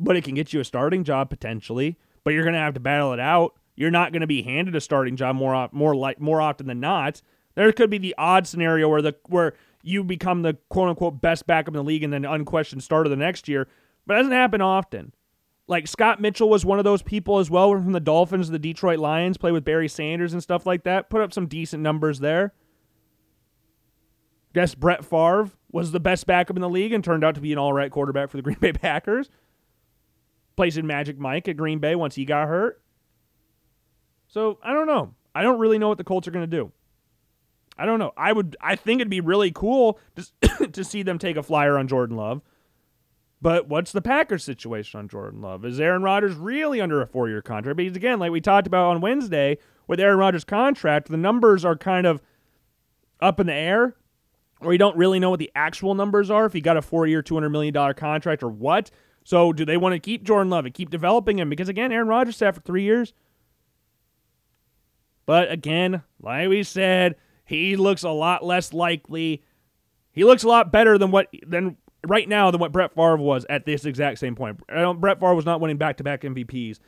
but 0.00 0.16
it 0.16 0.24
can 0.24 0.34
get 0.34 0.52
you 0.52 0.60
a 0.60 0.64
starting 0.64 1.04
job 1.04 1.28
potentially. 1.30 1.98
But 2.24 2.34
you're 2.34 2.44
going 2.44 2.54
to 2.54 2.60
have 2.60 2.74
to 2.74 2.80
battle 2.80 3.12
it 3.12 3.20
out. 3.20 3.54
You're 3.78 3.92
not 3.92 4.10
going 4.10 4.22
to 4.22 4.26
be 4.26 4.42
handed 4.42 4.74
a 4.74 4.80
starting 4.80 5.14
job 5.14 5.36
more 5.36 5.68
more 5.70 5.94
like 5.94 6.20
more 6.20 6.40
often 6.40 6.66
than 6.66 6.80
not. 6.80 7.22
There 7.54 7.70
could 7.70 7.90
be 7.90 7.98
the 7.98 8.14
odd 8.18 8.44
scenario 8.44 8.88
where 8.88 9.00
the 9.00 9.14
where 9.26 9.54
you 9.84 10.02
become 10.02 10.42
the 10.42 10.56
quote 10.68 10.88
unquote 10.88 11.20
best 11.20 11.46
backup 11.46 11.68
in 11.68 11.74
the 11.74 11.84
league 11.84 12.02
and 12.02 12.12
then 12.12 12.24
unquestioned 12.24 12.82
starter 12.82 13.08
the 13.08 13.14
next 13.14 13.46
year, 13.46 13.68
but 14.04 14.14
it 14.14 14.16
doesn't 14.18 14.32
happen 14.32 14.60
often. 14.60 15.14
Like 15.68 15.86
Scott 15.86 16.20
Mitchell 16.20 16.48
was 16.48 16.64
one 16.64 16.80
of 16.80 16.84
those 16.84 17.02
people 17.02 17.38
as 17.38 17.52
well 17.52 17.70
from 17.70 17.92
the 17.92 18.00
Dolphins, 18.00 18.50
the 18.50 18.58
Detroit 18.58 18.98
Lions, 18.98 19.36
play 19.36 19.52
with 19.52 19.64
Barry 19.64 19.86
Sanders 19.86 20.32
and 20.32 20.42
stuff 20.42 20.66
like 20.66 20.82
that. 20.82 21.08
Put 21.08 21.20
up 21.20 21.32
some 21.32 21.46
decent 21.46 21.80
numbers 21.80 22.18
there. 22.18 22.54
Guess 24.54 24.74
Brett 24.74 25.04
Favre 25.04 25.52
was 25.70 25.92
the 25.92 26.00
best 26.00 26.26
backup 26.26 26.56
in 26.56 26.62
the 26.62 26.68
league 26.68 26.92
and 26.92 27.04
turned 27.04 27.22
out 27.22 27.36
to 27.36 27.40
be 27.40 27.52
an 27.52 27.58
all 27.58 27.72
right 27.72 27.92
quarterback 27.92 28.28
for 28.28 28.38
the 28.38 28.42
Green 28.42 28.58
Bay 28.58 28.72
Packers. 28.72 29.30
Plays 30.56 30.76
in 30.76 30.84
Magic 30.84 31.16
Mike 31.16 31.46
at 31.46 31.56
Green 31.56 31.78
Bay 31.78 31.94
once 31.94 32.16
he 32.16 32.24
got 32.24 32.48
hurt. 32.48 32.82
So 34.28 34.58
I 34.62 34.72
don't 34.72 34.86
know. 34.86 35.14
I 35.34 35.42
don't 35.42 35.58
really 35.58 35.78
know 35.78 35.88
what 35.88 35.98
the 35.98 36.04
Colts 36.04 36.28
are 36.28 36.30
going 36.30 36.48
to 36.48 36.56
do. 36.56 36.72
I 37.76 37.86
don't 37.86 37.98
know. 37.98 38.12
I 38.16 38.32
would. 38.32 38.56
I 38.60 38.76
think 38.76 39.00
it'd 39.00 39.10
be 39.10 39.20
really 39.20 39.50
cool 39.50 39.98
to, 40.16 40.66
to 40.72 40.84
see 40.84 41.02
them 41.02 41.18
take 41.18 41.36
a 41.36 41.42
flyer 41.42 41.78
on 41.78 41.88
Jordan 41.88 42.16
Love. 42.16 42.42
But 43.40 43.68
what's 43.68 43.92
the 43.92 44.02
Packers 44.02 44.42
situation 44.42 44.98
on 44.98 45.08
Jordan 45.08 45.40
Love? 45.40 45.64
Is 45.64 45.78
Aaron 45.78 46.02
Rodgers 46.02 46.34
really 46.34 46.80
under 46.80 47.00
a 47.00 47.06
four-year 47.06 47.40
contract? 47.40 47.76
Because 47.76 47.96
again, 47.96 48.18
like 48.18 48.32
we 48.32 48.40
talked 48.40 48.66
about 48.66 48.90
on 48.90 49.00
Wednesday 49.00 49.58
with 49.86 50.00
Aaron 50.00 50.18
Rodgers' 50.18 50.42
contract, 50.42 51.08
the 51.08 51.16
numbers 51.16 51.64
are 51.64 51.76
kind 51.76 52.04
of 52.04 52.20
up 53.20 53.38
in 53.38 53.46
the 53.46 53.54
air 53.54 53.94
or 54.60 54.72
you 54.72 54.78
don't 54.78 54.96
really 54.96 55.20
know 55.20 55.30
what 55.30 55.38
the 55.38 55.50
actual 55.54 55.94
numbers 55.94 56.30
are 56.30 56.46
if 56.46 56.52
he 56.52 56.60
got 56.60 56.76
a 56.76 56.82
four 56.82 57.06
year, 57.06 57.22
$200 57.22 57.50
million 57.50 57.94
contract 57.94 58.42
or 58.42 58.48
what. 58.48 58.90
So 59.24 59.52
do 59.52 59.64
they 59.64 59.76
want 59.76 59.92
to 59.92 59.98
keep 59.98 60.24
Jordan 60.24 60.50
Love 60.50 60.64
and 60.64 60.74
keep 60.74 60.90
developing 60.90 61.38
him? 61.38 61.48
Because 61.50 61.68
again, 61.68 61.92
Aaron 61.92 62.08
Rodgers 62.08 62.36
sat 62.36 62.54
for 62.54 62.60
three 62.60 62.82
years. 62.82 63.12
But 65.28 65.52
again, 65.52 66.04
like 66.22 66.48
we 66.48 66.62
said, 66.62 67.16
he 67.44 67.76
looks 67.76 68.02
a 68.02 68.08
lot 68.08 68.42
less 68.42 68.72
likely. 68.72 69.44
He 70.10 70.24
looks 70.24 70.42
a 70.42 70.48
lot 70.48 70.72
better 70.72 70.96
than 70.96 71.10
what 71.10 71.28
than 71.46 71.76
right 72.06 72.26
now 72.26 72.50
than 72.50 72.62
what 72.62 72.72
Brett 72.72 72.94
Favre 72.94 73.18
was 73.18 73.44
at 73.50 73.66
this 73.66 73.84
exact 73.84 74.20
same 74.20 74.34
point. 74.34 74.58
Brett 74.66 75.20
Favre 75.20 75.34
was 75.34 75.44
not 75.44 75.60
winning 75.60 75.76
back 75.76 75.98
to 75.98 76.02
back 76.02 76.22
MVPs 76.22 76.78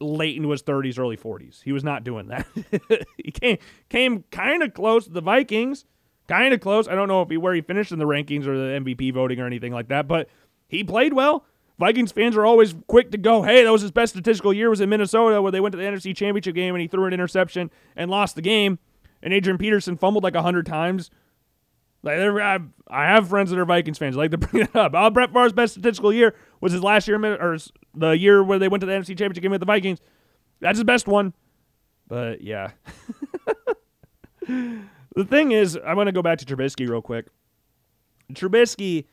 late 0.00 0.34
into 0.36 0.50
his 0.50 0.64
30s, 0.64 0.98
early 0.98 1.16
40s. 1.16 1.62
He 1.62 1.70
was 1.70 1.84
not 1.84 2.02
doing 2.02 2.26
that. 2.26 2.48
he 3.16 3.30
came 3.30 3.58
came 3.88 4.24
kind 4.32 4.64
of 4.64 4.74
close 4.74 5.04
to 5.04 5.12
the 5.12 5.22
Vikings 5.22 5.84
kind 6.26 6.52
of 6.52 6.58
close. 6.58 6.88
I 6.88 6.96
don't 6.96 7.06
know 7.06 7.22
if 7.22 7.30
he 7.30 7.36
where 7.36 7.54
he 7.54 7.60
finished 7.60 7.92
in 7.92 8.00
the 8.00 8.06
rankings 8.06 8.44
or 8.44 8.58
the 8.58 8.80
MVP 8.80 9.14
voting 9.14 9.38
or 9.38 9.46
anything 9.46 9.72
like 9.72 9.86
that, 9.86 10.08
but 10.08 10.28
he 10.66 10.82
played 10.82 11.12
well. 11.12 11.46
Vikings 11.82 12.12
fans 12.12 12.36
are 12.36 12.46
always 12.46 12.74
quick 12.86 13.10
to 13.10 13.18
go, 13.18 13.42
hey, 13.42 13.64
that 13.64 13.72
was 13.72 13.82
his 13.82 13.90
best 13.90 14.12
statistical 14.12 14.52
year 14.52 14.70
was 14.70 14.80
in 14.80 14.88
Minnesota 14.88 15.42
where 15.42 15.50
they 15.50 15.60
went 15.60 15.72
to 15.72 15.78
the 15.78 15.84
NFC 15.84 16.14
Championship 16.14 16.54
game 16.54 16.74
and 16.74 16.80
he 16.80 16.86
threw 16.86 17.06
an 17.06 17.12
interception 17.12 17.70
and 17.96 18.10
lost 18.10 18.36
the 18.36 18.42
game. 18.42 18.78
And 19.22 19.34
Adrian 19.34 19.58
Peterson 19.58 19.96
fumbled 19.96 20.22
like 20.22 20.34
100 20.34 20.64
times. 20.64 21.10
Like 22.04 22.18
I 22.18 23.06
have 23.06 23.28
friends 23.28 23.50
that 23.50 23.58
are 23.58 23.64
Vikings 23.64 23.98
fans. 23.98 24.16
I 24.16 24.20
like 24.20 24.30
to 24.30 24.38
bring 24.38 24.62
it 24.62 24.76
up. 24.76 24.92
Oh, 24.94 25.10
Brett 25.10 25.32
Favre's 25.32 25.52
best 25.52 25.74
statistical 25.74 26.12
year 26.12 26.34
was 26.60 26.72
his 26.72 26.82
last 26.82 27.08
year, 27.08 27.18
or 27.20 27.58
the 27.94 28.10
year 28.10 28.44
where 28.44 28.58
they 28.60 28.68
went 28.68 28.80
to 28.82 28.86
the 28.86 28.92
NFC 28.92 29.08
Championship 29.08 29.42
game 29.42 29.50
with 29.50 29.60
the 29.60 29.66
Vikings. 29.66 30.00
That's 30.60 30.78
his 30.78 30.84
best 30.84 31.06
one. 31.08 31.34
But 32.08 32.42
yeah. 32.42 32.70
The 35.14 35.24
thing 35.24 35.52
is, 35.52 35.78
I 35.84 35.94
want 35.94 36.08
to 36.08 36.12
go 36.12 36.22
back 36.22 36.38
to 36.38 36.46
Trubisky 36.46 36.88
real 36.88 37.02
quick. 37.02 37.26
Trubisky, 38.32 39.06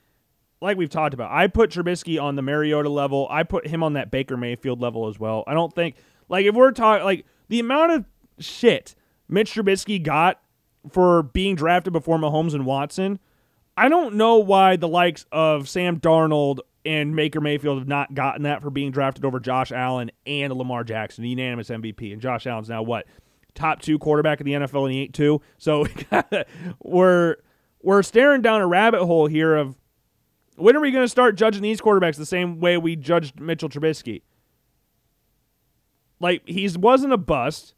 like 0.62 0.78
we've 0.78 0.90
talked 0.90 1.14
about, 1.14 1.32
I 1.32 1.48
put 1.48 1.72
Trubisky 1.72 2.22
on 2.22 2.36
the 2.36 2.42
Mariota 2.42 2.90
level. 2.90 3.28
I 3.30 3.44
put 3.44 3.68
him 3.68 3.84
on 3.84 3.94
that 3.94 4.12
Baker 4.12 4.38
Mayfield 4.38 4.82
level 4.82 5.08
as 5.08 5.20
well. 5.20 5.44
I 5.48 5.54
don't 5.54 5.74
think, 5.74 5.96
like, 6.28 6.46
if 6.46 6.56
we're 6.56 6.72
talking, 6.72 7.06
like, 7.06 7.26
the 7.48 7.60
amount 7.60 7.92
of 7.92 8.06
shit 8.40 8.96
Mitch 9.28 9.54
Trubisky 9.54 10.02
got 10.02 10.42
for 10.90 11.24
being 11.24 11.56
drafted 11.56 11.94
before 11.94 12.18
Mahomes 12.18 12.54
and 12.54 12.66
Watson, 12.66 13.20
I 13.78 13.90
don't 13.90 14.16
know 14.16 14.38
why 14.38 14.76
the 14.76 14.88
likes 14.88 15.26
of 15.32 15.70
Sam 15.70 16.00
Darnold 16.00 16.60
and 16.86 17.16
Baker 17.16 17.42
Mayfield 17.42 17.80
have 17.80 17.88
not 17.88 18.14
gotten 18.14 18.44
that 18.44 18.62
for 18.62 18.70
being 18.70 18.92
drafted 18.92 19.26
over 19.26 19.40
Josh 19.40 19.72
Allen 19.72 20.12
and 20.26 20.54
Lamar 20.54 20.84
Jackson, 20.84 21.24
the 21.24 21.30
unanimous 21.30 21.70
MVP. 21.70 22.12
And 22.12 22.22
Josh 22.22 22.48
Allen's 22.48 22.70
now 22.70 22.84
what? 22.84 23.06
top 23.60 23.82
two 23.82 24.00
quarterback 24.00 24.40
in 24.40 24.46
the 24.46 24.54
NFL 24.54 24.86
and 24.86 24.94
he 24.94 25.02
ain't 25.04 25.14
two. 25.14 25.42
So 25.58 25.86
we're 26.84 27.38
we're 27.82 28.04
staring 28.04 28.42
down 28.42 28.62
a 28.62 28.68
rabbit 28.68 29.06
hole 29.06 29.28
here 29.28 29.56
of 29.56 29.76
when 30.60 30.76
are 30.76 30.80
we 30.80 30.92
going 30.92 31.04
to 31.04 31.10
start 31.10 31.36
judging 31.36 31.62
these 31.62 31.82
quarterbacks 31.82 32.18
the 32.18 32.26
same 32.26 32.60
way 32.60 32.78
we 32.78 32.96
judged 32.96 33.40
Mitchell 33.40 33.70
Trubisky? 33.70 34.22
Like 36.20 36.48
he 36.48 36.68
wasn't 36.78 37.14
a 37.14 37.18
bust 37.18 37.74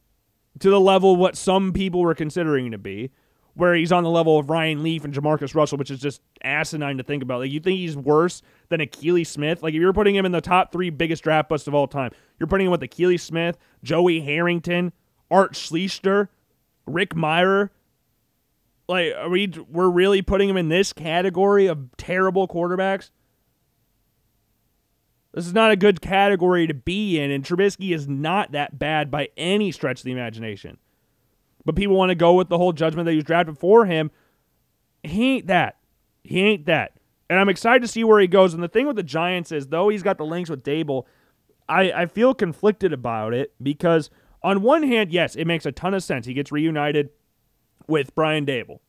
to 0.60 0.70
the 0.70 0.80
level 0.80 1.16
what 1.16 1.38
some 1.38 1.74
people 1.74 2.02
were 2.02 2.16
considering 2.16 2.72
to 2.72 2.78
be, 2.78 3.12
where 3.54 3.76
he's 3.76 3.92
on 3.92 4.04
the 4.04 4.10
level 4.10 4.40
of 4.40 4.50
Ryan 4.50 4.84
Leaf 4.84 5.04
and 5.06 5.14
JaMarcus 5.14 5.54
Russell, 5.54 5.78
which 5.78 5.92
is 5.92 6.00
just 6.00 6.22
asinine 6.44 6.98
to 6.98 7.04
think 7.04 7.22
about. 7.22 7.40
Like 7.40 7.52
you 7.52 7.60
think 7.60 7.78
he's 7.78 7.96
worse 7.96 8.42
than 8.70 8.80
Akili 8.80 9.26
Smith? 9.26 9.62
Like 9.62 9.74
if 9.74 9.80
you're 9.80 9.94
putting 9.94 10.16
him 10.16 10.26
in 10.26 10.32
the 10.32 10.42
top 10.42 10.72
three 10.72 10.90
biggest 10.90 11.24
draft 11.24 11.50
busts 11.50 11.68
of 11.68 11.76
all 11.76 11.88
time, 11.88 12.12
you're 12.40 12.48
putting 12.48 12.66
him 12.66 12.72
with 12.72 12.82
Akili 12.82 13.20
Smith, 13.20 13.58
Joey 13.84 14.22
Harrington, 14.22 14.92
Art 15.30 15.54
Schlichter, 15.54 16.30
Rick 16.86 17.14
Mirer. 17.14 17.70
Like, 18.92 19.14
are 19.16 19.30
we 19.30 19.48
we're 19.70 19.90
really 19.90 20.22
putting 20.22 20.50
him 20.50 20.58
in 20.58 20.68
this 20.68 20.92
category 20.92 21.68
of 21.68 21.96
terrible 21.96 22.46
quarterbacks? 22.46 23.10
This 25.34 25.48
is 25.48 25.54
not 25.54 25.72
a 25.72 25.78
good 25.78 26.02
category 26.02 26.68
to 26.68 26.74
be 26.74 27.18
in, 27.18 27.32
and 27.32 27.42
Trubisky 27.42 27.96
is 27.96 28.10
not 28.10 28.52
that 28.52 28.78
bad 28.78 29.10
by 29.10 29.30
any 29.38 29.72
stretch 29.72 30.02
of 30.02 30.04
the 30.04 30.12
imagination. 30.12 30.78
But 31.64 31.78
people 31.78 31.96
want 31.96 32.10
to 32.10 32.16
go 32.16 32.34
with 32.34 32.50
the 32.50 32.58
whole 32.58 32.74
judgment 32.74 33.06
that 33.06 33.12
he 33.12 33.18
was 33.18 33.24
drafted 33.24 33.58
for 33.58 33.86
him. 33.86 34.12
He 35.04 35.38
ain't 35.38 35.48
that. 35.48 35.78
He 36.26 36.42
ain't 36.42 36.66
that. 36.66 36.98
And 37.30 37.40
I'm 37.40 37.48
excited 37.48 37.82
to 37.84 37.88
see 37.88 38.04
where 38.04 38.20
he 38.20 38.28
goes. 38.28 38.54
And 38.54 38.62
the 38.62 38.68
thing 38.68 38.88
with 38.88 38.98
the 38.98 39.04
Giants 39.04 39.54
is, 39.54 39.68
though 39.68 39.88
he's 39.88 40.04
got 40.04 40.18
the 40.18 40.26
links 40.26 40.50
with 40.50 40.66
Daboll, 40.66 41.06
I, 41.70 41.94
I 41.94 42.06
feel 42.08 42.34
conflicted 42.34 42.92
about 42.92 43.34
it 43.34 43.54
because– 43.64 44.10
on 44.44 44.62
one 44.62 44.84
hand, 44.84 45.12
yes, 45.12 45.36
it 45.36 45.46
makes 45.46 45.66
a 45.66 45.72
ton 45.72 45.94
of 45.94 46.04
sense. 46.04 46.26
He 46.26 46.34
gets 46.34 46.52
reunited 46.52 47.10
with 47.88 48.14
Brian 48.16 48.46
Daboll. 48.46 48.80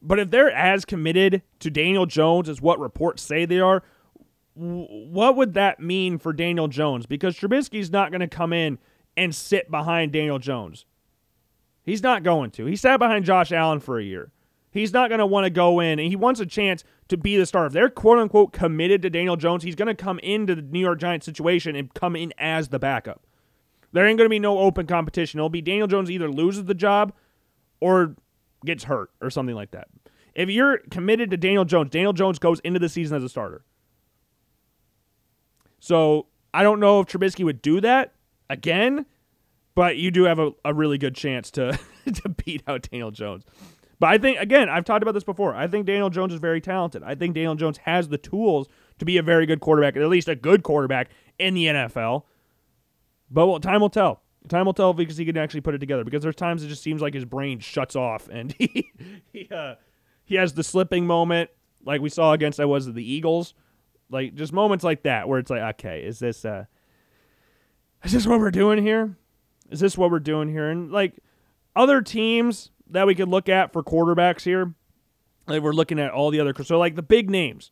But 0.00 0.18
if 0.18 0.30
they're 0.30 0.50
as 0.50 0.84
committed 0.84 1.42
to 1.60 1.70
Daniel 1.70 2.06
Jones 2.06 2.48
as 2.48 2.60
what 2.60 2.78
reports 2.78 3.22
say 3.22 3.44
they 3.44 3.60
are, 3.60 3.82
what 4.54 5.36
would 5.36 5.54
that 5.54 5.80
mean 5.80 6.18
for 6.18 6.32
Daniel 6.32 6.68
Jones? 6.68 7.06
Because 7.06 7.36
Trubisky's 7.36 7.90
not 7.90 8.10
going 8.10 8.20
to 8.20 8.28
come 8.28 8.52
in 8.52 8.78
and 9.16 9.34
sit 9.34 9.70
behind 9.70 10.12
Daniel 10.12 10.38
Jones. 10.38 10.84
He's 11.82 12.02
not 12.02 12.22
going 12.22 12.50
to. 12.52 12.66
He 12.66 12.76
sat 12.76 12.98
behind 12.98 13.24
Josh 13.24 13.50
Allen 13.50 13.80
for 13.80 13.98
a 13.98 14.04
year. 14.04 14.30
He's 14.70 14.92
not 14.92 15.08
going 15.08 15.20
to 15.20 15.26
want 15.26 15.44
to 15.44 15.50
go 15.50 15.80
in, 15.80 15.98
and 15.98 16.08
he 16.08 16.16
wants 16.16 16.40
a 16.40 16.46
chance 16.46 16.84
to 17.08 17.16
be 17.16 17.36
the 17.36 17.46
starter. 17.46 17.68
If 17.68 17.72
they're 17.72 17.88
quote 17.88 18.18
unquote 18.18 18.52
committed 18.52 19.00
to 19.02 19.10
Daniel 19.10 19.36
Jones, 19.36 19.62
he's 19.62 19.74
going 19.74 19.88
to 19.88 19.94
come 19.94 20.18
into 20.18 20.54
the 20.54 20.62
New 20.62 20.80
York 20.80 21.00
Giants 21.00 21.24
situation 21.24 21.74
and 21.74 21.92
come 21.94 22.14
in 22.14 22.32
as 22.38 22.68
the 22.68 22.78
backup. 22.78 23.24
There 23.92 24.06
ain't 24.06 24.18
going 24.18 24.26
to 24.26 24.30
be 24.30 24.38
no 24.38 24.58
open 24.58 24.86
competition. 24.86 25.40
It'll 25.40 25.48
be 25.48 25.62
Daniel 25.62 25.86
Jones 25.86 26.10
either 26.10 26.30
loses 26.30 26.64
the 26.64 26.74
job 26.74 27.12
or 27.80 28.14
gets 28.64 28.84
hurt 28.84 29.10
or 29.20 29.30
something 29.30 29.54
like 29.54 29.70
that. 29.72 29.88
If 30.34 30.50
you're 30.50 30.78
committed 30.90 31.30
to 31.30 31.36
Daniel 31.36 31.64
Jones, 31.64 31.90
Daniel 31.90 32.12
Jones 32.12 32.38
goes 32.38 32.60
into 32.60 32.78
the 32.78 32.88
season 32.88 33.16
as 33.16 33.24
a 33.24 33.28
starter. 33.28 33.64
So 35.80 36.26
I 36.52 36.62
don't 36.62 36.80
know 36.80 37.00
if 37.00 37.06
Trubisky 37.06 37.44
would 37.44 37.62
do 37.62 37.80
that 37.80 38.14
again, 38.50 39.06
but 39.74 39.96
you 39.96 40.10
do 40.10 40.24
have 40.24 40.38
a, 40.38 40.52
a 40.64 40.74
really 40.74 40.98
good 40.98 41.14
chance 41.14 41.50
to, 41.52 41.78
to 42.12 42.28
beat 42.28 42.62
out 42.66 42.88
Daniel 42.90 43.10
Jones. 43.10 43.44
But 44.00 44.08
I 44.08 44.18
think 44.18 44.38
again, 44.38 44.68
I've 44.68 44.84
talked 44.84 45.02
about 45.02 45.12
this 45.12 45.24
before. 45.24 45.54
I 45.54 45.66
think 45.66 45.86
Daniel 45.86 46.10
Jones 46.10 46.32
is 46.32 46.40
very 46.40 46.60
talented. 46.60 47.02
I 47.02 47.14
think 47.14 47.34
Daniel 47.34 47.56
Jones 47.56 47.78
has 47.78 48.08
the 48.08 48.18
tools 48.18 48.68
to 48.98 49.04
be 49.04 49.16
a 49.16 49.22
very 49.22 49.46
good 49.46 49.60
quarterback, 49.60 49.96
at 49.96 50.08
least 50.08 50.28
a 50.28 50.36
good 50.36 50.62
quarterback 50.62 51.10
in 51.38 51.54
the 51.54 51.66
NFL. 51.66 52.24
But 53.30 53.60
time 53.60 53.80
will 53.80 53.90
tell. 53.90 54.22
Time 54.48 54.66
will 54.66 54.74
tell 54.74 54.92
because 54.92 55.16
he 55.16 55.24
can 55.24 55.36
actually 55.36 55.60
put 55.60 55.74
it 55.74 55.78
together. 55.78 56.04
Because 56.04 56.22
there's 56.22 56.36
times 56.36 56.62
it 56.62 56.68
just 56.68 56.82
seems 56.82 57.00
like 57.00 57.14
his 57.14 57.24
brain 57.24 57.60
shuts 57.60 57.96
off 57.96 58.28
and 58.28 58.52
he 58.58 58.90
he 59.32 59.48
uh, 59.50 59.74
he 60.24 60.36
has 60.36 60.54
the 60.54 60.64
slipping 60.64 61.06
moment, 61.06 61.50
like 61.84 62.00
we 62.00 62.10
saw 62.10 62.32
against 62.32 62.60
I 62.60 62.64
was 62.64 62.92
the 62.92 63.12
Eagles, 63.12 63.54
like 64.10 64.34
just 64.34 64.52
moments 64.52 64.84
like 64.84 65.02
that 65.04 65.28
where 65.28 65.38
it's 65.38 65.50
like, 65.50 65.62
okay, 65.74 66.02
is 66.02 66.18
this 66.18 66.44
uh, 66.44 66.64
is 68.04 68.12
this 68.12 68.26
what 68.26 68.40
we're 68.40 68.50
doing 68.50 68.82
here? 68.82 69.16
Is 69.70 69.80
this 69.80 69.98
what 69.98 70.10
we're 70.10 70.18
doing 70.18 70.48
here? 70.48 70.70
And 70.70 70.90
like 70.90 71.14
other 71.76 72.00
teams 72.00 72.70
that 72.90 73.06
we 73.06 73.14
could 73.14 73.28
look 73.28 73.48
at 73.48 73.72
for 73.72 73.82
quarterbacks 73.82 74.42
here, 74.42 74.74
like 75.46 75.62
we're 75.62 75.72
looking 75.72 75.98
at 75.98 76.10
all 76.10 76.30
the 76.30 76.40
other 76.40 76.54
so 76.62 76.78
like 76.78 76.94
the 76.94 77.02
big 77.02 77.30
names 77.30 77.70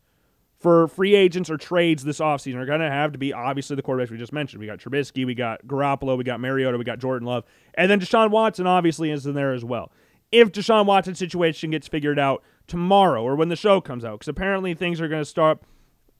for 0.59 0.87
free 0.87 1.15
agents 1.15 1.49
or 1.49 1.57
trades 1.57 2.03
this 2.03 2.19
offseason 2.19 2.55
are 2.55 2.65
going 2.65 2.79
to 2.79 2.89
have 2.89 3.11
to 3.11 3.17
be 3.17 3.31
obviously 3.31 3.75
the 3.75 3.83
quarterbacks 3.83 4.09
we 4.09 4.17
just 4.17 4.33
mentioned. 4.33 4.59
We 4.59 4.65
got 4.65 4.79
Trubisky, 4.79 5.25
we 5.25 5.35
got 5.35 5.65
Garoppolo, 5.67 6.17
we 6.17 6.23
got 6.23 6.39
Mariota, 6.39 6.77
we 6.77 6.83
got 6.83 6.99
Jordan 6.99 7.27
Love, 7.27 7.43
and 7.75 7.91
then 7.91 7.99
Deshaun 7.99 8.31
Watson 8.31 8.65
obviously 8.65 9.11
is 9.11 9.25
in 9.25 9.35
there 9.35 9.53
as 9.53 9.63
well. 9.63 9.91
If 10.31 10.51
Deshaun 10.51 10.85
Watson's 10.85 11.19
situation 11.19 11.71
gets 11.71 11.87
figured 11.87 12.19
out 12.19 12.43
tomorrow 12.65 13.23
or 13.23 13.35
when 13.35 13.49
the 13.49 13.55
show 13.55 13.79
comes 13.79 14.03
out, 14.03 14.19
because 14.19 14.27
apparently 14.27 14.73
things 14.73 14.99
are 14.99 15.07
going 15.07 15.21
to 15.21 15.25
start 15.25 15.61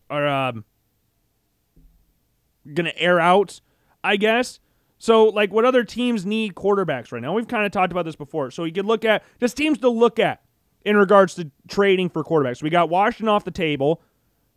are 0.10 0.28
um, 0.28 0.64
going 2.74 2.86
to 2.86 2.98
air 2.98 3.20
out, 3.20 3.60
I 4.04 4.18
guess. 4.18 4.60
So, 5.00 5.26
like, 5.26 5.52
what 5.52 5.66
other 5.66 5.84
teams 5.84 6.26
need 6.26 6.56
quarterbacks 6.56 7.12
right 7.12 7.22
now? 7.22 7.34
We've 7.34 7.48
kind 7.48 7.66
of 7.66 7.72
talked 7.72 7.92
about 7.92 8.06
this 8.06 8.16
before. 8.16 8.50
So, 8.50 8.64
you 8.64 8.72
could 8.72 8.86
look 8.86 9.06
at 9.06 9.24
just 9.40 9.56
teams 9.56 9.78
to 9.80 9.90
look 9.90 10.18
at 10.18 10.42
in 10.86 10.96
regards 10.96 11.36
to 11.36 11.52
trading 11.68 12.10
for 12.10 12.24
quarterbacks. 12.24 12.64
We 12.64 12.70
got 12.70 12.90
Washington 12.90 13.28
off 13.28 13.44
the 13.44 13.52
table. 13.52 14.02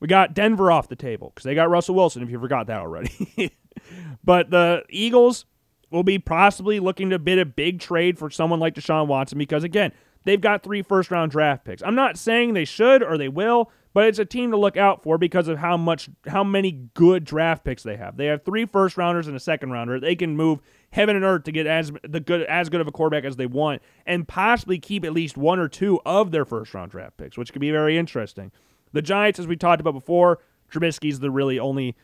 We 0.01 0.09
got 0.09 0.34
Denver 0.34 0.72
off 0.72 0.88
the 0.88 0.96
table 0.96 1.30
because 1.34 1.44
they 1.44 1.55
got 1.55 1.70
Russell 1.70 1.94
Wilson, 1.94 2.22
if 2.22 2.30
you 2.30 2.40
forgot 2.40 2.66
that 2.66 2.80
already. 2.80 3.53
but 4.24 4.51
the 4.51 4.84
Eagles 4.88 5.44
will 5.90 6.03
be 6.03 6.18
possibly 6.18 6.80
looking 6.80 7.11
to 7.11 7.18
bid 7.18 7.38
a 7.38 7.44
big 7.44 7.80
trade 7.80 8.18
for 8.18 8.30
someone 8.30 8.61
like 8.61 8.74
Deshaun 8.74 9.07
Watson 9.07 9.38
because, 9.38 9.62
again, 9.62 9.92
they've 10.24 10.40
got 10.40 10.62
three 10.62 10.82
first 10.82 11.11
round 11.11 11.30
draft 11.30 11.64
picks. 11.64 11.82
I'm 11.82 11.94
not 11.94 12.16
saying 12.16 12.55
they 12.55 12.64
should 12.64 13.03
or 13.03 13.18
they 13.18 13.28
will, 13.28 13.70
but 13.92 14.07
it's 14.07 14.18
a 14.18 14.24
team 14.24 14.51
to 14.53 14.57
look 14.57 14.76
out 14.76 15.03
for 15.03 15.18
because 15.18 15.48
of 15.48 15.59
how 15.59 15.76
much 15.76 16.09
how 16.26 16.44
many 16.44 16.88
good 16.94 17.24
draft 17.24 17.64
picks 17.64 17.82
they 17.82 17.96
have. 17.96 18.16
They 18.16 18.26
have 18.26 18.44
three 18.44 18.64
first 18.64 18.96
rounders 18.96 19.26
and 19.26 19.36
a 19.36 19.40
second 19.40 19.70
rounder. 19.70 19.98
They 19.98 20.14
can 20.16 20.36
move 20.36 20.61
heaven 20.92 21.16
and 21.16 21.24
earth 21.24 21.44
to 21.44 21.53
get 21.53 21.66
as 21.66 21.92
the 22.09 22.20
good 22.20 22.42
as 22.42 22.68
good 22.68 22.80
of 22.80 22.86
a 22.86 22.92
quarterback 22.92 23.24
as 23.24 23.36
they 23.36 23.46
want 23.46 23.82
and 24.07 24.26
possibly 24.26 24.78
keep 24.78 25.05
at 25.05 25.12
least 25.12 25.36
one 25.36 25.59
or 25.59 25.68
two 25.68 26.01
of 26.07 26.30
their 26.30 26.44
first 26.44 26.72
round 26.72 26.92
draft 26.92 27.16
picks, 27.16 27.36
which 27.36 27.53
could 27.53 27.61
be 27.61 27.70
very 27.70 27.98
interesting. 27.98 28.53
The 28.93 29.03
Giants, 29.03 29.38
as 29.38 29.47
we 29.47 29.57
talked 29.57 29.80
about 29.80 29.95
before, 29.95 30.41
Trubisky's 30.70 31.20
the 31.20 31.30
really 31.30 31.59
only 31.59 31.97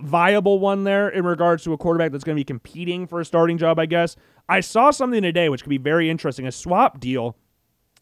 viable 0.00 0.58
one 0.58 0.84
there 0.84 1.08
in 1.08 1.24
regards 1.24 1.64
to 1.64 1.72
a 1.72 1.78
quarterback 1.78 2.12
that's 2.12 2.24
going 2.24 2.36
to 2.36 2.40
be 2.40 2.44
competing 2.44 3.06
for 3.06 3.20
a 3.20 3.24
starting 3.24 3.58
job, 3.58 3.78
I 3.78 3.86
guess. 3.86 4.16
I 4.48 4.60
saw 4.60 4.90
something 4.90 5.22
today 5.22 5.48
which 5.48 5.62
could 5.62 5.70
be 5.70 5.78
very 5.78 6.10
interesting 6.10 6.46
a 6.46 6.52
swap 6.52 7.00
deal 7.00 7.36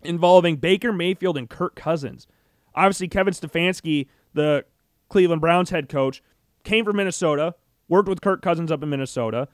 involving 0.03 0.57
Baker 0.57 0.93
Mayfield 0.93 1.39
and 1.39 1.49
Kirk 1.49 1.75
Cousins. 1.77 2.27
Obviously, 2.75 3.09
Kevin 3.09 3.33
Stefanski, 3.33 4.09
the 4.35 4.64
Cleveland 5.09 5.41
Browns 5.41 5.70
head 5.70 5.89
coach, 5.89 6.22
came 6.64 6.85
from 6.85 6.97
Minnesota, 6.97 7.55
worked 7.89 8.09
with 8.09 8.20
Kirk 8.20 8.43
Cousins 8.43 8.72
up 8.72 8.83
in 8.83 8.91
Minnesota. 8.91 9.49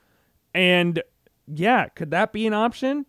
And 0.54 1.02
yeah, 1.46 1.88
could 1.88 2.10
that 2.10 2.32
be 2.32 2.46
an 2.46 2.54
option? 2.54 3.06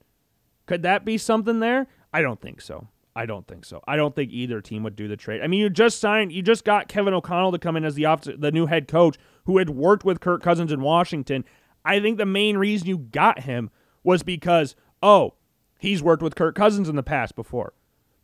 Could 0.65 0.83
that 0.83 1.05
be 1.05 1.17
something 1.17 1.59
there? 1.59 1.87
I 2.13 2.21
don't 2.21 2.41
think 2.41 2.61
so. 2.61 2.87
I 3.15 3.25
don't 3.25 3.45
think 3.45 3.65
so. 3.65 3.81
I 3.87 3.97
don't 3.97 4.15
think 4.15 4.31
either 4.31 4.61
team 4.61 4.83
would 4.83 4.95
do 4.95 5.07
the 5.07 5.17
trade. 5.17 5.41
I 5.41 5.47
mean, 5.47 5.59
you 5.59 5.69
just 5.69 5.99
signed, 5.99 6.31
you 6.31 6.41
just 6.41 6.63
got 6.63 6.87
Kevin 6.87 7.13
O'Connell 7.13 7.51
to 7.51 7.59
come 7.59 7.75
in 7.75 7.83
as 7.83 7.95
the 7.95 8.05
off- 8.05 8.21
the 8.23 8.51
new 8.51 8.67
head 8.67 8.87
coach 8.87 9.17
who 9.45 9.57
had 9.57 9.69
worked 9.69 10.05
with 10.05 10.21
Kirk 10.21 10.41
Cousins 10.41 10.71
in 10.71 10.81
Washington. 10.81 11.43
I 11.83 11.99
think 11.99 12.17
the 12.17 12.25
main 12.25 12.57
reason 12.57 12.87
you 12.87 12.97
got 12.97 13.41
him 13.41 13.69
was 14.03 14.23
because 14.23 14.75
oh, 15.03 15.33
he's 15.79 16.03
worked 16.03 16.23
with 16.23 16.35
Kirk 16.35 16.55
Cousins 16.55 16.87
in 16.87 16.95
the 16.95 17.03
past 17.03 17.35
before. 17.35 17.73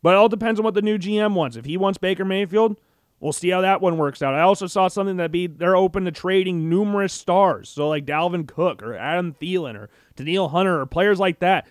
But 0.02 0.10
it 0.14 0.16
all 0.16 0.28
depends 0.28 0.60
on 0.60 0.64
what 0.64 0.74
the 0.74 0.82
new 0.82 0.96
GM 0.96 1.34
wants. 1.34 1.56
If 1.56 1.64
he 1.64 1.76
wants 1.76 1.98
Baker 1.98 2.24
Mayfield, 2.24 2.78
we'll 3.20 3.32
see 3.32 3.50
how 3.50 3.60
that 3.62 3.80
one 3.80 3.98
works 3.98 4.22
out. 4.22 4.34
I 4.34 4.42
also 4.42 4.68
saw 4.68 4.88
something 4.88 5.16
that 5.16 5.32
be 5.32 5.48
they're 5.48 5.76
open 5.76 6.04
to 6.04 6.12
trading 6.12 6.68
numerous 6.68 7.12
stars, 7.12 7.68
so 7.68 7.88
like 7.88 8.06
Dalvin 8.06 8.46
Cook 8.46 8.82
or 8.82 8.94
Adam 8.94 9.34
Thielen 9.34 9.74
or 9.74 9.90
Danielle 10.16 10.48
Hunter 10.48 10.80
or 10.80 10.86
players 10.86 11.18
like 11.18 11.40
that. 11.40 11.66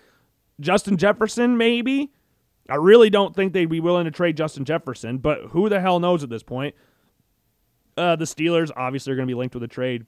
Justin 0.60 0.96
Jefferson, 0.96 1.56
maybe. 1.56 2.12
I 2.68 2.74
really 2.74 3.10
don't 3.10 3.34
think 3.34 3.52
they'd 3.52 3.66
be 3.66 3.80
willing 3.80 4.04
to 4.04 4.10
trade 4.10 4.36
Justin 4.36 4.64
Jefferson, 4.64 5.18
but 5.18 5.38
who 5.50 5.68
the 5.68 5.80
hell 5.80 6.00
knows 6.00 6.22
at 6.22 6.28
this 6.28 6.42
point? 6.42 6.74
Uh, 7.96 8.14
the 8.14 8.26
Steelers 8.26 8.70
obviously 8.76 9.12
are 9.12 9.16
going 9.16 9.26
to 9.26 9.30
be 9.30 9.38
linked 9.38 9.54
with 9.54 9.64
a 9.64 9.68
trade 9.68 10.06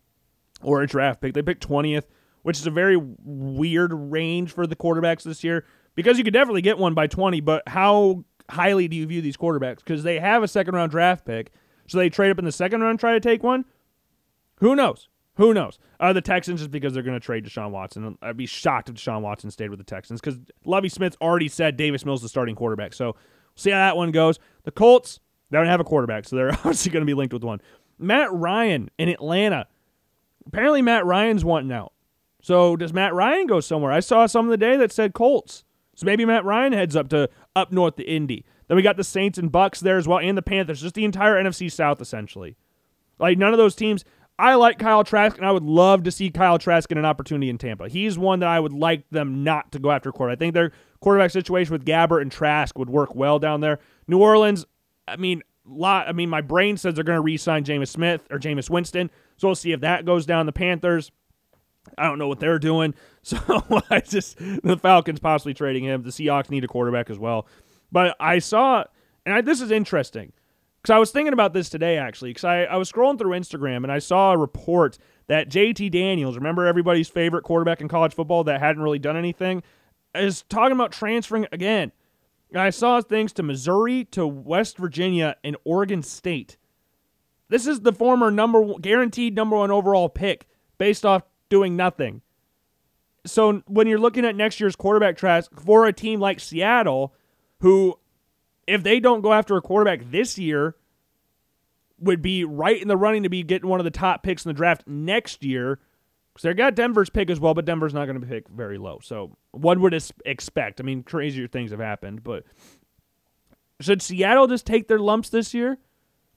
or 0.62 0.82
a 0.82 0.86
draft 0.86 1.20
pick. 1.20 1.34
They 1.34 1.42
picked 1.42 1.66
20th, 1.66 2.04
which 2.42 2.58
is 2.58 2.66
a 2.66 2.70
very 2.70 2.96
weird 2.96 3.92
range 3.92 4.52
for 4.52 4.66
the 4.66 4.76
quarterbacks 4.76 5.22
this 5.22 5.42
year 5.42 5.64
because 5.94 6.18
you 6.18 6.24
could 6.24 6.34
definitely 6.34 6.62
get 6.62 6.78
one 6.78 6.94
by 6.94 7.06
20, 7.06 7.40
but 7.40 7.66
how 7.66 8.24
highly 8.50 8.88
do 8.88 8.96
you 8.96 9.06
view 9.06 9.22
these 9.22 9.36
quarterbacks? 9.36 9.78
Because 9.78 10.02
they 10.02 10.18
have 10.18 10.42
a 10.42 10.48
second 10.48 10.74
round 10.74 10.90
draft 10.90 11.24
pick, 11.24 11.52
so 11.86 11.98
they 11.98 12.10
trade 12.10 12.30
up 12.30 12.38
in 12.38 12.44
the 12.44 12.52
second 12.52 12.82
round 12.82 13.00
try 13.00 13.12
to 13.12 13.20
take 13.20 13.42
one. 13.42 13.64
Who 14.56 14.76
knows? 14.76 15.08
Who 15.40 15.54
knows? 15.54 15.78
Uh, 15.98 16.12
the 16.12 16.20
Texans 16.20 16.60
just 16.60 16.70
because 16.70 16.92
they're 16.92 17.02
going 17.02 17.18
to 17.18 17.24
trade 17.24 17.46
Deshaun 17.46 17.70
Watson. 17.70 18.18
I'd 18.20 18.36
be 18.36 18.44
shocked 18.44 18.90
if 18.90 18.96
Deshaun 18.96 19.22
Watson 19.22 19.50
stayed 19.50 19.70
with 19.70 19.78
the 19.78 19.84
Texans 19.84 20.20
because 20.20 20.38
Lovie 20.66 20.90
Smith 20.90 21.16
already 21.18 21.48
said 21.48 21.78
Davis 21.78 22.04
Mills 22.04 22.18
is 22.18 22.24
the 22.24 22.28
starting 22.28 22.54
quarterback. 22.54 22.92
So 22.92 23.06
we'll 23.06 23.16
see 23.54 23.70
how 23.70 23.78
that 23.78 23.96
one 23.96 24.10
goes. 24.10 24.38
The 24.64 24.70
Colts, 24.70 25.18
they 25.48 25.56
don't 25.56 25.66
have 25.66 25.80
a 25.80 25.84
quarterback, 25.84 26.26
so 26.26 26.36
they're 26.36 26.52
obviously 26.52 26.92
going 26.92 27.00
to 27.00 27.06
be 27.06 27.14
linked 27.14 27.32
with 27.32 27.42
one. 27.42 27.62
Matt 27.98 28.30
Ryan 28.30 28.90
in 28.98 29.08
Atlanta. 29.08 29.66
Apparently, 30.46 30.82
Matt 30.82 31.06
Ryan's 31.06 31.42
wanting 31.42 31.72
out. 31.72 31.94
So 32.42 32.76
does 32.76 32.92
Matt 32.92 33.14
Ryan 33.14 33.46
go 33.46 33.60
somewhere? 33.60 33.92
I 33.92 34.00
saw 34.00 34.26
some 34.26 34.44
of 34.44 34.50
the 34.50 34.58
day 34.58 34.76
that 34.76 34.92
said 34.92 35.14
Colts. 35.14 35.64
So 35.94 36.04
maybe 36.04 36.26
Matt 36.26 36.44
Ryan 36.44 36.74
heads 36.74 36.94
up 36.94 37.08
to 37.08 37.30
up 37.56 37.72
north 37.72 37.96
to 37.96 38.02
Indy. 38.02 38.44
Then 38.68 38.76
we 38.76 38.82
got 38.82 38.98
the 38.98 39.04
Saints 39.04 39.38
and 39.38 39.50
Bucks 39.50 39.80
there 39.80 39.96
as 39.96 40.06
well, 40.06 40.18
and 40.18 40.36
the 40.36 40.42
Panthers. 40.42 40.82
Just 40.82 40.96
the 40.96 41.06
entire 41.06 41.42
NFC 41.42 41.72
South 41.72 42.02
essentially. 42.02 42.58
Like 43.18 43.38
none 43.38 43.52
of 43.52 43.58
those 43.58 43.74
teams. 43.74 44.04
I 44.40 44.54
like 44.54 44.78
Kyle 44.78 45.04
Trask, 45.04 45.36
and 45.36 45.46
I 45.46 45.52
would 45.52 45.64
love 45.64 46.04
to 46.04 46.10
see 46.10 46.30
Kyle 46.30 46.58
Trask 46.58 46.88
get 46.88 46.96
an 46.96 47.04
opportunity 47.04 47.50
in 47.50 47.58
Tampa. 47.58 47.90
He's 47.90 48.18
one 48.18 48.40
that 48.40 48.48
I 48.48 48.58
would 48.58 48.72
like 48.72 49.08
them 49.10 49.44
not 49.44 49.70
to 49.72 49.78
go 49.78 49.90
after 49.90 50.10
quarterback. 50.10 50.38
I 50.38 50.40
think 50.40 50.54
their 50.54 50.72
quarterback 51.00 51.30
situation 51.30 51.74
with 51.74 51.84
Gabbert 51.84 52.22
and 52.22 52.32
Trask 52.32 52.78
would 52.78 52.88
work 52.88 53.14
well 53.14 53.38
down 53.38 53.60
there. 53.60 53.80
New 54.08 54.18
Orleans, 54.18 54.64
I 55.06 55.16
mean, 55.16 55.42
lot. 55.66 56.08
I 56.08 56.12
mean, 56.12 56.30
my 56.30 56.40
brain 56.40 56.78
says 56.78 56.94
they're 56.94 57.04
going 57.04 57.18
to 57.18 57.22
re-sign 57.22 57.64
Jameis 57.64 57.88
Smith 57.88 58.22
or 58.30 58.38
Jameis 58.38 58.70
Winston, 58.70 59.10
so 59.36 59.48
we'll 59.48 59.54
see 59.54 59.72
if 59.72 59.80
that 59.80 60.06
goes 60.06 60.24
down. 60.24 60.46
The 60.46 60.52
Panthers, 60.52 61.12
I 61.98 62.04
don't 62.04 62.18
know 62.18 62.28
what 62.28 62.40
they're 62.40 62.58
doing. 62.58 62.94
So 63.22 63.36
I 63.90 64.00
just 64.00 64.38
the 64.38 64.78
Falcons 64.78 65.20
possibly 65.20 65.52
trading 65.52 65.84
him. 65.84 66.02
The 66.02 66.08
Seahawks 66.08 66.48
need 66.48 66.64
a 66.64 66.66
quarterback 66.66 67.10
as 67.10 67.18
well. 67.18 67.46
But 67.92 68.16
I 68.18 68.38
saw, 68.38 68.84
and 69.26 69.34
I, 69.34 69.42
this 69.42 69.60
is 69.60 69.70
interesting 69.70 70.32
because 70.80 70.94
I 70.94 70.98
was 70.98 71.10
thinking 71.10 71.32
about 71.32 71.52
this 71.52 71.68
today 71.68 71.98
actually. 71.98 72.30
Because 72.30 72.44
I, 72.44 72.62
I 72.64 72.76
was 72.76 72.90
scrolling 72.90 73.18
through 73.18 73.38
Instagram 73.38 73.78
and 73.78 73.92
I 73.92 73.98
saw 73.98 74.32
a 74.32 74.38
report 74.38 74.98
that 75.26 75.48
JT 75.48 75.90
Daniels, 75.90 76.36
remember 76.36 76.66
everybody's 76.66 77.08
favorite 77.08 77.42
quarterback 77.42 77.80
in 77.80 77.88
college 77.88 78.14
football 78.14 78.44
that 78.44 78.60
hadn't 78.60 78.82
really 78.82 78.98
done 78.98 79.16
anything, 79.16 79.62
is 80.14 80.42
talking 80.48 80.72
about 80.72 80.92
transferring 80.92 81.46
again. 81.52 81.92
And 82.50 82.60
I 82.60 82.70
saw 82.70 83.00
things 83.00 83.32
to 83.34 83.42
Missouri, 83.42 84.04
to 84.06 84.26
West 84.26 84.76
Virginia, 84.76 85.36
and 85.44 85.56
Oregon 85.64 86.02
State. 86.02 86.56
This 87.48 87.66
is 87.66 87.80
the 87.80 87.92
former 87.92 88.30
number 88.30 88.74
guaranteed 88.80 89.36
number 89.36 89.56
one 89.56 89.70
overall 89.70 90.08
pick 90.08 90.48
based 90.78 91.04
off 91.04 91.22
doing 91.48 91.76
nothing. 91.76 92.22
So 93.26 93.62
when 93.66 93.86
you're 93.86 93.98
looking 93.98 94.24
at 94.24 94.34
next 94.34 94.60
year's 94.60 94.76
quarterback 94.76 95.16
trash 95.16 95.44
for 95.64 95.86
a 95.86 95.92
team 95.92 96.20
like 96.20 96.40
Seattle, 96.40 97.14
who, 97.60 97.98
if 98.70 98.82
they 98.82 99.00
don't 99.00 99.20
go 99.20 99.32
after 99.32 99.56
a 99.56 99.62
quarterback 99.62 100.10
this 100.10 100.38
year, 100.38 100.76
would 101.98 102.22
be 102.22 102.44
right 102.44 102.80
in 102.80 102.88
the 102.88 102.96
running 102.96 103.24
to 103.24 103.28
be 103.28 103.42
getting 103.42 103.68
one 103.68 103.80
of 103.80 103.84
the 103.84 103.90
top 103.90 104.22
picks 104.22 104.44
in 104.44 104.50
the 104.50 104.54
draft 104.54 104.84
next 104.86 105.44
year. 105.44 105.80
Because 106.32 106.44
they 106.44 106.54
got 106.54 106.74
Denver's 106.76 107.10
pick 107.10 107.28
as 107.28 107.40
well, 107.40 107.54
but 107.54 107.64
Denver's 107.64 107.92
not 107.92 108.06
going 108.06 108.20
to 108.20 108.26
pick 108.26 108.48
very 108.48 108.78
low. 108.78 109.00
So 109.02 109.36
one 109.50 109.80
would 109.80 110.00
expect. 110.24 110.80
I 110.80 110.84
mean, 110.84 111.02
crazier 111.02 111.48
things 111.48 111.72
have 111.72 111.80
happened, 111.80 112.22
but 112.22 112.44
should 113.80 114.00
Seattle 114.00 114.46
just 114.46 114.66
take 114.66 114.86
their 114.86 114.98
lumps 114.98 115.28
this 115.28 115.52
year 115.52 115.78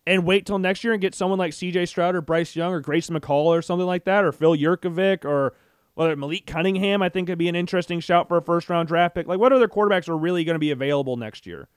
and 0.07 0.25
wait 0.25 0.45
till 0.45 0.59
next 0.59 0.84
year 0.84 0.93
and 0.93 1.01
get 1.01 1.15
someone 1.15 1.39
like 1.39 1.53
C.J. 1.53 1.86
Stroud 1.86 2.15
or 2.15 2.21
Bryce 2.21 2.55
Young 2.55 2.73
or 2.73 2.81
Grayson 2.81 3.17
McCall 3.17 3.45
or 3.45 3.61
something 3.61 3.86
like 3.86 4.05
that, 4.05 4.25
or 4.25 4.31
Phil 4.31 4.57
Jurkovec 4.57 5.23
or 5.23 5.53
whether 5.93 6.15
Malik 6.15 6.47
Cunningham, 6.47 7.03
I 7.03 7.09
think 7.09 7.27
could 7.27 7.38
be 7.38 7.47
an 7.47 7.55
interesting 7.55 7.99
shout 7.99 8.27
for 8.27 8.38
a 8.38 8.41
first 8.41 8.69
round 8.69 8.88
draft 8.88 9.13
pick. 9.13 9.27
Like, 9.27 9.39
what 9.39 9.53
other 9.53 9.67
quarterbacks 9.67 10.09
are 10.09 10.17
really 10.17 10.43
going 10.43 10.55
to 10.55 10.59
be 10.59 10.71
available 10.71 11.17
next 11.17 11.45
year 11.45 11.69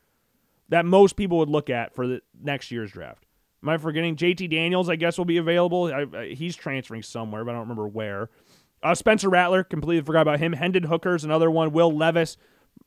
that 0.69 0.85
most 0.85 1.17
people 1.17 1.39
would 1.39 1.49
look 1.49 1.71
at 1.71 1.95
for 1.95 2.07
the 2.07 2.21
next 2.41 2.71
year's 2.71 2.91
draft. 2.91 3.27
Am 3.62 3.69
I 3.69 3.79
forgetting? 3.79 4.17
JT 4.17 4.51
Daniels, 4.51 4.89
I 4.89 4.97
guess, 4.97 5.19
will 5.19 5.25
be 5.25 5.39
available. 5.39 5.93
I, 5.93 6.07
I, 6.17 6.35
he's 6.35 6.57
transferring 6.57 7.03
somewhere, 7.03 7.45
but 7.45 7.53
I 7.53 7.55
don't 7.55 7.62
remember 7.62 7.89
where. 7.89 8.31
Uh, 8.83 8.95
Spencer 8.95 9.29
Rattler, 9.29 9.64
completely 9.64 10.05
forgot 10.05 10.23
about 10.23 10.39
him. 10.39 10.53
Hendon 10.53 10.85
Hooker's 10.85 11.25
another 11.25 11.51
one. 11.51 11.73
Will 11.73 11.97
Levis. 11.97 12.37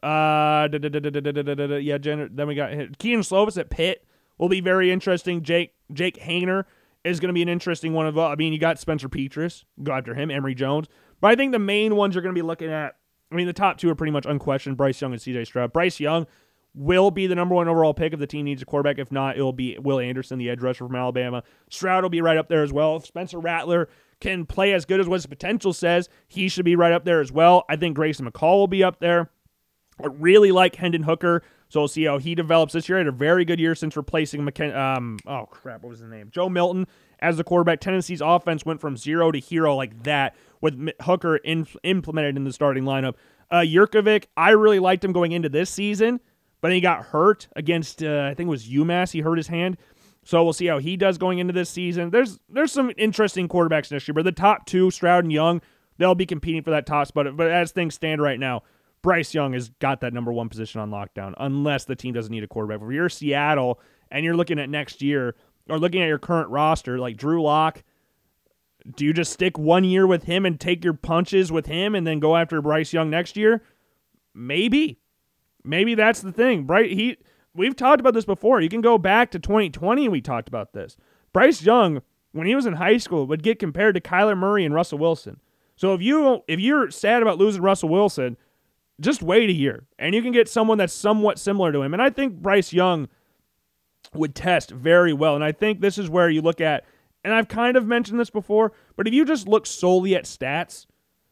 Yeah, 0.02 0.68
Jen, 0.70 2.30
then 2.32 2.48
we 2.48 2.56
got. 2.56 2.98
Kedon 3.00 3.22
Slovis 3.22 3.58
at 3.58 3.70
Pitt 3.70 4.06
will 4.38 4.50
be 4.50 4.62
very 4.62 4.92
interesting. 4.92 5.42
Jake 5.42 5.74
Jake 5.92 6.18
Haener 6.18 6.66
is 7.04 7.20
going 7.20 7.30
to 7.30 7.34
be 7.34 7.42
an 7.42 7.50
interesting 7.50 7.94
one. 7.94 8.06
Of 8.06 8.18
I 8.18 8.36
mean, 8.36 8.54
you 8.54 8.60
got 8.60 8.80
Spencer 8.80 9.10
Petras, 9.10 9.66
go 9.84 9.92
after 9.92 10.14
him. 10.14 10.32
Emory 10.32 10.56
Jones, 10.56 10.88
but 11.20 11.32
I 11.32 11.36
think 11.36 11.52
the 11.52 11.60
main 11.60 11.96
ones 11.96 12.16
you're 12.16 12.22
going 12.22 12.34
to 12.34 12.40
be 12.40 12.46
looking 12.46 12.72
at. 12.72 12.96
I 13.32 13.36
mean, 13.36 13.48
the 13.48 13.54
top 13.54 13.78
two 13.78 13.90
are 13.90 13.96
pretty 13.96 14.12
much 14.12 14.26
unquestioned. 14.26 14.78
Bryce 14.78 15.02
Young 15.02 15.12
and 15.12 15.22
C.J. 15.22 15.46
Stroud. 15.46 15.72
Bryce 15.74 16.00
Young 16.00 16.26
will 16.80 17.12
be 17.12 17.28
the 17.28 17.36
number 17.36 17.54
one 17.54 17.68
overall 17.68 17.94
pick 17.94 18.14
if 18.14 18.20
the 18.20 18.26
team 18.26 18.46
needs 18.46 18.62
a 18.62 18.66
quarterback. 18.66 18.98
If 18.98 19.12
not, 19.12 19.36
it'll 19.36 19.52
be 19.52 19.78
Will 19.78 20.00
Anderson, 20.00 20.40
the 20.40 20.50
edge 20.50 20.62
rusher 20.62 20.88
from 20.88 20.96
Alabama. 20.96 21.44
Stroud 21.70 22.04
will 22.04 22.10
be 22.10 22.22
right 22.22 22.38
up 22.38 22.48
there 22.48 22.64
as 22.64 22.72
well. 22.72 22.96
If 22.96 23.06
Spencer 23.06 23.38
Rattler 23.38 23.90
can 24.22 24.46
play 24.46 24.74
as 24.74 24.86
good 24.86 25.02
as 25.02 25.08
what 25.08 25.16
his 25.16 25.26
potential 25.26 25.74
says, 25.74 26.08
he 26.28 26.48
should 26.48 26.64
be 26.64 26.78
right 26.78 26.94
up 26.94 27.04
there 27.04 27.20
as 27.20 27.32
well. 27.34 27.66
I 27.70 27.76
think 27.76 27.96
Grayson 27.96 28.26
McCall 28.26 28.56
will 28.56 28.68
be 28.68 28.82
up 28.84 29.00
there. 29.00 29.30
I 30.02 30.08
really 30.08 30.54
like 30.54 30.76
Hendon 30.78 31.04
Hooker, 31.04 31.44
so 31.68 31.82
we'll 31.82 31.90
see 31.90 32.06
how 32.06 32.18
he 32.18 32.34
develops 32.34 32.72
this 32.72 32.88
year. 32.88 32.98
He 32.98 33.06
had 33.06 33.14
a 33.14 33.18
very 33.18 33.44
good 33.44 33.60
year 33.60 33.76
since 33.76 33.98
replacing 33.98 34.42
McKen- 34.42 34.74
um 34.76 35.20
oh 35.28 35.48
crap, 35.48 35.84
what 35.84 35.90
was 35.90 36.00
his 36.00 36.10
name? 36.10 36.30
Joe 36.32 36.48
Milton 36.48 36.88
as 37.20 37.36
the 37.36 37.44
quarterback. 37.44 37.82
Tennessee's 37.82 38.22
offense 38.22 38.66
went 38.66 38.80
from 38.80 38.96
zero 38.96 39.32
to 39.32 39.40
hero 39.40 39.76
like 39.76 40.04
that 40.04 40.36
with 40.62 40.90
Hooker 41.02 41.36
in- 41.36 41.68
implemented 41.84 42.38
in 42.38 42.46
the 42.46 42.54
starting 42.54 42.86
lineup. 42.86 43.16
Uh, 43.52 43.58
Jurkovec, 43.58 44.26
I 44.38 44.52
really 44.52 44.80
liked 44.80 45.04
him 45.04 45.12
going 45.12 45.34
into 45.34 45.50
this 45.50 45.70
season, 45.70 46.22
but 46.62 46.72
he 46.72 46.82
got 46.82 47.06
hurt 47.06 47.48
against 47.56 48.04
uh, 48.04 48.28
I 48.32 48.34
think 48.34 48.48
it 48.48 48.52
was 48.52 48.68
UMass. 48.68 49.12
He 49.12 49.22
hurt 49.22 49.38
his 49.38 49.48
hand. 49.48 49.78
So 50.24 50.44
we'll 50.44 50.54
see 50.54 50.68
how 50.68 50.80
he 50.80 50.98
does 50.98 51.18
going 51.18 51.40
into 51.40 51.54
this 51.54 51.70
season. 51.70 52.10
There's 52.10 52.40
there's 52.50 52.72
some 52.72 52.92
interesting 52.98 53.48
quarterbacks 53.48 53.92
next 53.92 54.08
year, 54.08 54.14
but 54.14 54.26
the 54.26 54.32
top 54.32 54.66
two, 54.66 54.92
Stroud 54.92 55.24
and 55.24 55.34
Young, 55.34 55.62
they'll 55.98 56.16
be 56.16 56.26
competing 56.26 56.62
for 56.62 56.72
that 56.72 56.86
top 56.86 57.08
spot. 57.08 57.26
But 57.36 57.50
as 57.50 57.72
things 57.72 57.96
stand 57.96 58.22
right 58.22 58.40
now, 58.40 58.64
Bryce 59.02 59.34
Young 59.34 59.54
has 59.54 59.70
got 59.80 60.02
that 60.02 60.14
number 60.14 60.32
one 60.34 60.50
position 60.50 60.82
on 60.82 60.92
lockdown, 60.92 61.34
unless 61.38 61.86
the 61.86 61.96
team 61.96 62.14
doesn't 62.14 62.32
need 62.32 62.44
a 62.44 62.48
quarterback. 62.48 62.86
If 62.86 62.94
you're 62.94 63.10
Seattle 63.10 63.80
and 64.12 64.26
you're 64.26 64.36
looking 64.36 64.60
at 64.60 64.70
next 64.70 65.02
year 65.02 65.36
or 65.70 65.80
looking 65.80 66.02
at 66.02 66.08
your 66.08 66.20
current 66.20 66.50
roster, 66.50 67.00
like 67.00 67.16
Drew 67.16 67.42
Lock, 67.42 67.84
do 68.96 69.06
you 69.06 69.14
just 69.14 69.34
stick 69.34 69.58
one 69.58 69.84
year 69.84 70.06
with 70.08 70.24
him 70.24 70.46
and 70.46 70.60
take 70.60 70.84
your 70.84 70.94
punches 70.94 71.52
with 71.52 71.66
him 71.66 71.96
and 71.96 72.06
then 72.06 72.20
go 72.20 72.36
after 72.36 72.62
Bryce 72.62 72.94
Young 72.94 73.10
next 73.10 73.38
year? 73.38 73.64
Maybe. 74.34 75.00
Maybe 75.64 75.96
that's 75.96 76.22
the 76.22 76.32
thing. 76.32 76.64
Bright 76.64 76.92
he 76.92 77.18
we've 77.54 77.76
talked 77.76 78.00
about 78.00 78.14
this 78.14 78.26
before. 78.26 78.62
You 78.62 78.70
can 78.70 78.82
go 78.82 78.98
back 78.98 79.32
to 79.32 79.40
2020 79.40 80.06
and 80.06 80.12
we 80.12 80.22
talked 80.22 80.48
about 80.48 80.74
this. 80.74 80.98
Bryce 81.34 81.62
Young, 81.62 82.02
when 82.32 82.48
he 82.48 82.56
was 82.56 82.66
in 82.66 82.74
high 82.74 82.98
school, 82.98 83.28
would 83.28 83.44
get 83.44 83.60
compared 83.60 83.96
to 83.96 84.02
Kyler 84.02 84.38
Murray 84.38 84.66
and 84.66 84.74
Russell 84.74 85.00
Wilson. 85.00 85.40
So 85.76 85.94
if 85.94 86.02
you 86.02 86.44
if 86.48 86.60
you're 86.60 86.92
sad 86.92 87.22
about 87.22 87.38
losing 87.38 87.62
Russell 87.62 87.90
Wilson, 87.90 88.38
just 89.00 89.22
wait 89.22 89.50
a 89.50 89.54
year 89.54 89.86
and 89.98 90.14
you 90.14 90.22
can 90.22 90.32
get 90.32 90.50
someone 90.50 90.78
that's 90.78 90.94
somewhat 90.94 91.40
similar 91.40 91.72
to 91.72 91.82
him. 91.82 91.94
And 91.94 92.02
I 92.02 92.10
think 92.10 92.42
Bryce 92.42 92.74
Young 92.74 93.08
would 94.14 94.36
test 94.36 94.72
very 94.72 95.14
well. 95.14 95.36
And 95.36 95.44
I 95.44 95.52
think 95.52 95.82
this 95.82 95.98
is 95.98 96.10
where 96.10 96.30
you 96.30 96.42
look 96.42 96.62
at, 96.62 96.86
and 97.24 97.34
I've 97.34 97.48
kind 97.48 97.78
of 97.78 97.86
mentioned 97.86 98.20
this 98.20 98.30
before, 98.30 98.72
but 98.96 99.08
if 99.08 99.14
you 99.14 99.26
just 99.26 99.48
look 99.48 99.66
solely 99.66 100.16
at 100.16 100.26
stats, 100.26 100.86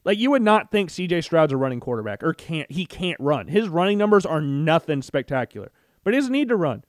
like 0.08 0.18
you 0.18 0.32
would 0.32 0.42
not 0.42 0.72
think 0.72 0.90
CJ 0.90 1.26
Stroud's 1.26 1.52
a 1.52 1.58
running 1.58 1.82
quarterback 1.82 2.24
or 2.24 2.34
can't 2.34 2.72
he 2.72 2.86
can't 2.86 3.20
run. 3.20 3.50
His 3.50 3.68
running 3.68 3.98
numbers 3.98 4.26
are 4.26 4.40
nothing 4.40 5.02
spectacular, 5.02 5.70
but 6.06 6.14
he 6.14 6.18
doesn't 6.18 6.32
need 6.32 6.48
to 6.48 6.56
run. 6.56 6.86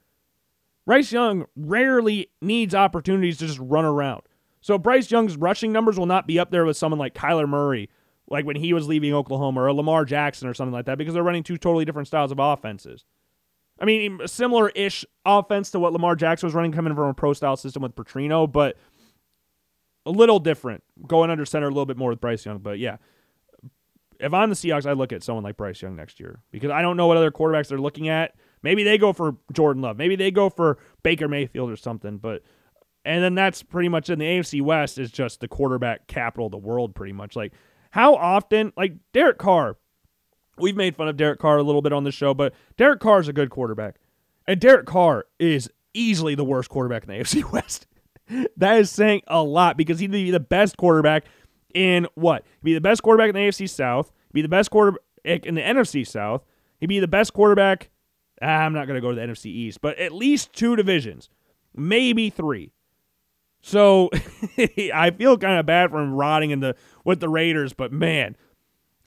Bryce 0.86 1.10
Young 1.10 1.46
rarely 1.56 2.30
needs 2.40 2.76
opportunities 2.76 3.38
to 3.38 3.48
just 3.48 3.58
run 3.58 3.84
around. 3.84 4.22
So 4.60 4.78
Bryce 4.78 5.10
Young's 5.10 5.36
rushing 5.36 5.72
numbers 5.72 5.98
will 5.98 6.06
not 6.06 6.28
be 6.28 6.38
up 6.38 6.52
there 6.52 6.64
with 6.64 6.76
someone 6.76 7.00
like 7.00 7.12
Kyler 7.12 7.48
Murray 7.48 7.90
like 8.30 8.46
when 8.46 8.56
he 8.56 8.72
was 8.72 8.86
leaving 8.86 9.12
Oklahoma 9.12 9.62
or 9.62 9.72
Lamar 9.72 10.04
Jackson 10.04 10.48
or 10.48 10.54
something 10.54 10.72
like 10.72 10.86
that 10.86 10.96
because 10.96 11.12
they're 11.12 11.22
running 11.24 11.42
two 11.42 11.58
totally 11.58 11.84
different 11.84 12.06
styles 12.06 12.30
of 12.30 12.38
offenses. 12.38 13.04
I 13.80 13.84
mean, 13.84 14.20
similar 14.26 14.68
ish 14.70 15.04
offense 15.24 15.72
to 15.72 15.80
what 15.80 15.92
Lamar 15.92 16.14
Jackson 16.14 16.46
was 16.46 16.54
running 16.54 16.72
coming 16.72 16.94
from 16.94 17.08
a 17.08 17.14
pro 17.14 17.32
style 17.32 17.56
system 17.56 17.82
with 17.82 17.96
Petrino, 17.96 18.50
but 18.50 18.76
a 20.08 20.10
little 20.10 20.38
different. 20.38 20.82
Going 21.06 21.30
under 21.30 21.44
center 21.44 21.66
a 21.66 21.70
little 21.70 21.86
bit 21.86 21.96
more 21.96 22.10
with 22.10 22.20
Bryce 22.20 22.44
Young. 22.44 22.58
But 22.58 22.78
yeah, 22.78 22.96
if 24.18 24.32
I'm 24.32 24.48
the 24.48 24.56
Seahawks, 24.56 24.86
I 24.86 24.92
look 24.92 25.12
at 25.12 25.22
someone 25.22 25.44
like 25.44 25.56
Bryce 25.56 25.82
Young 25.82 25.94
next 25.94 26.18
year 26.18 26.40
because 26.50 26.70
I 26.70 26.82
don't 26.82 26.96
know 26.96 27.06
what 27.06 27.16
other 27.16 27.30
quarterbacks 27.30 27.68
they're 27.68 27.78
looking 27.78 28.08
at. 28.08 28.34
Maybe 28.62 28.82
they 28.82 28.98
go 28.98 29.12
for 29.12 29.36
Jordan 29.52 29.82
Love. 29.82 29.96
Maybe 29.96 30.16
they 30.16 30.30
go 30.30 30.48
for 30.48 30.78
Baker 31.02 31.28
Mayfield 31.28 31.70
or 31.70 31.76
something. 31.76 32.16
But 32.18 32.42
and 33.04 33.22
then 33.22 33.34
that's 33.34 33.62
pretty 33.62 33.88
much 33.88 34.10
in 34.10 34.18
the 34.18 34.24
AFC 34.24 34.62
West 34.62 34.98
is 34.98 35.12
just 35.12 35.40
the 35.40 35.48
quarterback 35.48 36.06
capital 36.06 36.46
of 36.46 36.52
the 36.52 36.58
world, 36.58 36.94
pretty 36.94 37.12
much. 37.12 37.36
Like 37.36 37.52
how 37.90 38.16
often, 38.16 38.72
like 38.76 38.94
Derek 39.12 39.38
Carr, 39.38 39.76
we've 40.56 40.76
made 40.76 40.96
fun 40.96 41.08
of 41.08 41.16
Derek 41.16 41.38
Carr 41.38 41.58
a 41.58 41.62
little 41.62 41.82
bit 41.82 41.92
on 41.92 42.04
the 42.04 42.10
show, 42.10 42.34
but 42.34 42.54
Derek 42.76 43.00
Carr 43.00 43.20
is 43.20 43.28
a 43.28 43.32
good 43.32 43.50
quarterback. 43.50 43.96
And 44.46 44.58
Derek 44.58 44.86
Carr 44.86 45.26
is 45.38 45.70
easily 45.92 46.34
the 46.34 46.44
worst 46.44 46.70
quarterback 46.70 47.04
in 47.04 47.10
the 47.10 47.22
AFC 47.22 47.44
West. 47.52 47.86
that 48.56 48.78
is 48.78 48.90
saying 48.90 49.22
a 49.26 49.42
lot 49.42 49.76
because 49.76 49.98
he'd 49.98 50.10
be 50.10 50.30
the 50.30 50.40
best 50.40 50.76
quarterback 50.76 51.24
in 51.74 52.06
what? 52.14 52.44
He'd 52.60 52.64
be 52.64 52.74
the 52.74 52.80
best 52.80 53.02
quarterback 53.02 53.28
in 53.28 53.34
the 53.34 53.40
AFC 53.40 53.68
South, 53.68 54.12
he'd 54.28 54.34
be 54.34 54.42
the 54.42 54.48
best 54.48 54.70
quarterback 54.70 55.02
in 55.24 55.54
the 55.54 55.60
NFC 55.60 56.06
South, 56.06 56.44
he'd 56.80 56.86
be 56.86 57.00
the 57.00 57.08
best 57.08 57.32
quarterback. 57.32 57.90
Ah, 58.40 58.46
I'm 58.46 58.72
not 58.72 58.86
going 58.86 58.94
to 58.94 59.00
go 59.00 59.10
to 59.10 59.16
the 59.16 59.26
NFC 59.26 59.46
East, 59.46 59.80
but 59.80 59.98
at 59.98 60.12
least 60.12 60.52
two 60.52 60.76
divisions, 60.76 61.28
maybe 61.74 62.30
three. 62.30 62.72
So 63.60 64.10
I 64.94 65.10
feel 65.10 65.36
kind 65.36 65.58
of 65.58 65.66
bad 65.66 65.90
for 65.90 66.00
him 66.00 66.14
rotting 66.14 66.50
in 66.50 66.60
the 66.60 66.76
with 67.04 67.20
the 67.20 67.28
Raiders, 67.28 67.72
but 67.72 67.92
man, 67.92 68.36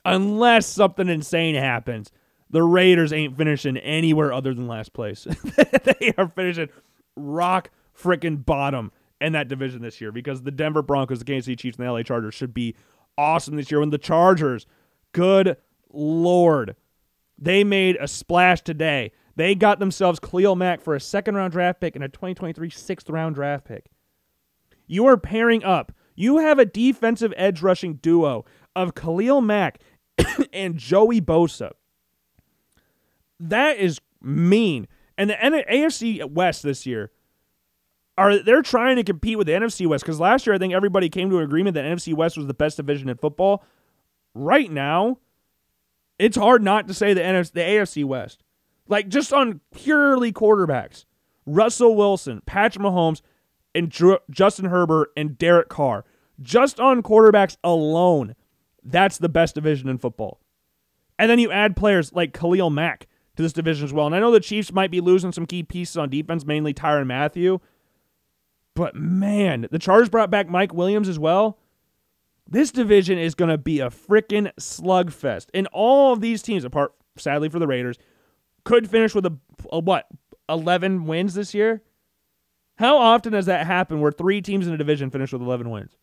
unless 0.04 0.66
something 0.66 1.08
insane 1.08 1.54
happens, 1.54 2.10
the 2.50 2.62
Raiders 2.62 3.12
ain't 3.12 3.36
finishing 3.36 3.78
anywhere 3.78 4.32
other 4.32 4.52
than 4.52 4.68
last 4.68 4.92
place. 4.92 5.26
they 5.84 6.12
are 6.18 6.28
finishing 6.28 6.68
rock 7.16 7.70
freaking 7.98 8.44
bottom 8.44 8.92
in 9.22 9.32
that 9.32 9.48
division 9.48 9.82
this 9.82 10.00
year 10.00 10.12
because 10.12 10.42
the 10.42 10.50
Denver 10.50 10.82
Broncos, 10.82 11.20
the 11.20 11.24
Kansas 11.24 11.46
City 11.46 11.56
Chiefs, 11.56 11.78
and 11.78 11.86
the 11.86 11.92
LA 11.92 12.02
Chargers 12.02 12.34
should 12.34 12.52
be 12.52 12.74
awesome 13.16 13.56
this 13.56 13.70
year. 13.70 13.80
When 13.80 13.90
the 13.90 13.98
Chargers, 13.98 14.66
good 15.12 15.56
lord, 15.92 16.76
they 17.38 17.64
made 17.64 17.96
a 18.00 18.08
splash 18.08 18.62
today. 18.62 19.12
They 19.36 19.54
got 19.54 19.78
themselves 19.78 20.18
Khalil 20.18 20.56
Mack 20.56 20.80
for 20.80 20.94
a 20.94 21.00
second 21.00 21.36
round 21.36 21.52
draft 21.52 21.80
pick 21.80 21.94
and 21.94 22.04
a 22.04 22.08
2023 22.08 22.68
sixth 22.70 23.08
round 23.08 23.34
draft 23.36 23.64
pick. 23.64 23.86
You 24.86 25.06
are 25.06 25.16
pairing 25.16 25.64
up. 25.64 25.92
You 26.14 26.38
have 26.38 26.58
a 26.58 26.66
defensive 26.66 27.32
edge 27.36 27.62
rushing 27.62 27.94
duo 27.94 28.44
of 28.76 28.94
Khalil 28.94 29.40
Mack 29.40 29.78
and 30.52 30.76
Joey 30.76 31.20
Bosa. 31.20 31.70
That 33.40 33.78
is 33.78 34.00
mean. 34.20 34.88
And 35.16 35.30
the 35.30 35.34
AFC 35.34 36.28
West 36.30 36.62
this 36.62 36.84
year 36.86 37.10
are 38.18 38.38
they're 38.38 38.62
trying 38.62 38.96
to 38.96 39.04
compete 39.04 39.38
with 39.38 39.46
the 39.46 39.52
NFC 39.54 39.86
West 39.86 40.04
because 40.04 40.20
last 40.20 40.46
year 40.46 40.54
I 40.54 40.58
think 40.58 40.74
everybody 40.74 41.08
came 41.08 41.30
to 41.30 41.38
an 41.38 41.44
agreement 41.44 41.74
that 41.74 41.84
NFC 41.84 42.14
West 42.14 42.36
was 42.36 42.46
the 42.46 42.54
best 42.54 42.76
division 42.76 43.08
in 43.08 43.16
football. 43.16 43.64
Right 44.34 44.70
now, 44.70 45.18
it's 46.18 46.36
hard 46.36 46.62
not 46.62 46.88
to 46.88 46.94
say 46.94 47.14
the 47.14 47.20
NFC, 47.20 47.52
the 47.52 47.60
AFC 47.60 48.04
West, 48.04 48.42
like 48.86 49.08
just 49.08 49.32
on 49.32 49.60
purely 49.74 50.32
quarterbacks, 50.32 51.04
Russell 51.46 51.96
Wilson, 51.96 52.42
Patrick 52.46 52.84
Mahomes, 52.84 53.22
and 53.74 53.90
Drew, 53.90 54.18
Justin 54.30 54.66
Herbert 54.66 55.10
and 55.16 55.38
Derek 55.38 55.68
Carr, 55.68 56.04
just 56.40 56.80
on 56.80 57.02
quarterbacks 57.02 57.56
alone, 57.64 58.34
that's 58.82 59.18
the 59.18 59.28
best 59.28 59.54
division 59.54 59.88
in 59.88 59.98
football. 59.98 60.40
And 61.18 61.30
then 61.30 61.38
you 61.38 61.50
add 61.50 61.76
players 61.76 62.12
like 62.12 62.32
Khalil 62.32 62.70
Mack 62.70 63.06
to 63.36 63.42
this 63.42 63.52
division 63.52 63.84
as 63.84 63.92
well. 63.92 64.06
And 64.06 64.14
I 64.14 64.20
know 64.20 64.30
the 64.30 64.40
Chiefs 64.40 64.72
might 64.72 64.90
be 64.90 65.00
losing 65.00 65.32
some 65.32 65.46
key 65.46 65.62
pieces 65.62 65.96
on 65.96 66.10
defense, 66.10 66.44
mainly 66.44 66.74
Tyrann 66.74 67.06
Mathieu. 67.06 67.60
But 68.74 68.94
man, 68.94 69.66
the 69.70 69.78
Chargers 69.78 70.08
brought 70.08 70.30
back 70.30 70.48
Mike 70.48 70.72
Williams 70.72 71.08
as 71.08 71.18
well. 71.18 71.58
This 72.48 72.70
division 72.70 73.18
is 73.18 73.34
going 73.34 73.50
to 73.50 73.58
be 73.58 73.80
a 73.80 73.90
freaking 73.90 74.52
slugfest. 74.58 75.46
And 75.54 75.66
all 75.72 76.12
of 76.12 76.20
these 76.20 76.42
teams, 76.42 76.64
apart 76.64 76.92
sadly 77.16 77.48
for 77.48 77.58
the 77.58 77.66
Raiders, 77.66 77.98
could 78.64 78.90
finish 78.90 79.14
with 79.14 79.26
a, 79.26 79.36
a 79.70 79.78
what, 79.78 80.06
11 80.48 81.04
wins 81.06 81.34
this 81.34 81.54
year? 81.54 81.82
How 82.76 82.96
often 82.96 83.32
has 83.32 83.46
that 83.46 83.66
happened 83.66 84.00
where 84.00 84.12
three 84.12 84.40
teams 84.40 84.66
in 84.66 84.72
a 84.72 84.78
division 84.78 85.10
finish 85.10 85.32
with 85.32 85.42
11 85.42 85.70
wins? 85.70 85.96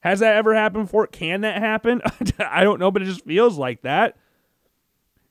Has 0.00 0.20
that 0.20 0.36
ever 0.36 0.54
happened 0.54 0.84
before? 0.86 1.06
Can 1.06 1.42
that 1.42 1.58
happen? 1.60 2.00
I 2.38 2.64
don't 2.64 2.80
know, 2.80 2.90
but 2.90 3.02
it 3.02 3.06
just 3.06 3.24
feels 3.24 3.58
like 3.58 3.82
that. 3.82 4.16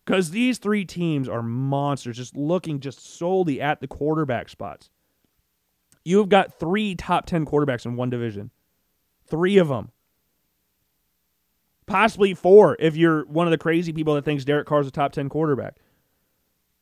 Because 0.06 0.32
these 0.32 0.58
three 0.58 0.86
teams 0.86 1.28
are 1.28 1.44
monsters, 1.44 2.18
just 2.18 2.36
looking 2.36 2.80
just 2.80 3.18
solely 3.18 3.62
at 3.62 3.80
the 3.80 3.88
quarterback 3.88 4.50
spots. 4.50 4.90
You've 6.04 6.30
got 6.30 6.60
three 6.60 6.96
top 6.96 7.26
10 7.26 7.46
quarterbacks 7.46 7.86
in 7.86 7.96
one 7.96 8.10
division. 8.10 8.52
Three 9.28 9.58
of 9.58 9.68
them. 9.68 9.92
Possibly 11.86 12.34
four 12.34 12.78
if 12.80 12.96
you're 12.96 13.26
one 13.26 13.48
of 13.48 13.52
the 13.52 13.58
crazy 13.58 13.92
people 13.92 14.16
that 14.16 14.26
thinks 14.26 14.46
Derek 14.46 14.68
Carr's 14.68 14.88
a 14.88 14.92
top 14.92 15.12
10 15.12 15.30
quarterback. 15.30 15.78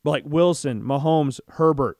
But 0.04 0.10
like 0.10 0.24
Wilson, 0.26 0.82
Mahomes, 0.82 1.40
Herbert. 1.48 1.98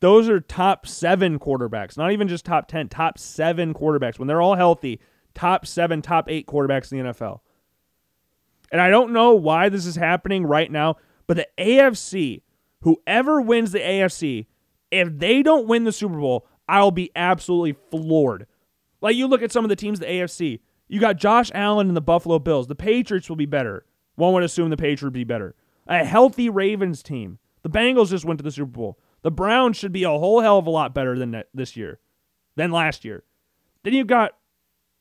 Those 0.00 0.28
are 0.28 0.40
top 0.40 0.86
seven 0.86 1.38
quarterbacks, 1.38 1.96
not 1.96 2.12
even 2.12 2.28
just 2.28 2.44
top 2.44 2.68
10, 2.68 2.88
top 2.88 3.18
seven 3.18 3.74
quarterbacks. 3.74 4.18
When 4.18 4.28
they're 4.28 4.40
all 4.40 4.54
healthy, 4.54 5.00
top 5.34 5.66
seven, 5.66 6.02
top 6.02 6.28
eight 6.28 6.46
quarterbacks 6.46 6.92
in 6.92 6.98
the 6.98 7.12
NFL. 7.12 7.40
And 8.70 8.80
I 8.80 8.90
don't 8.90 9.12
know 9.12 9.34
why 9.34 9.68
this 9.68 9.86
is 9.86 9.96
happening 9.96 10.46
right 10.46 10.70
now, 10.70 10.96
but 11.26 11.36
the 11.36 11.48
AFC, 11.58 12.42
whoever 12.82 13.40
wins 13.40 13.72
the 13.72 13.80
AFC, 13.80 14.46
if 14.90 15.18
they 15.18 15.42
don't 15.42 15.66
win 15.66 15.84
the 15.84 15.92
Super 15.92 16.18
Bowl, 16.18 16.46
I'll 16.68 16.90
be 16.90 17.10
absolutely 17.16 17.76
floored. 17.90 18.46
Like 19.00 19.16
you 19.16 19.26
look 19.26 19.42
at 19.42 19.52
some 19.52 19.64
of 19.64 19.68
the 19.68 19.76
teams 19.76 20.00
the 20.00 20.06
AFC, 20.06 20.60
you 20.88 21.00
got 21.00 21.16
Josh 21.16 21.50
Allen 21.54 21.88
and 21.88 21.96
the 21.96 22.00
Buffalo 22.00 22.38
Bills. 22.38 22.66
The 22.66 22.74
Patriots 22.74 23.28
will 23.28 23.36
be 23.36 23.46
better. 23.46 23.84
One 24.16 24.32
would 24.34 24.42
assume 24.42 24.70
the 24.70 24.76
Patriots 24.76 25.02
would 25.02 25.12
be 25.12 25.24
better. 25.24 25.54
A 25.86 26.04
healthy 26.04 26.50
Ravens 26.50 27.02
team. 27.02 27.38
The 27.62 27.70
Bengals 27.70 28.10
just 28.10 28.24
went 28.24 28.38
to 28.38 28.44
the 28.44 28.50
Super 28.50 28.70
Bowl. 28.70 28.98
The 29.22 29.30
Browns 29.30 29.76
should 29.76 29.92
be 29.92 30.04
a 30.04 30.10
whole 30.10 30.40
hell 30.40 30.58
of 30.58 30.66
a 30.66 30.70
lot 30.70 30.94
better 30.94 31.18
than 31.18 31.42
this 31.52 31.76
year, 31.76 31.98
than 32.56 32.70
last 32.70 33.04
year. 33.04 33.24
Then 33.82 33.94
you've 33.94 34.06
got 34.06 34.32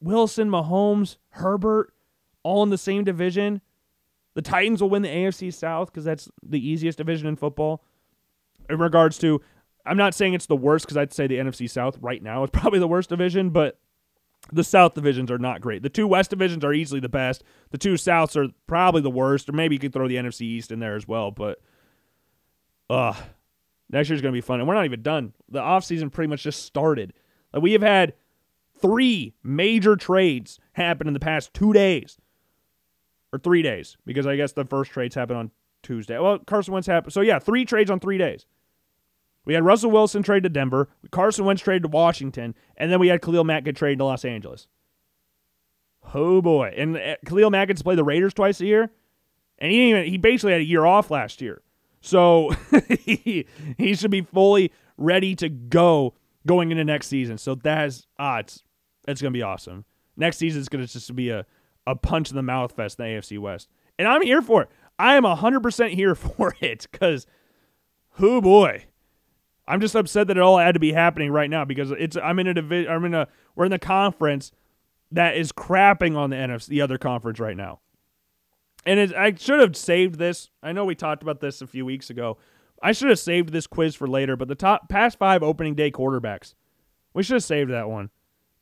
Wilson, 0.01 0.49
Mahomes, 0.49 1.17
Herbert, 1.29 1.93
all 2.43 2.63
in 2.63 2.69
the 2.69 2.77
same 2.77 3.03
division. 3.03 3.61
The 4.33 4.41
Titans 4.41 4.81
will 4.81 4.89
win 4.89 5.01
the 5.01 5.09
AFC 5.09 5.53
South 5.53 5.91
because 5.91 6.05
that's 6.05 6.29
the 6.43 6.65
easiest 6.65 6.97
division 6.97 7.27
in 7.27 7.35
football. 7.35 7.83
In 8.69 8.79
regards 8.79 9.17
to, 9.19 9.41
I'm 9.88 9.97
not 9.97 10.13
saying 10.13 10.33
it's 10.33 10.45
the 10.45 10.55
worst 10.55 10.85
because 10.85 10.97
I'd 10.97 11.13
say 11.13 11.27
the 11.27 11.38
NFC 11.38 11.69
South 11.69 11.97
right 12.01 12.21
now 12.21 12.43
is 12.43 12.49
probably 12.53 12.79
the 12.79 12.88
worst 12.88 13.09
division, 13.09 13.49
but 13.49 13.79
the 14.51 14.63
South 14.63 14.93
divisions 14.93 15.31
are 15.31 15.38
not 15.38 15.61
great. 15.61 15.83
The 15.83 15.89
two 15.89 16.07
West 16.07 16.29
divisions 16.29 16.63
are 16.63 16.73
easily 16.73 16.99
the 16.99 17.09
best. 17.09 17.43
The 17.71 17.77
two 17.77 17.93
Souths 17.93 18.35
are 18.35 18.51
probably 18.67 19.01
the 19.01 19.09
worst, 19.09 19.49
or 19.49 19.53
maybe 19.53 19.75
you 19.75 19.79
could 19.79 19.93
throw 19.93 20.07
the 20.07 20.15
NFC 20.15 20.41
East 20.41 20.71
in 20.71 20.79
there 20.79 20.95
as 20.95 21.07
well. 21.07 21.31
But, 21.31 21.59
uh, 22.89 23.13
next 23.89 24.09
year's 24.09 24.21
going 24.21 24.33
to 24.33 24.38
be 24.38 24.41
fun. 24.41 24.59
And 24.59 24.67
we're 24.67 24.75
not 24.75 24.85
even 24.85 25.01
done. 25.01 25.33
The 25.49 25.59
offseason 25.59 26.11
pretty 26.11 26.29
much 26.29 26.43
just 26.43 26.63
started. 26.63 27.13
Like, 27.53 27.63
we 27.63 27.73
have 27.73 27.81
had 27.81 28.13
three 28.79 29.33
major 29.43 29.95
trades 29.95 30.59
happen 30.73 31.07
in 31.07 31.13
the 31.13 31.19
past 31.19 31.53
two 31.53 31.73
days 31.73 32.17
or 33.33 33.39
three 33.39 33.61
days 33.61 33.97
because 34.05 34.27
I 34.27 34.35
guess 34.35 34.53
the 34.53 34.65
first 34.65 34.91
trades 34.91 35.15
happened 35.15 35.39
on 35.39 35.51
Tuesday. 35.83 36.17
Well, 36.19 36.39
Carson 36.39 36.73
Wentz 36.73 36.88
happened. 36.88 37.13
So, 37.13 37.21
yeah, 37.21 37.39
three 37.39 37.65
trades 37.65 37.91
on 37.91 37.99
three 37.99 38.17
days. 38.17 38.45
We 39.48 39.54
had 39.54 39.64
Russell 39.64 39.91
Wilson 39.91 40.24
trade 40.24 40.43
to 40.43 40.50
Denver, 40.50 40.89
Carson 41.10 41.45
Wentz 41.45 41.62
trade 41.62 41.84
to 41.84 41.88
Washington, 41.88 42.54
and 42.76 42.91
then 42.91 43.00
we 43.00 43.08
had 43.08 43.22
Khalil 43.22 43.45
Mack 43.45 43.64
get 43.64 43.78
traded 43.78 44.00
to 44.00 44.04
Los 44.04 44.26
Angeles. 44.26 44.68
Oh 46.14 46.41
boy! 46.41 46.74
And 46.76 46.98
uh, 46.98 47.16
Khalil 47.26 47.50
Mack 47.50 47.70
gets 47.70 47.80
to 47.80 47.84
play 47.86 47.95
the 47.95 48.04
Raiders 48.04 48.34
twice 48.34 48.60
a 48.60 48.66
year, 48.66 48.91
and 49.58 49.72
he 49.72 49.89
even, 49.89 50.04
he 50.04 50.18
basically 50.18 50.52
had 50.52 50.60
a 50.60 50.66
year 50.66 50.86
off 50.86 51.10
last 51.10 51.39
year, 51.39 51.62
so 52.02 52.52
he 52.89 53.48
he 53.78 53.95
should 53.95 54.12
be 54.12 54.22
fully 54.22 54.74
ready 54.98 55.34
to 55.38 55.48
go 55.48 56.14
going 56.45 56.70
into 56.70 56.84
next 56.84 57.08
season. 57.08 57.38
So 57.38 57.56
that's 57.56 58.06
ah, 58.20 58.39
it's 58.39 58.64
it's 59.08 59.22
gonna 59.22 59.32
be 59.32 59.43
awesome. 59.43 59.86
Next 60.18 60.39
season 60.39 60.60
is 60.60 60.68
gonna 60.68 60.88
just 60.88 61.16
be 61.16 61.30
a 61.30 61.45
a 61.86 61.95
punch 61.95 62.30
in 62.32 62.36
the 62.36 62.43
mouth 62.43 62.74
fest 62.74 63.00
in 63.00 63.06
the 63.06 63.12
AFC 63.12 63.39
West, 63.39 63.70
and 63.98 64.10
I'm 64.10 64.24
here 64.24 64.41
for 64.41 64.64
it. 64.64 64.70
I 65.00 65.16
am 65.16 65.24
hundred 65.24 65.64
percent 65.64 65.93
here 65.93 66.16
for 66.16 66.54
it 66.60 66.86
because, 66.91 67.26
who 68.16 68.41
boy, 68.41 68.88
I'm 69.68 69.82
just 69.82 69.95
upset 69.95 70.28
that 70.28 70.38
it 70.38 70.43
all 70.43 70.57
had 70.57 70.74
to 70.74 70.80
be 70.80 70.93
happening 70.93 71.32
right 71.32 71.49
now 71.49 71.65
because 71.65 71.91
it's 71.91 72.15
I'm 72.15 72.39
in 72.39 72.47
a 72.47 72.53
division. 72.53 72.91
I'm 72.91 73.03
in 73.05 73.13
a 73.13 73.28
we're 73.55 73.65
in 73.65 73.72
the 73.72 73.80
conference 73.80 74.51
that 75.11 75.36
is 75.36 75.51
crapping 75.51 76.15
on 76.15 76.30
the 76.30 76.36
NFC, 76.36 76.68
the 76.68 76.82
other 76.82 76.97
conference 76.97 77.39
right 77.39 77.57
now. 77.57 77.80
And 78.86 79.13
I 79.13 79.34
should 79.36 79.59
have 79.59 79.76
saved 79.76 80.18
this. 80.18 80.49
I 80.63 80.72
know 80.72 80.86
we 80.86 80.95
talked 80.95 81.22
about 81.22 81.41
this 81.41 81.61
a 81.61 81.68
few 81.68 81.86
weeks 81.86 82.09
ago. 82.09 82.38
I 82.82 82.93
should 82.93 83.09
have 83.09 83.20
saved 83.20 83.51
this 83.51 83.68
quiz 83.68 83.95
for 83.95 84.07
later, 84.07 84.36
but 84.36 84.47
the 84.47 84.55
top 84.55 84.88
past 84.88 85.18
five 85.18 85.43
opening 85.43 85.76
day 85.76 85.91
quarterbacks, 85.91 86.53
we 87.13 87.24
should 87.24 87.34
have 87.34 87.43
saved 87.43 87.72
that 87.72 87.89
one 87.89 88.11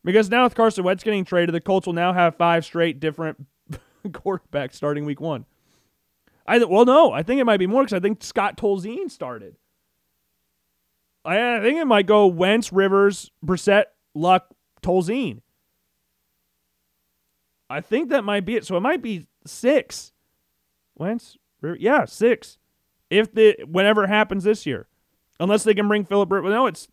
because 0.03 0.29
now 0.29 0.43
with 0.43 0.55
Carson 0.55 0.83
Wentz 0.83 1.03
getting 1.03 1.25
traded, 1.25 1.53
the 1.53 1.61
Colts 1.61 1.85
will 1.85 1.93
now 1.93 2.13
have 2.13 2.35
five 2.35 2.65
straight 2.65 2.99
different 2.99 3.45
quarterbacks 4.07 4.73
starting 4.73 5.05
week 5.05 5.21
one. 5.21 5.45
I 6.47 6.63
well, 6.63 6.85
no, 6.85 7.11
I 7.11 7.23
think 7.23 7.41
it 7.41 7.45
might 7.45 7.57
be 7.57 7.67
more 7.67 7.83
because 7.83 7.93
I 7.93 7.99
think 7.99 8.23
Scott 8.23 8.57
Tolzien 8.57 9.11
started. 9.11 9.55
I, 11.25 11.59
think 11.61 11.79
it 11.79 11.85
might 11.85 12.05
go 12.05 12.27
Wentz, 12.27 12.71
Rivers, 12.71 13.31
Brissett, 13.43 13.85
Luck, 14.13 14.47
Tolzien. 14.81 15.41
I 17.69 17.81
think 17.81 18.09
that 18.09 18.23
might 18.23 18.45
be 18.45 18.55
it. 18.55 18.65
So 18.65 18.77
it 18.77 18.81
might 18.81 19.01
be 19.01 19.27
six. 19.45 20.13
Wentz, 20.95 21.37
yeah, 21.79 22.05
six. 22.05 22.57
If 23.09 23.33
the 23.33 23.57
whenever 23.67 24.07
happens 24.07 24.43
this 24.43 24.65
year, 24.65 24.87
unless 25.39 25.63
they 25.63 25.73
can 25.73 25.87
bring 25.87 26.05
Philip 26.05 26.31
Rivers. 26.31 26.51
No, 26.51 26.67
it's 26.67 26.87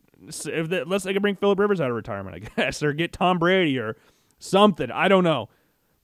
if 0.46 0.70
unless 0.70 1.02
they 1.02 1.12
can 1.12 1.22
bring 1.22 1.36
Philip 1.36 1.58
Rivers 1.58 1.80
out 1.80 1.90
of 1.90 1.96
retirement, 1.96 2.36
I 2.36 2.38
guess, 2.62 2.82
or 2.82 2.92
get 2.92 3.12
Tom 3.12 3.38
Brady 3.38 3.78
or 3.78 3.96
something. 4.38 4.90
I 4.90 5.08
don't 5.08 5.24
know. 5.24 5.48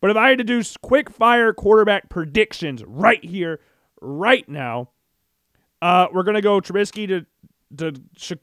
But 0.00 0.10
if 0.10 0.16
I 0.16 0.28
had 0.28 0.38
to 0.38 0.44
do 0.44 0.62
quick 0.80 1.10
fire 1.10 1.52
quarterback 1.52 2.08
predictions 2.08 2.84
right 2.84 3.24
here, 3.24 3.60
right 4.00 4.48
now, 4.48 4.90
uh, 5.82 6.06
we're 6.12 6.22
gonna 6.22 6.42
go 6.42 6.60
Trubisky 6.60 7.06
to 7.08 7.26
to 7.76 7.92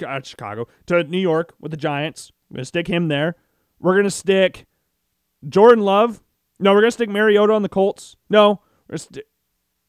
uh, 0.08 0.22
Chicago, 0.24 0.68
to 0.88 1.04
New 1.04 1.20
York 1.20 1.54
with 1.60 1.72
the 1.72 1.78
Giants. 1.78 2.32
We're 2.50 2.58
gonna 2.58 2.66
stick 2.66 2.88
him 2.88 3.08
there. 3.08 3.36
We're 3.80 3.96
gonna 3.96 4.12
stick 4.12 4.66
Jordan 5.48 5.84
Love. 5.84 6.22
No, 6.60 6.74
we're 6.74 6.82
gonna 6.82 6.92
stick 6.92 7.10
Mariota 7.10 7.54
on 7.54 7.64
the 7.64 7.70
Colts. 7.70 8.16
No, 8.30 8.62
st- 8.96 9.26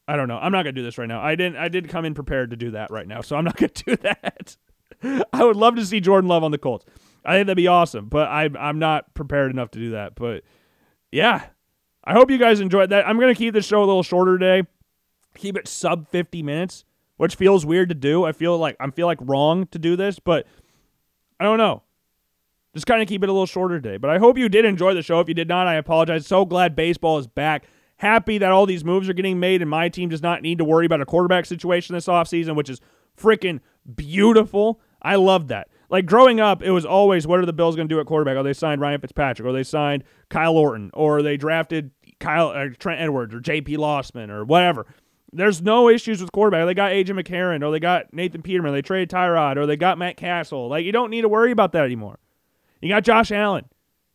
I 0.07 0.15
don't 0.15 0.27
know. 0.27 0.37
I'm 0.37 0.51
not 0.51 0.63
gonna 0.63 0.73
do 0.73 0.83
this 0.83 0.97
right 0.97 1.07
now. 1.07 1.21
I 1.21 1.35
didn't. 1.35 1.57
I 1.57 1.67
did 1.67 1.89
come 1.89 2.05
in 2.05 2.13
prepared 2.13 2.51
to 2.51 2.57
do 2.57 2.71
that 2.71 2.91
right 2.91 3.07
now, 3.07 3.21
so 3.21 3.35
I'm 3.35 3.45
not 3.45 3.55
gonna 3.57 3.71
do 3.73 3.95
that. 3.97 4.57
I 5.33 5.43
would 5.43 5.55
love 5.55 5.75
to 5.75 5.85
see 5.85 5.99
Jordan 5.99 6.27
Love 6.27 6.43
on 6.43 6.51
the 6.51 6.57
Colts. 6.57 6.85
I 7.23 7.35
think 7.35 7.47
that'd 7.47 7.57
be 7.57 7.67
awesome, 7.67 8.07
but 8.07 8.27
I'm 8.29 8.55
I'm 8.57 8.79
not 8.79 9.13
prepared 9.13 9.51
enough 9.51 9.71
to 9.71 9.79
do 9.79 9.91
that. 9.91 10.15
But 10.15 10.43
yeah, 11.11 11.45
I 12.03 12.13
hope 12.13 12.31
you 12.31 12.37
guys 12.37 12.59
enjoyed 12.59 12.89
that. 12.89 13.07
I'm 13.07 13.19
gonna 13.19 13.35
keep 13.35 13.53
the 13.53 13.61
show 13.61 13.79
a 13.79 13.85
little 13.85 14.03
shorter 14.03 14.37
today. 14.37 14.67
Keep 15.35 15.57
it 15.57 15.67
sub 15.67 16.07
50 16.09 16.41
minutes 16.41 16.83
which 17.17 17.35
feels 17.35 17.65
weird 17.65 17.89
to 17.89 17.95
do. 17.95 18.23
I 18.23 18.31
feel 18.31 18.57
like 18.57 18.75
I 18.79 18.89
feel 18.89 19.07
like 19.07 19.19
wrong 19.21 19.67
to 19.67 19.79
do 19.79 19.95
this, 19.95 20.19
but 20.19 20.47
I 21.39 21.43
don't 21.43 21.57
know. 21.57 21.83
Just 22.73 22.87
kind 22.87 23.01
of 23.01 23.07
keep 23.07 23.23
it 23.23 23.29
a 23.29 23.31
little 23.31 23.47
shorter 23.47 23.79
today. 23.81 23.97
But 23.97 24.11
I 24.11 24.19
hope 24.19 24.37
you 24.37 24.49
did 24.49 24.65
enjoy 24.65 24.93
the 24.93 25.01
show. 25.01 25.19
If 25.19 25.27
you 25.27 25.33
did 25.33 25.47
not, 25.47 25.67
I 25.67 25.75
apologize. 25.75 26.27
So 26.27 26.45
glad 26.45 26.75
baseball 26.75 27.17
is 27.17 27.27
back. 27.27 27.65
Happy 27.97 28.37
that 28.37 28.51
all 28.51 28.67
these 28.67 28.85
moves 28.85 29.09
are 29.09 29.13
getting 29.13 29.39
made 29.39 29.61
and 29.61 29.69
my 29.69 29.89
team 29.89 30.09
does 30.09 30.21
not 30.21 30.43
need 30.43 30.59
to 30.59 30.63
worry 30.63 30.85
about 30.85 31.01
a 31.01 31.05
quarterback 31.05 31.47
situation 31.47 31.95
this 31.95 32.05
offseason, 32.05 32.55
which 32.55 32.69
is 32.69 32.79
freaking 33.19 33.59
beautiful. 33.95 34.79
I 35.01 35.15
love 35.15 35.47
that. 35.47 35.69
Like 35.89 36.05
growing 36.05 36.39
up, 36.39 36.61
it 36.61 36.71
was 36.71 36.85
always 36.85 37.25
what 37.25 37.39
are 37.39 37.45
the 37.45 37.53
Bills 37.53 37.75
going 37.75 37.87
to 37.87 37.95
do 37.95 37.99
at 37.99 38.05
quarterback? 38.05 38.35
Oh, 38.37 38.43
they 38.43 38.53
signed 38.53 38.81
Ryan 38.81 38.99
Fitzpatrick, 38.99 39.47
or 39.47 39.53
they 39.53 39.63
signed 39.63 40.03
Kyle 40.29 40.57
Orton, 40.57 40.91
or 40.93 41.21
they 41.21 41.37
drafted 41.37 41.91
Kyle 42.19 42.49
uh, 42.49 42.67
Trent 42.77 43.01
Edwards, 43.01 43.33
or 43.33 43.39
J.P. 43.39 43.77
Losman, 43.77 44.29
or 44.29 44.43
whatever. 44.43 44.85
There's 45.37 45.61
no 45.61 45.87
issues 45.87 46.19
with 46.19 46.31
quarterback. 46.31 46.65
They 46.65 46.73
got 46.73 46.91
AJ 46.91 47.09
McCarron, 47.09 47.63
or 47.63 47.71
they 47.71 47.79
got 47.79 48.13
Nathan 48.13 48.41
Peterman, 48.41 48.73
they 48.73 48.81
traded 48.81 49.09
Tyrod, 49.09 49.57
or 49.57 49.65
they 49.65 49.77
got 49.77 49.97
Matt 49.97 50.17
Cassel. 50.17 50.67
Like 50.67 50.85
you 50.85 50.91
don't 50.91 51.11
need 51.11 51.21
to 51.21 51.29
worry 51.29 51.51
about 51.51 51.71
that 51.73 51.85
anymore. 51.85 52.19
You 52.81 52.89
got 52.89 53.03
Josh 53.03 53.31
Allen. 53.31 53.65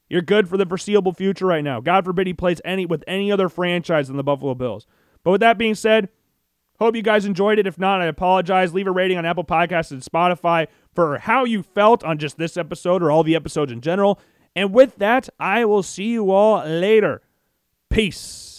You're 0.09 0.21
good 0.21 0.49
for 0.49 0.57
the 0.57 0.67
foreseeable 0.67 1.15
future 1.15 1.47
right 1.47 1.65
now. 1.65 1.81
God 1.81 2.05
forbid 2.05 2.27
he 2.27 2.35
plays 2.35 2.61
any 2.65 2.85
with 2.85 3.03
any 3.07 3.33
other 3.33 3.49
franchise 3.49 4.09
than 4.09 4.17
the 4.17 4.23
Buffalo 4.23 4.55
Bills. 4.55 4.87
But 5.25 5.31
with 5.31 5.41
that 5.41 5.57
being 5.57 5.75
said, 5.75 6.11
hope 6.79 6.95
you 6.95 7.03
guys 7.03 7.25
enjoyed 7.25 7.59
it. 7.59 7.67
If 7.67 7.79
not, 7.79 8.03
I 8.03 8.07
apologize. 8.07 8.75
Leave 8.75 8.87
a 8.87 8.91
rating 8.91 9.17
on 9.17 9.25
Apple 9.25 9.45
Podcasts 9.45 9.91
and 9.91 10.03
Spotify 10.03 10.67
for 10.95 11.19
how 11.19 11.45
you 11.45 11.63
felt 11.63 12.05
on 12.05 12.19
just 12.19 12.37
this 12.37 12.57
episode 12.57 13.03
or 13.03 13.11
all 13.11 13.23
the 13.23 13.37
episodes 13.37 13.73
in 13.73 13.81
general. 13.81 14.21
And 14.55 14.75
with 14.75 14.97
that, 14.97 15.29
I 15.41 15.65
will 15.65 15.83
see 15.83 16.11
you 16.11 16.31
all 16.31 16.63
later. 16.63 17.23
Peace. 17.89 18.52